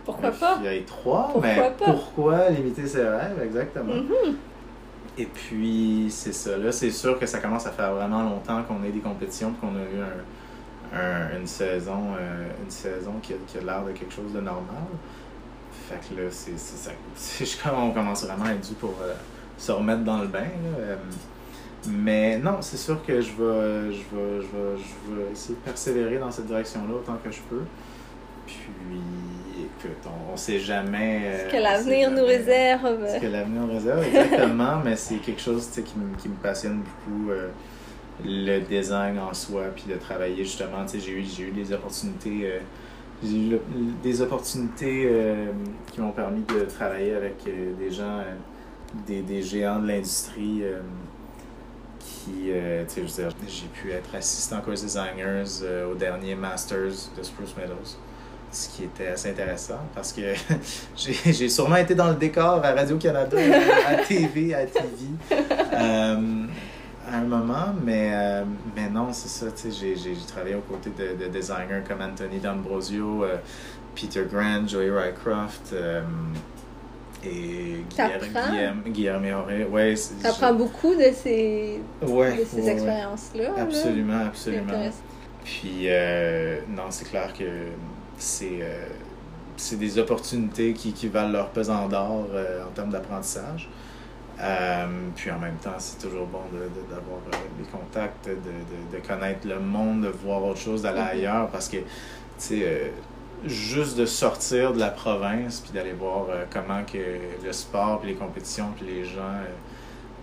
Pourquoi 0.05 0.29
un 0.29 0.31
pas? 0.31 0.55
FII 0.57 0.83
3, 0.85 1.29
Pourquoi 1.33 1.43
mais 1.43 1.71
pas? 1.71 1.85
pourquoi 1.85 2.49
limiter 2.49 2.87
ses 2.87 3.03
rêves, 3.07 3.41
exactement. 3.43 3.93
Mhm. 3.93 4.37
Et 5.18 5.26
puis, 5.26 6.07
c'est 6.09 6.34
ça. 6.34 6.57
Là, 6.57 6.72
c'est 6.72 6.91
sûr 6.91 7.18
que 7.20 7.26
ça 7.26 7.39
commence 7.39 7.66
à 7.66 7.72
faire 7.72 7.93
vraiment 7.93 8.24
longtemps 8.24 8.63
qu'on 8.63 8.84
ait 8.84 8.91
des 8.91 8.99
compétitions, 8.99 9.53
qu'on 9.53 9.70
a 9.76 9.80
eu 9.82 10.01
un, 10.01 10.99
un- 10.99 11.39
une 11.39 11.47
saison, 11.47 12.13
euh, 12.20 12.47
une 12.63 12.70
saison 12.70 13.13
qui 13.22 13.34
a, 13.34 13.38
qui 13.47 13.57
l'air 13.63 13.84
de 13.86 13.91
quelque 13.91 14.13
chose 14.13 14.34
de 14.34 14.41
normal. 14.41 14.84
Fait 15.89 15.99
que 16.16 16.22
là, 16.22 16.28
c'est 16.32 16.57
ça. 16.57 16.91
On 17.76 17.91
commence 17.91 18.26
vraiment 18.26 18.45
à 18.45 18.51
être 18.53 18.68
dû 18.68 18.74
pour 18.76 18.95
euh, 19.01 19.13
se 19.57 19.72
remettre 19.72 20.03
dans 20.03 20.20
le 20.20 20.28
bain. 20.28 20.39
là. 20.41 20.78
Euh, 20.80 20.95
mais 21.88 22.38
non, 22.39 22.57
c'est 22.61 22.78
sûr 22.78 23.03
que 23.05 23.22
je 23.22 23.30
vais, 23.30 23.93
je, 23.93 24.16
vais, 24.16 24.41
je, 24.41 24.47
vais, 24.47 24.78
je 24.78 25.16
vais 25.16 25.32
essayer 25.32 25.53
de 25.55 25.59
persévérer 25.59 26.18
dans 26.18 26.32
cette 26.32 26.47
direction-là 26.47 26.93
autant 26.95 27.18
que 27.24 27.32
je 27.32 27.41
peux. 27.49 27.61
Puis, 28.47 28.55
écoute, 29.86 30.07
on, 30.29 30.33
on 30.33 30.38
sait 30.38 30.59
jamais. 30.59 31.21
euh, 31.25 31.47
Ce 31.49 31.51
que 31.55 31.61
l'avenir 31.61 32.11
nous 32.11 32.25
réserve. 32.25 33.07
Ce 33.07 33.19
que 33.21 33.27
l'avenir 33.27 33.61
nous 33.61 33.73
réserve, 33.73 34.03
exactement. 34.05 34.77
mais 34.83 34.95
c'est 34.95 35.15
quelque 35.17 35.41
chose 35.41 35.69
qui, 35.69 35.81
me- 35.97 36.15
qui 36.17 36.29
me 36.29 36.36
passionne 36.36 36.81
beaucoup. 36.83 37.31
euh, 37.31 37.49
le 38.23 38.59
design 38.61 39.19
en 39.19 39.33
soi, 39.33 39.63
puis 39.75 39.83
de 39.89 39.95
travailler 39.99 40.43
justement. 40.45 40.86
J'ai 40.88 41.11
eu, 41.11 41.51
des 41.51 41.73
opportunités. 41.73 42.39
euh, 42.43 42.59
j'ai 43.23 43.36
eu 43.38 43.49
le- 43.51 43.61
des 44.01 44.21
opportunités 44.21 45.09
qui 45.91 45.99
m'ont 45.99 46.11
permis 46.11 46.43
de 46.43 46.61
travailler 46.65 47.13
avec 47.13 47.43
des 47.43 47.91
gens, 47.91 48.21
des, 49.05 49.21
des 49.21 49.41
géants 49.41 49.79
de 49.79 49.88
l'industrie 49.89 50.63
qui, 51.99 52.51
euh, 52.51 52.83
tu 52.88 52.93
sais, 52.93 53.01
je 53.01 53.21
veux 53.23 53.29
dire, 53.29 53.38
j'ai 53.47 53.67
pu 53.67 53.91
être 53.91 54.15
assistant 54.15 54.61
course 54.61 54.83
designers 54.83 55.43
euh, 55.63 55.91
au 55.91 55.95
dernier 55.95 56.36
Masters 56.36 57.09
de 57.17 57.23
Spruce 57.23 57.55
Meadows. 57.57 57.97
Ce 58.51 58.69
qui 58.69 58.83
était 58.85 59.07
assez 59.07 59.29
intéressant 59.31 59.79
parce 59.93 60.13
que 60.13 60.21
j'ai 60.95 61.49
sûrement 61.49 61.75
été 61.75 61.93
dans 61.93 62.07
le 62.09 62.15
décor 62.15 62.63
à 62.63 62.71
Radio-Canada, 62.73 63.37
à 63.87 63.95
TV, 64.07 64.53
à 64.53 64.65
TV, 64.65 64.87
euh, 65.73 66.45
à 67.11 67.17
un 67.17 67.23
moment, 67.23 67.73
mais, 67.83 68.11
euh, 68.13 68.43
mais 68.75 68.89
non, 68.89 69.09
c'est 69.11 69.27
ça, 69.27 69.47
tu 69.51 69.69
sais, 69.71 69.95
j'ai- 69.95 70.15
travaillé 70.27 70.55
aux 70.55 70.61
côtés 70.61 70.91
de, 70.97 71.21
de 71.25 71.29
designers 71.29 71.83
comme 71.87 72.01
Anthony 72.01 72.39
D'Ambrosio, 72.39 73.25
euh, 73.25 73.35
Peter 73.93 74.23
Grant, 74.31 74.65
Joey 74.67 74.89
Rycroft 74.89 75.73
euh, 75.73 76.01
et 77.23 77.83
T'apprends? 77.95 78.51
Guillermo, 78.51 78.81
Guillermo 78.87 79.27
Auré. 79.43 79.65
Ouais, 79.65 79.95
prend 80.39 80.53
beaucoup 80.53 80.95
de 80.95 81.11
ces, 81.13 81.81
ouais, 82.01 82.37
de 82.37 82.45
ces 82.45 82.61
ouais, 82.61 82.71
expériences-là. 82.71 83.43
là. 83.43 83.61
Absolument, 83.63 84.19
C'est 84.33 84.57
absolument. 84.57 84.91
Puis, 85.43 85.87
non, 86.69 86.83
c'est 86.89 87.07
clair 87.09 87.31
que 87.37 87.43
c'est 88.18 88.59
euh, 88.61 88.86
c'est 89.57 89.78
des 89.78 89.97
opportunités 89.99 90.74
qui, 90.74 90.91
qui 90.93 91.07
valent 91.07 91.32
leur 91.32 91.49
pesant 91.49 91.88
d'or 91.88 92.28
euh, 92.34 92.66
en 92.66 92.72
termes 92.72 92.89
d'apprentissage. 92.89 93.70
Euh, 94.41 94.86
puis 95.16 95.32
en 95.32 95.39
même 95.39 95.55
temps, 95.55 95.76
c'est 95.78 95.97
toujours 95.97 96.28
bon 96.28 96.41
de- 96.51 96.57
de- 96.59 96.89
d'avoir 96.89 97.20
euh, 97.34 97.38
des 97.57 97.66
contacts, 97.70 98.26
de, 98.28 98.34
de, 98.34 98.97
de 98.97 99.07
connaître 99.07 99.47
le 99.47 99.59
monde, 99.59 100.01
de 100.01 100.09
voir 100.09 100.43
autre 100.43 100.59
chose, 100.59 100.82
d'aller 100.82 100.99
Mhm. 100.99 101.07
ailleurs. 101.07 101.47
Parce 101.51 101.70
que, 101.70 101.78
tu 101.78 101.86
sais, 102.38 102.91
juste 103.45 103.97
de 103.97 104.05
sortir 104.05 104.74
de 104.74 104.80
la 104.80 104.89
province, 104.89 105.61
puis 105.61 105.72
d'aller 105.72 105.93
voir 105.93 106.26
comment 106.51 106.84
que 106.84 106.97
le 107.45 107.53
sport, 107.53 107.99
puis 108.01 108.09
les 108.09 108.16
compétitions, 108.16 108.74
puis 108.76 108.86
les 108.88 109.05
gens 109.05 109.22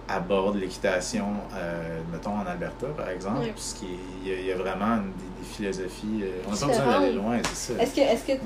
abordent 0.08 0.56
l'équitation, 0.56 1.26
euh, 1.54 2.00
mettons 2.12 2.32
en 2.36 2.46
Alberta, 2.46 2.86
par 2.96 3.08
exemple, 3.08 3.38
Oui. 3.42 3.50
puisqu'il 3.52 4.28
y, 4.28 4.32
a- 4.32 4.40
il 4.40 4.46
y 4.46 4.52
a 4.52 4.56
vraiment 4.56 4.96
une- 4.96 5.12
des, 5.12 5.40
des 5.40 5.44
philosophies. 5.72 6.22
euh, 6.22 6.42
on 6.46 6.50
n'a 6.52 6.56
pas 6.56 6.66
besoin 6.66 6.86
d'aller 7.00 7.12
loin, 7.12 7.38
c'est 7.52 7.72
ça. 7.74 7.82
Est-ce 7.82 7.94
que, 7.94 8.00
est-ce 8.00 8.24
que 8.26 8.38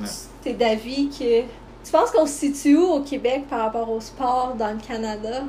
tu 0.42 0.48
es 0.50 0.52
d'avis 0.54 1.08
que. 1.08 1.40
Tu 1.84 1.92
penses 1.92 2.10
qu'on 2.10 2.26
se 2.26 2.32
situe 2.32 2.76
où 2.76 2.84
au 2.86 3.00
Québec 3.02 3.44
par 3.48 3.60
rapport 3.60 3.88
au 3.90 4.00
sport 4.00 4.54
dans 4.58 4.72
le 4.72 4.80
Canada? 4.84 5.44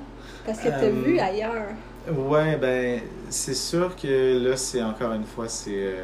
Parce 0.46 0.60
que 0.60 0.68
tu 0.68 0.74
as 0.74 0.84
Euh, 0.84 1.02
vu 1.06 1.20
ailleurs. 1.20 1.70
Ouais, 2.16 2.56
ben, 2.58 3.02
c'est 3.30 3.54
sûr 3.56 3.96
que 3.96 4.38
là, 4.48 4.56
c'est 4.56 4.82
encore 4.84 5.14
une 5.14 5.26
fois, 5.26 5.50
c'est. 5.50 5.96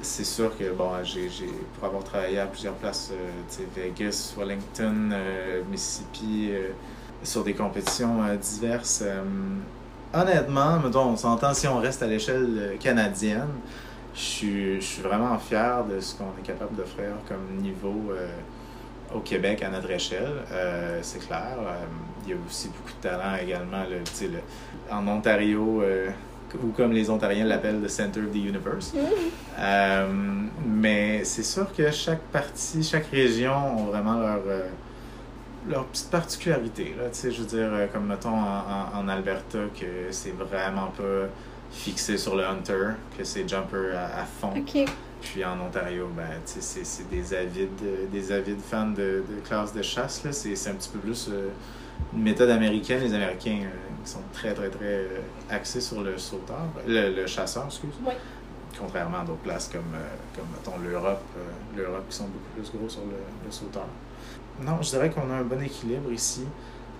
c'est 0.00 0.24
sûr 0.24 0.56
que, 0.56 0.70
bon, 0.72 0.90
j'ai, 1.04 1.28
pour 1.74 1.84
avoir 1.88 2.02
travaillé 2.04 2.38
à 2.38 2.46
plusieurs 2.46 2.74
places, 2.74 3.12
tu 3.50 3.56
sais, 3.56 3.68
Vegas, 3.76 4.34
Wellington, 4.36 5.12
Mississippi, 5.70 6.50
sur 7.22 7.44
des 7.44 7.54
compétitions 7.54 8.22
euh, 8.24 8.36
diverses, 8.36 9.02
euh, 9.04 9.22
honnêtement, 10.14 10.78
mettons, 10.80 11.06
on 11.10 11.16
s'entend 11.16 11.54
si 11.54 11.66
on 11.68 11.78
reste 11.78 12.02
à 12.02 12.06
l'échelle 12.06 12.48
euh, 12.58 12.76
canadienne, 12.78 13.48
je 14.14 14.20
suis, 14.20 15.00
vraiment 15.02 15.38
fier 15.38 15.84
de 15.84 15.98
ce 16.00 16.14
qu'on 16.16 16.32
est 16.38 16.46
capable 16.46 16.74
d'offrir 16.76 17.12
comme 17.28 17.62
niveau 17.62 18.12
au 19.14 19.20
Québec 19.20 19.62
à 19.62 19.70
notre 19.70 19.90
échelle, 19.90 20.32
euh, 20.52 20.98
c'est 21.02 21.26
clair. 21.26 21.56
Euh, 21.58 21.84
il 22.24 22.30
y 22.30 22.32
a 22.34 22.36
aussi 22.46 22.68
beaucoup 22.68 22.92
de 22.92 23.08
talent 23.08 23.36
également. 23.42 23.78
là, 23.82 23.86
le- 23.88 24.94
en 24.94 25.08
Ontario, 25.08 25.80
euh, 25.82 26.10
ou 26.62 26.68
comme 26.72 26.92
les 26.92 27.08
Ontariens 27.08 27.44
l'appellent, 27.46 27.80
le 27.80 27.88
Center 27.88 28.20
of 28.20 28.30
the 28.32 28.36
Universe. 28.36 28.92
Mais 30.66 31.24
c'est 31.24 31.42
sûr 31.42 31.66
que 31.74 31.90
chaque 31.90 32.20
partie, 32.32 32.82
chaque 32.82 33.06
région 33.10 33.78
ont 33.78 33.84
vraiment 33.84 34.18
leur, 34.18 34.40
leur 35.68 35.84
petite 35.86 36.10
particularité. 36.10 36.94
Là, 36.98 37.04
je 37.12 37.28
veux 37.28 37.46
dire, 37.46 37.70
euh, 37.72 37.86
comme 37.92 38.06
mettons 38.06 38.30
en, 38.30 38.94
en, 38.94 38.98
en 38.98 39.08
Alberta, 39.08 39.58
que 39.78 40.10
c'est 40.10 40.34
vraiment 40.36 40.88
pas 40.96 41.28
fixé 41.70 42.18
sur 42.18 42.36
le 42.36 42.44
hunter, 42.46 42.94
que 43.16 43.24
c'est 43.24 43.48
jumper 43.48 43.94
à, 43.96 44.20
à 44.20 44.24
fond. 44.24 44.52
Puis 45.22 45.44
en 45.44 45.60
Ontario, 45.60 46.08
ben, 46.16 46.24
c'est, 46.44 46.84
c'est 46.84 47.08
des 47.08 47.32
avides, 47.32 47.68
euh, 47.84 48.06
des 48.10 48.32
avides 48.32 48.60
fans 48.60 48.88
de, 48.90 49.22
de 49.28 49.40
classe 49.44 49.72
de 49.72 49.80
chasse. 49.80 50.24
Là. 50.24 50.32
C'est, 50.32 50.56
c'est 50.56 50.70
un 50.70 50.74
petit 50.74 50.88
peu 50.88 50.98
plus 50.98 51.28
euh, 51.30 51.48
une 52.12 52.22
méthode 52.24 52.50
américaine. 52.50 53.00
Les 53.00 53.14
Américains 53.14 53.60
euh, 53.62 54.04
sont 54.04 54.22
très, 54.32 54.52
très, 54.52 54.68
très 54.68 54.84
euh, 54.84 55.18
axés 55.48 55.80
sur 55.80 56.02
le 56.02 56.18
sauteur, 56.18 56.66
le, 56.88 57.14
le 57.14 57.26
chasseur, 57.28 57.66
excuse. 57.66 57.94
Oui. 58.04 58.14
Contrairement 58.76 59.20
à 59.20 59.24
d'autres 59.24 59.38
places 59.42 59.68
comme, 59.68 59.94
euh, 59.94 60.08
comme 60.34 60.46
mettons, 60.50 60.82
l'Europe, 60.82 61.22
l'Europe 61.76 62.04
qui 62.10 62.16
sont 62.16 62.24
beaucoup 62.26 62.70
plus 62.70 62.78
gros 62.78 62.88
sur 62.88 63.02
le, 63.02 63.46
le 63.46 63.50
sauteur. 63.52 63.86
Non, 64.60 64.80
je 64.80 64.90
dirais 64.90 65.10
qu'on 65.10 65.30
a 65.30 65.34
un 65.34 65.44
bon 65.44 65.62
équilibre 65.62 66.12
ici 66.12 66.44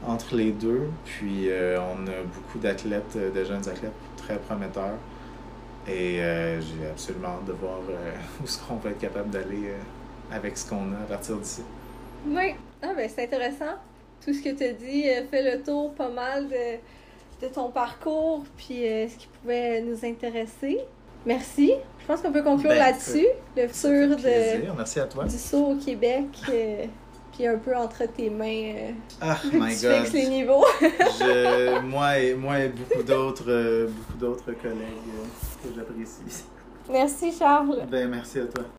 entre 0.07 0.35
les 0.35 0.53
deux. 0.53 0.89
Puis 1.05 1.51
euh, 1.51 1.79
on 1.81 2.07
a 2.07 2.23
beaucoup 2.23 2.59
d'athlètes, 2.59 3.17
euh, 3.17 3.31
de 3.31 3.45
jeunes 3.45 3.69
athlètes 3.69 3.93
très 4.17 4.37
prometteurs. 4.39 4.97
Et 5.89 6.21
euh, 6.21 6.61
j'ai 6.61 6.87
absolument 6.89 7.29
hâte 7.29 7.47
de 7.47 7.53
voir 7.53 7.81
euh, 7.91 8.13
où 8.41 8.45
est-ce 8.45 8.59
qu'on 8.59 8.77
va 8.77 8.91
être 8.91 9.01
capable 9.01 9.31
d'aller 9.31 9.73
avec 10.31 10.57
ce 10.57 10.69
qu'on 10.69 10.93
a 10.93 11.03
à 11.03 11.07
partir 11.09 11.37
d'ici. 11.37 11.63
Oui. 12.27 12.55
Ah, 12.81 12.93
ben, 12.97 13.09
c'est 13.13 13.25
intéressant. 13.25 13.77
Tout 14.25 14.33
ce 14.33 14.41
que 14.43 14.51
tu 14.51 14.65
as 14.65 14.73
dit 14.73 15.05
fait 15.31 15.57
le 15.57 15.63
tour 15.63 15.93
pas 15.95 16.09
mal 16.09 16.49
de, 16.49 17.45
de 17.47 17.53
ton 17.53 17.71
parcours, 17.71 18.45
puis 18.57 18.83
ce 18.85 19.17
qui 19.17 19.29
pouvait 19.41 19.81
nous 19.81 20.05
intéresser. 20.05 20.79
Merci. 21.27 21.73
Je 22.01 22.07
pense 22.07 22.21
qu'on 22.21 22.33
peut 22.33 22.43
conclure 22.43 22.71
Ben, 22.71 22.79
là-dessus. 22.79 23.27
Le 23.57 23.67
futur 23.69 24.09
de, 24.09 24.15
plaisir. 24.15 24.75
Merci 24.77 25.01
à 25.01 25.05
toi. 25.05 25.25
du 25.25 25.37
saut 25.37 25.73
au 25.73 25.77
Québec, 25.77 26.27
puis 27.33 27.47
un 27.47 27.59
peu 27.59 27.75
entre 27.77 28.05
tes 28.07 28.31
mains. 28.31 28.75
euh, 28.77 28.91
Ah, 29.21 29.39
vu 29.45 29.51
que 29.59 29.81
tu 29.81 29.87
God. 29.87 29.97
fixes 29.97 30.13
les 30.13 30.29
niveaux. 30.29 30.65
Je, 30.81 31.81
moi, 31.87 32.19
et, 32.19 32.35
moi 32.35 32.61
et 32.61 32.69
beaucoup 32.69 33.03
d'autres 33.03 33.45
euh, 33.51 33.87
beaucoup 33.89 34.19
d'autres 34.19 34.53
collègues 34.53 34.79
euh, 34.79 35.65
que 35.69 35.75
j'apprécie. 35.75 36.45
Merci, 36.91 37.33
Charles. 37.33 37.87
Ben, 37.91 38.09
merci 38.09 38.41
à 38.41 38.47
toi. 38.47 38.65